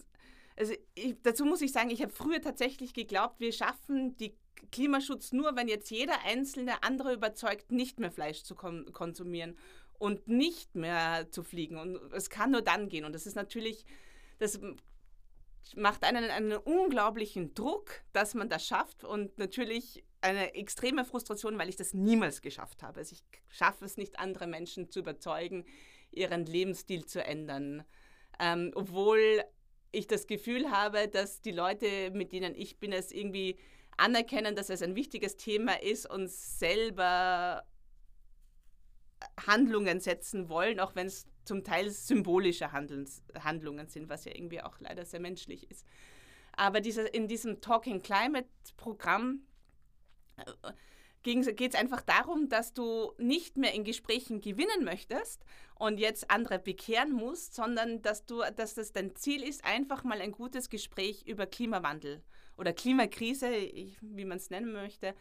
also 0.58 0.74
ich, 0.94 1.16
dazu 1.22 1.44
muss 1.44 1.62
ich 1.62 1.72
sagen, 1.72 1.90
ich 1.90 2.02
habe 2.02 2.12
früher 2.12 2.40
tatsächlich 2.40 2.92
geglaubt, 2.92 3.40
wir 3.40 3.52
schaffen 3.52 4.16
die 4.16 4.34
Klimaschutz 4.72 5.32
nur, 5.32 5.56
wenn 5.56 5.68
jetzt 5.68 5.90
jeder 5.90 6.24
einzelne 6.24 6.82
andere 6.82 7.14
überzeugt, 7.14 7.70
nicht 7.70 8.00
mehr 8.00 8.10
Fleisch 8.10 8.42
zu 8.42 8.54
konsumieren 8.54 9.56
und 9.98 10.26
nicht 10.26 10.74
mehr 10.74 11.28
zu 11.30 11.42
fliegen. 11.42 11.76
Und 11.76 12.12
es 12.12 12.28
kann 12.28 12.50
nur 12.50 12.62
dann 12.62 12.88
gehen. 12.88 13.04
Und 13.04 13.12
das 13.12 13.26
ist 13.26 13.36
natürlich, 13.36 13.84
das 14.38 14.60
macht 15.76 16.04
einen 16.04 16.24
einen 16.24 16.56
unglaublichen 16.56 17.54
Druck, 17.54 18.02
dass 18.12 18.34
man 18.34 18.48
das 18.48 18.66
schafft 18.66 19.04
und 19.04 19.38
natürlich 19.38 20.04
eine 20.20 20.54
extreme 20.54 21.04
Frustration, 21.04 21.58
weil 21.58 21.68
ich 21.68 21.76
das 21.76 21.94
niemals 21.94 22.42
geschafft 22.42 22.82
habe. 22.82 22.98
Also 22.98 23.14
ich 23.14 23.22
schaffe 23.48 23.84
es 23.84 23.96
nicht, 23.96 24.18
andere 24.18 24.46
Menschen 24.46 24.90
zu 24.90 25.00
überzeugen, 25.00 25.64
ihren 26.10 26.46
Lebensstil 26.46 27.04
zu 27.04 27.22
ändern. 27.22 27.84
Ähm, 28.40 28.72
obwohl 28.74 29.44
ich 29.92 30.06
das 30.06 30.26
Gefühl 30.26 30.70
habe, 30.70 31.08
dass 31.08 31.40
die 31.40 31.50
Leute, 31.50 32.10
mit 32.12 32.32
denen 32.32 32.54
ich 32.54 32.78
bin, 32.78 32.92
es 32.92 33.12
irgendwie 33.12 33.58
anerkennen, 33.96 34.54
dass 34.54 34.70
es 34.70 34.82
ein 34.82 34.94
wichtiges 34.94 35.36
Thema 35.36 35.82
ist 35.82 36.08
und 36.08 36.30
selber 36.30 37.64
Handlungen 39.46 40.00
setzen 40.00 40.48
wollen, 40.48 40.80
auch 40.80 40.94
wenn 40.94 41.06
es 41.06 41.26
zum 41.44 41.64
Teil 41.64 41.90
symbolische 41.90 42.72
Handelns, 42.72 43.24
Handlungen 43.40 43.88
sind, 43.88 44.08
was 44.08 44.24
ja 44.24 44.32
irgendwie 44.34 44.62
auch 44.62 44.78
leider 44.80 45.04
sehr 45.04 45.20
menschlich 45.20 45.70
ist. 45.70 45.86
Aber 46.52 46.80
diese, 46.80 47.02
in 47.02 47.28
diesem 47.28 47.60
Talking 47.60 48.02
Climate 48.02 48.48
Programm 48.76 49.42
äh, 50.36 50.72
geht 51.22 51.60
es 51.60 51.74
einfach 51.74 52.02
darum, 52.02 52.48
dass 52.48 52.72
du 52.72 53.12
nicht 53.18 53.56
mehr 53.56 53.74
in 53.74 53.84
Gesprächen 53.84 54.40
gewinnen 54.40 54.84
möchtest 54.84 55.44
und 55.74 55.98
jetzt 55.98 56.30
andere 56.30 56.58
bekehren 56.58 57.12
musst, 57.12 57.54
sondern 57.54 58.02
dass 58.02 58.24
du, 58.26 58.42
dass 58.56 58.74
das 58.74 58.92
dein 58.92 59.14
Ziel 59.14 59.42
ist, 59.42 59.64
einfach 59.64 60.04
mal 60.04 60.20
ein 60.20 60.32
gutes 60.32 60.68
Gespräch 60.70 61.26
über 61.26 61.46
Klimawandel 61.46 62.22
oder 62.56 62.72
Klimakrise, 62.72 63.50
wie 64.00 64.24
man 64.24 64.38
es 64.38 64.50
nennen 64.50 64.72
möchte, 64.72 65.14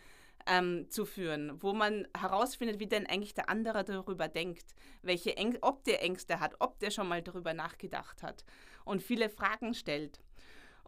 ähm, 0.48 0.90
zu 0.90 1.06
führen, 1.06 1.62
wo 1.62 1.74
man 1.74 2.08
herausfindet, 2.18 2.80
wie 2.80 2.88
denn 2.88 3.06
eigentlich 3.06 3.34
der 3.34 3.50
andere 3.50 3.84
darüber 3.84 4.28
denkt, 4.28 4.76
welche 5.02 5.36
Äng 5.36 5.58
ob 5.62 5.84
der 5.84 6.02
Ängste 6.02 6.40
hat, 6.40 6.56
ob 6.60 6.80
der 6.80 6.92
schon 6.92 7.08
mal 7.08 7.22
darüber 7.22 7.54
nachgedacht 7.54 8.24
hat 8.24 8.46
und 8.86 9.04
viele 9.04 9.30
Fragen 9.30 9.74
stellt. 9.74 10.20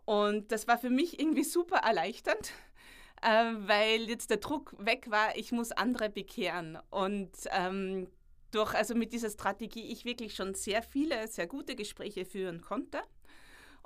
Und 0.06 0.52
das 0.52 0.68
war 0.68 0.78
für 0.78 0.90
mich 0.90 1.20
irgendwie 1.20 1.44
super 1.44 1.78
erleichternd, 1.78 2.54
äh, 3.22 3.54
weil 3.68 4.10
jetzt 4.10 4.30
der 4.30 4.38
Druck 4.38 4.76
weg 4.78 5.10
war, 5.10 5.36
ich 5.36 5.52
muss 5.52 5.72
andere 5.72 6.10
bekehren. 6.10 6.78
Und 6.90 7.32
ähm, 7.52 8.08
durch, 8.52 8.74
also 8.74 8.96
mit 8.96 9.14
dieser 9.14 9.30
Strategie, 9.30 9.92
ich 9.92 10.06
wirklich 10.06 10.36
schon 10.36 10.54
sehr 10.54 10.82
viele, 10.82 11.28
sehr 11.28 11.48
gute 11.48 11.76
Gespräche 11.76 12.26
führen 12.26 12.62
konnte 12.62 13.00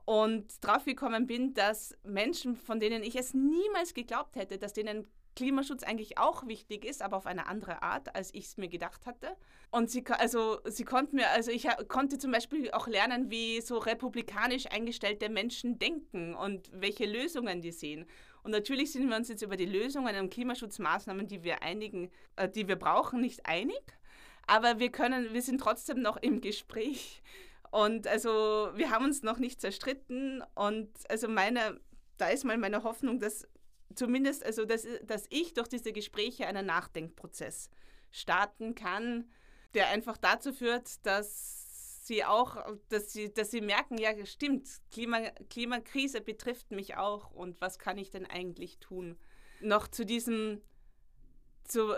und 0.05 0.45
drauf 0.61 0.85
gekommen 0.85 1.27
bin, 1.27 1.53
dass 1.53 1.95
Menschen, 2.03 2.57
von 2.57 2.79
denen 2.79 3.03
ich 3.03 3.15
es 3.15 3.33
niemals 3.33 3.93
geglaubt 3.93 4.35
hätte, 4.35 4.57
dass 4.57 4.73
denen 4.73 5.07
Klimaschutz 5.35 5.83
eigentlich 5.83 6.17
auch 6.17 6.45
wichtig 6.45 6.85
ist, 6.85 7.01
aber 7.01 7.17
auf 7.17 7.25
eine 7.25 7.47
andere 7.47 7.81
Art, 7.81 8.15
als 8.15 8.33
ich 8.33 8.45
es 8.45 8.57
mir 8.57 8.67
gedacht 8.67 9.05
hatte. 9.05 9.35
Und 9.71 9.89
sie, 9.89 10.03
also, 10.19 10.59
sie 10.65 10.83
konnten 10.83 11.15
mir, 11.15 11.29
also 11.31 11.49
ich 11.49 11.67
konnte 11.87 12.19
zum 12.19 12.31
Beispiel 12.31 12.69
auch 12.71 12.87
lernen, 12.87 13.31
wie 13.31 13.59
so 13.61 13.79
republikanisch 13.79 14.67
eingestellte 14.67 15.29
Menschen 15.29 15.79
denken 15.79 16.35
und 16.35 16.69
welche 16.73 17.05
Lösungen 17.05 17.61
die 17.61 17.71
sehen. 17.71 18.05
Und 18.43 18.51
natürlich 18.51 18.91
sind 18.91 19.09
wir 19.09 19.15
uns 19.15 19.29
jetzt 19.29 19.41
über 19.41 19.55
die 19.55 19.65
Lösungen 19.65 20.15
und 20.17 20.29
Klimaschutzmaßnahmen, 20.29 21.27
die 21.27 21.43
wir 21.43 21.63
einigen, 21.63 22.11
äh, 22.35 22.49
die 22.49 22.67
wir 22.67 22.75
brauchen, 22.75 23.21
nicht 23.21 23.45
einig. 23.45 23.81
Aber 24.45 24.79
wir 24.79 24.91
können, 24.91 25.33
wir 25.33 25.41
sind 25.41 25.61
trotzdem 25.61 26.01
noch 26.01 26.17
im 26.17 26.41
Gespräch. 26.41 27.23
Und 27.71 28.05
also 28.07 28.69
wir 28.75 28.91
haben 28.91 29.05
uns 29.05 29.23
noch 29.23 29.39
nicht 29.39 29.61
zerstritten. 29.61 30.43
Und 30.55 30.89
also 31.09 31.27
meine, 31.27 31.79
da 32.17 32.27
ist 32.27 32.43
mal 32.43 32.57
meine 32.57 32.83
Hoffnung, 32.83 33.19
dass 33.19 33.47
zumindest, 33.95 34.45
also 34.45 34.65
dass, 34.65 34.85
dass 35.03 35.25
ich 35.29 35.53
durch 35.53 35.69
diese 35.69 35.93
Gespräche 35.93 36.45
einen 36.45 36.65
Nachdenkprozess 36.65 37.69
starten 38.11 38.75
kann, 38.75 39.29
der 39.73 39.87
einfach 39.89 40.17
dazu 40.17 40.53
führt, 40.53 41.05
dass 41.05 41.62
sie 42.05 42.23
auch, 42.23 42.57
dass 42.89 43.13
sie, 43.13 43.33
dass 43.33 43.51
sie 43.51 43.61
merken, 43.61 43.97
ja, 43.97 44.13
stimmt, 44.25 44.67
Klima, 44.91 45.19
Klimakrise 45.49 46.21
betrifft 46.21 46.71
mich 46.71 46.95
auch 46.97 47.31
und 47.31 47.59
was 47.61 47.79
kann 47.79 47.97
ich 47.97 48.11
denn 48.11 48.25
eigentlich 48.25 48.79
tun? 48.79 49.17
Noch 49.61 49.87
zu 49.87 50.05
diesem, 50.05 50.61
zu, 51.63 51.93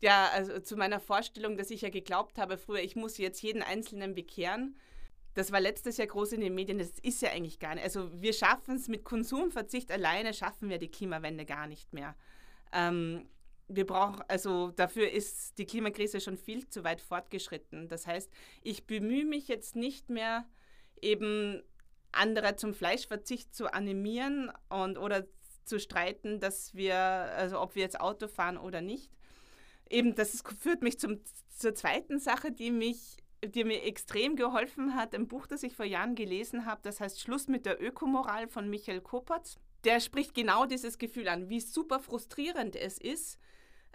ja, 0.00 0.28
also 0.32 0.60
zu 0.60 0.76
meiner 0.76 1.00
Vorstellung, 1.00 1.56
dass 1.56 1.70
ich 1.70 1.82
ja 1.82 1.90
geglaubt 1.90 2.38
habe 2.38 2.58
früher, 2.58 2.82
ich 2.82 2.96
muss 2.96 3.18
jetzt 3.18 3.42
jeden 3.42 3.62
Einzelnen 3.62 4.14
bekehren. 4.14 4.76
Das 5.34 5.50
war 5.50 5.60
letztes 5.60 5.96
Jahr 5.96 6.06
groß 6.06 6.32
in 6.32 6.40
den 6.40 6.54
Medien, 6.54 6.78
das 6.78 6.92
ist 7.02 7.22
ja 7.22 7.30
eigentlich 7.30 7.58
gar 7.58 7.74
nicht. 7.74 7.84
Also 7.84 8.10
wir 8.20 8.32
schaffen 8.32 8.76
es 8.76 8.88
mit 8.88 9.04
Konsumverzicht 9.04 9.90
alleine, 9.90 10.32
schaffen 10.32 10.68
wir 10.68 10.78
die 10.78 10.90
Klimawende 10.90 11.44
gar 11.44 11.66
nicht 11.66 11.92
mehr. 11.92 12.14
Ähm, 12.72 13.28
wir 13.68 13.86
brauchen, 13.86 14.22
also 14.28 14.70
dafür 14.70 15.10
ist 15.10 15.58
die 15.58 15.66
Klimakrise 15.66 16.20
schon 16.20 16.36
viel 16.36 16.68
zu 16.68 16.84
weit 16.84 17.00
fortgeschritten. 17.00 17.88
Das 17.88 18.06
heißt, 18.06 18.30
ich 18.62 18.86
bemühe 18.86 19.24
mich 19.24 19.48
jetzt 19.48 19.76
nicht 19.76 20.10
mehr, 20.10 20.44
eben 21.00 21.62
andere 22.12 22.56
zum 22.56 22.74
Fleischverzicht 22.74 23.54
zu 23.54 23.72
animieren 23.72 24.52
und 24.68 24.98
oder 24.98 25.26
zu 25.64 25.80
streiten, 25.80 26.40
dass 26.40 26.74
wir, 26.74 26.96
also 26.96 27.60
ob 27.60 27.74
wir 27.74 27.82
jetzt 27.82 28.00
Auto 28.00 28.28
fahren 28.28 28.58
oder 28.58 28.80
nicht. 28.80 29.10
Eben, 29.88 30.14
das 30.14 30.34
ist, 30.34 30.46
führt 30.60 30.82
mich 30.82 30.98
zum, 30.98 31.20
zur 31.48 31.74
zweiten 31.74 32.18
Sache, 32.18 32.52
die 32.52 32.70
mich, 32.70 33.16
die 33.44 33.64
mir 33.64 33.82
extrem 33.82 34.36
geholfen 34.36 34.94
hat, 34.94 35.14
ein 35.14 35.28
Buch, 35.28 35.46
das 35.46 35.62
ich 35.62 35.74
vor 35.74 35.84
Jahren 35.84 36.14
gelesen 36.14 36.66
habe, 36.66 36.80
das 36.82 37.00
heißt 37.00 37.20
Schluss 37.20 37.48
mit 37.48 37.66
der 37.66 37.82
Ökomoral 37.82 38.48
von 38.48 38.68
Michael 38.68 39.00
Kopatz. 39.00 39.58
Der 39.84 40.00
spricht 40.00 40.34
genau 40.34 40.64
dieses 40.64 40.98
Gefühl 40.98 41.28
an, 41.28 41.48
wie 41.50 41.60
super 41.60 42.00
frustrierend 42.00 42.76
es 42.76 42.98
ist, 42.98 43.38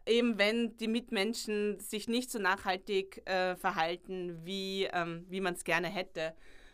eben 0.05 0.37
wenn 0.37 0.77
die 0.77 0.87
Mitmenschen 0.87 1.79
sich 1.79 2.07
nicht 2.07 2.31
so 2.31 2.39
nachhaltig 2.39 3.27
äh, 3.27 3.55
verhalten, 3.55 4.45
wie, 4.45 4.85
ähm, 4.91 5.25
wie 5.29 5.41
man 5.41 5.53
es 5.53 5.63
gerne 5.63 5.87
hätte. 5.87 6.33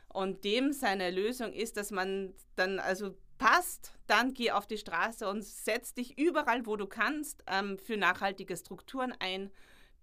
Und 0.09 0.43
dem 0.43 0.71
seine 0.71 1.11
Lösung 1.11 1.51
ist, 1.53 1.77
dass 1.77 1.91
man 1.91 2.33
dann 2.55 2.79
also 2.79 3.15
passt, 3.37 3.93
dann 4.07 4.33
geh 4.33 4.51
auf 4.51 4.67
die 4.67 4.77
Straße 4.77 5.27
und 5.27 5.43
setz 5.43 5.93
dich 5.93 6.17
überall, 6.17 6.65
wo 6.65 6.77
du 6.77 6.87
kannst, 6.87 7.43
ähm, 7.47 7.77
für 7.77 7.97
nachhaltige 7.97 8.55
Strukturen 8.55 9.13
ein, 9.19 9.51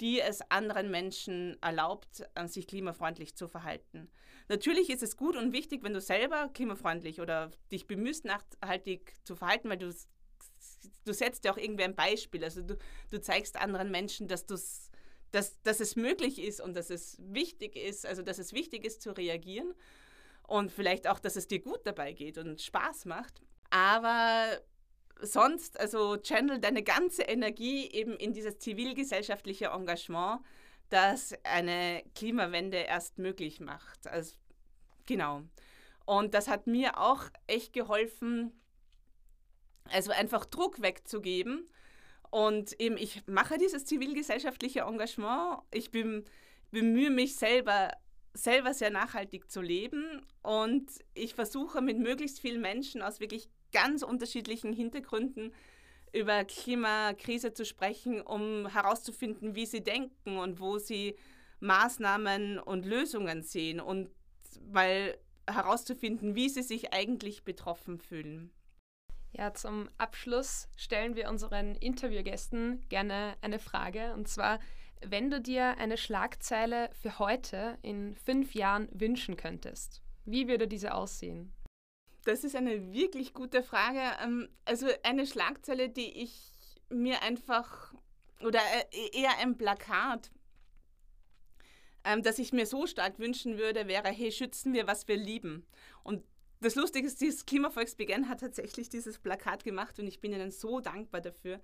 die 0.01 0.21
es 0.21 0.41
anderen 0.51 0.91
Menschen 0.91 1.57
erlaubt, 1.63 2.25
äh, 2.35 2.47
sich 2.49 2.67
klimafreundlich 2.67 3.37
zu 3.37 3.49
verhalten. 3.49 4.11
Natürlich 4.49 4.91
ist 4.91 5.03
es 5.03 5.17
gut 5.17 5.37
und 5.37 5.53
wichtig, 5.53 5.83
wenn 5.83 5.95
du 5.95 6.01
selber 6.01 6.51
klimafreundlich 6.53 7.21
oder 7.21 7.51
dich 7.71 7.87
bemühst, 7.87 8.25
nachhaltig 8.25 9.15
zu 9.25 9.37
verhalten, 9.37 9.71
weil 9.71 9.79
du 9.79 9.95
du 11.05 11.13
setzt 11.13 11.45
ja 11.45 11.53
auch 11.53 11.59
irgendwie 11.59 11.85
ein 11.85 11.95
Beispiel. 11.95 12.45
Also 12.45 12.63
du, 12.63 12.77
du 13.11 13.21
zeigst 13.21 13.57
anderen 13.57 13.91
Menschen, 13.91 14.29
dass, 14.29 14.47
dass, 14.47 14.91
dass 15.31 15.81
es 15.81 15.97
möglich 15.97 16.41
ist 16.41 16.61
und 16.61 16.75
dass 16.75 16.91
es 16.91 17.17
wichtig 17.21 17.77
ist, 17.77 18.07
also 18.07 18.23
dass 18.23 18.39
es 18.39 18.53
wichtig 18.53 18.85
ist 18.85 19.03
zu 19.03 19.13
reagieren 19.13 19.75
und 20.47 20.71
vielleicht 20.71 21.07
auch, 21.09 21.19
dass 21.19 21.37
es 21.37 21.49
dir 21.49 21.61
gut 21.61 21.81
dabei 21.85 22.13
geht 22.13 22.39
und 22.39 22.61
Spaß 22.61 23.07
macht. 23.07 23.41
Aber 23.71 24.61
sonst, 25.21 25.79
also 25.81 26.17
channel 26.19 26.59
deine 26.59 26.83
ganze 26.83 27.23
Energie 27.23 27.91
eben 27.91 28.17
in 28.17 28.33
dieses 28.33 28.59
zivilgesellschaftliche 28.59 29.67
Engagement, 29.67 30.41
das 30.91 31.35
eine 31.45 32.03
Klimawende 32.15 32.77
erst 32.77 33.19
möglich 33.19 33.61
macht. 33.61 34.07
Also, 34.07 34.37
genau. 35.07 35.43
Und 36.05 36.35
das 36.35 36.49
hat 36.49 36.67
mir 36.67 36.99
auch 36.99 37.25
echt 37.47 37.73
geholfen, 37.73 38.53
also 39.91 40.13
einfach 40.13 40.45
Druck 40.45 40.83
wegzugeben. 40.83 41.69
Und 42.31 42.81
eben, 42.81 42.97
ich 42.97 43.27
mache 43.27 43.59
dieses 43.59 43.85
zivilgesellschaftliche 43.85 44.81
Engagement. 44.81 45.63
Ich 45.71 45.91
bin, 45.91 46.25
bemühe 46.71 47.11
mich 47.11 47.37
selber 47.37 47.93
selber 48.35 48.73
sehr 48.73 48.91
nachhaltig 48.91 49.51
zu 49.51 49.61
leben 49.61 50.23
und 50.43 50.91
ich 51.15 51.35
versuche 51.35 51.83
mit 51.83 51.99
möglichst 51.99 52.41
vielen 52.41 52.61
Menschen 52.61 53.03
aus 53.03 53.21
wirklich 53.21 53.49
ganz 53.73 54.03
unterschiedlichen 54.03 54.73
Hintergründen 54.73 55.53
über 56.13 56.45
Klimakrise 56.45 57.55
zu 57.55 57.65
sprechen, 57.65 58.21
um 58.21 58.67
herauszufinden, 58.67 59.55
wie 59.55 59.67
sie 59.67 59.83
denken 59.83 60.37
und 60.39 60.61
wo 60.61 60.79
sie 60.79 61.17
Maßnahmen 61.61 62.59
und 62.59 62.85
Lösungen 62.85 63.43
sehen 63.43 63.81
und 63.81 64.11
mal 64.71 65.17
herauszufinden, 65.49 66.35
wie 66.35 66.49
sie 66.49 66.63
sich 66.63 66.93
eigentlich 66.93 67.45
betroffen 67.45 67.99
fühlen. 67.99 68.51
Ja, 69.33 69.55
zum 69.55 69.89
Abschluss 69.97 70.69
stellen 70.77 71.17
wir 71.17 71.31
unseren 71.31 71.75
Interviewgästen 71.77 72.87
gerne 72.89 73.35
eine 73.41 73.59
Frage 73.59 74.13
und 74.15 74.29
zwar, 74.29 74.61
wenn 75.01 75.31
du 75.31 75.41
dir 75.41 75.79
eine 75.79 75.97
Schlagzeile 75.97 76.91
für 77.01 77.19
heute 77.19 77.79
in 77.83 78.15
fünf 78.15 78.55
Jahren 78.55 78.89
wünschen 78.93 79.37
könntest, 79.37 80.03
wie 80.25 80.49
würde 80.49 80.69
diese 80.69 80.95
aussehen? 80.95 81.53
Das 82.25 82.45
ist 82.45 82.55
eine 82.55 82.93
wirklich 82.93 83.35
gute 83.35 83.63
Frage. 83.63 84.01
Ähm, 84.23 84.49
also 84.65 84.87
eine 85.03 85.27
Schlagzeile, 85.27 85.89
die 85.89 86.23
ich 86.23 86.53
mir 86.89 87.23
einfach, 87.23 87.95
oder 88.41 88.61
äh, 88.93 89.21
eher 89.21 89.39
ein 89.39 89.57
Plakat, 89.57 90.31
ähm, 92.05 92.23
das 92.23 92.39
ich 92.39 92.53
mir 92.53 92.67
so 92.67 92.87
stark 92.87 93.19
wünschen 93.19 93.59
würde, 93.59 93.89
wäre, 93.89 94.09
hey, 94.09 94.31
schützen 94.31 94.73
wir, 94.73 94.87
was 94.87 95.09
wir 95.09 95.17
lieben. 95.17 95.67
Und 96.05 96.23
das 96.63 96.75
Lustige 96.75 97.07
ist, 97.07 97.21
dieses 97.21 97.47
Klimavolksbegehren 97.47 98.29
hat 98.29 98.41
tatsächlich 98.41 98.89
dieses 98.89 99.19
Plakat 99.19 99.65
gemacht 99.65 99.99
und 99.99 100.07
ich 100.07 100.21
bin 100.21 100.33
ihnen 100.33 100.51
so 100.51 100.81
dankbar 100.81 101.21
dafür, 101.21 101.61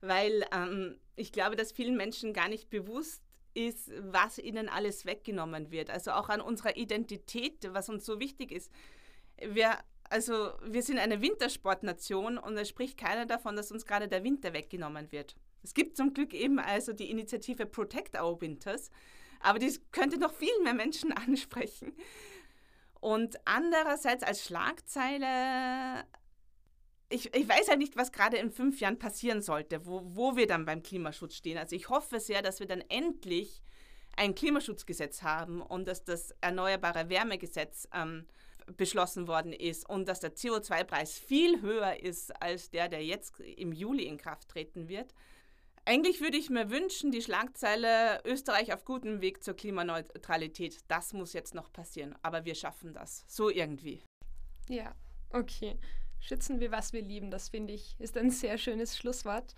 weil 0.00 0.44
ähm, 0.52 0.98
ich 1.16 1.32
glaube, 1.32 1.56
dass 1.56 1.72
vielen 1.72 1.96
Menschen 1.96 2.32
gar 2.32 2.48
nicht 2.48 2.70
bewusst 2.70 3.22
ist, 3.54 3.90
was 4.00 4.38
ihnen 4.38 4.68
alles 4.68 5.06
weggenommen 5.06 5.70
wird. 5.70 5.90
Also 5.90 6.12
auch 6.12 6.28
an 6.28 6.40
unserer 6.40 6.76
Identität, 6.76 7.68
was 7.72 7.88
uns 7.88 8.04
so 8.04 8.20
wichtig 8.20 8.52
ist. 8.52 8.70
Wir, 9.38 9.78
also 10.10 10.52
wir 10.62 10.82
sind 10.82 10.98
eine 10.98 11.22
Wintersportnation 11.22 12.38
und 12.38 12.56
es 12.56 12.68
spricht 12.68 12.98
keiner 12.98 13.26
davon, 13.26 13.56
dass 13.56 13.72
uns 13.72 13.86
gerade 13.86 14.08
der 14.08 14.22
Winter 14.22 14.52
weggenommen 14.52 15.10
wird. 15.10 15.36
Es 15.62 15.74
gibt 15.74 15.96
zum 15.96 16.12
Glück 16.12 16.34
eben 16.34 16.58
also 16.58 16.92
die 16.92 17.10
Initiative 17.10 17.66
Protect 17.66 18.20
Our 18.20 18.40
Winters, 18.40 18.90
aber 19.40 19.58
die 19.58 19.72
könnte 19.90 20.18
noch 20.18 20.32
viel 20.32 20.62
mehr 20.62 20.74
Menschen 20.74 21.12
ansprechen. 21.12 21.94
Und 23.06 23.38
andererseits 23.44 24.24
als 24.24 24.44
Schlagzeile, 24.44 26.04
ich, 27.08 27.32
ich 27.32 27.48
weiß 27.48 27.68
halt 27.68 27.78
nicht, 27.78 27.96
was 27.96 28.10
gerade 28.10 28.36
in 28.36 28.50
fünf 28.50 28.80
Jahren 28.80 28.98
passieren 28.98 29.42
sollte, 29.42 29.86
wo, 29.86 30.02
wo 30.04 30.34
wir 30.34 30.48
dann 30.48 30.64
beim 30.64 30.82
Klimaschutz 30.82 31.36
stehen. 31.36 31.56
Also 31.56 31.76
ich 31.76 31.88
hoffe 31.88 32.18
sehr, 32.18 32.42
dass 32.42 32.58
wir 32.58 32.66
dann 32.66 32.80
endlich 32.88 33.62
ein 34.16 34.34
Klimaschutzgesetz 34.34 35.22
haben 35.22 35.62
und 35.62 35.86
dass 35.86 36.02
das 36.02 36.34
Erneuerbare 36.40 37.08
Wärmegesetz 37.08 37.86
ähm, 37.94 38.26
beschlossen 38.76 39.28
worden 39.28 39.52
ist 39.52 39.88
und 39.88 40.08
dass 40.08 40.18
der 40.18 40.34
CO2-Preis 40.34 41.16
viel 41.16 41.62
höher 41.62 42.02
ist 42.02 42.42
als 42.42 42.70
der, 42.70 42.88
der 42.88 43.04
jetzt 43.04 43.38
im 43.38 43.70
Juli 43.70 44.06
in 44.06 44.16
Kraft 44.16 44.48
treten 44.48 44.88
wird. 44.88 45.14
Eigentlich 45.88 46.20
würde 46.20 46.36
ich 46.36 46.50
mir 46.50 46.68
wünschen, 46.68 47.12
die 47.12 47.22
Schlagzeile 47.22 48.20
Österreich 48.24 48.72
auf 48.72 48.84
gutem 48.84 49.20
Weg 49.20 49.44
zur 49.44 49.54
Klimaneutralität. 49.54 50.80
Das 50.88 51.12
muss 51.12 51.32
jetzt 51.32 51.54
noch 51.54 51.72
passieren, 51.72 52.16
aber 52.22 52.44
wir 52.44 52.56
schaffen 52.56 52.92
das. 52.92 53.24
So 53.28 53.50
irgendwie. 53.50 54.02
Ja, 54.68 54.96
okay. 55.30 55.78
Schützen 56.18 56.58
wir, 56.58 56.72
was 56.72 56.92
wir 56.92 57.02
lieben. 57.02 57.30
Das 57.30 57.50
finde 57.50 57.72
ich 57.72 57.94
ist 58.00 58.16
ein 58.16 58.32
sehr 58.32 58.58
schönes 58.58 58.96
Schlusswort. 58.96 59.54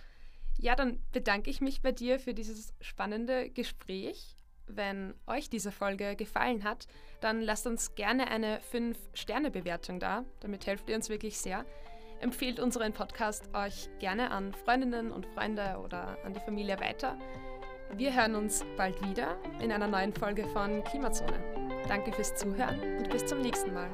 Ja, 0.58 0.76
dann 0.76 1.02
bedanke 1.12 1.48
ich 1.48 1.62
mich 1.62 1.80
bei 1.80 1.92
dir 1.92 2.20
für 2.20 2.34
dieses 2.34 2.74
spannende 2.82 3.48
Gespräch. 3.48 4.36
Wenn 4.66 5.14
euch 5.26 5.48
diese 5.48 5.72
Folge 5.72 6.14
gefallen 6.14 6.62
hat, 6.62 6.88
dann 7.22 7.40
lasst 7.40 7.66
uns 7.66 7.94
gerne 7.94 8.28
eine 8.28 8.60
5-Sterne-Bewertung 8.70 9.98
da. 9.98 10.26
Damit 10.40 10.66
helft 10.66 10.90
ihr 10.90 10.96
uns 10.96 11.08
wirklich 11.08 11.38
sehr. 11.38 11.64
Empfehlt 12.20 12.58
unseren 12.58 12.92
Podcast 12.92 13.48
euch 13.54 13.88
gerne 14.00 14.30
an 14.30 14.52
Freundinnen 14.52 15.12
und 15.12 15.26
Freunde 15.26 15.78
oder 15.84 16.18
an 16.24 16.34
die 16.34 16.40
Familie 16.40 16.78
weiter. 16.80 17.16
Wir 17.94 18.14
hören 18.14 18.34
uns 18.34 18.64
bald 18.76 19.00
wieder 19.08 19.36
in 19.60 19.72
einer 19.72 19.86
neuen 19.86 20.12
Folge 20.12 20.46
von 20.48 20.82
Klimazone. 20.84 21.40
Danke 21.88 22.12
fürs 22.12 22.34
Zuhören 22.34 22.98
und 22.98 23.10
bis 23.10 23.24
zum 23.24 23.40
nächsten 23.40 23.72
Mal. 23.72 23.88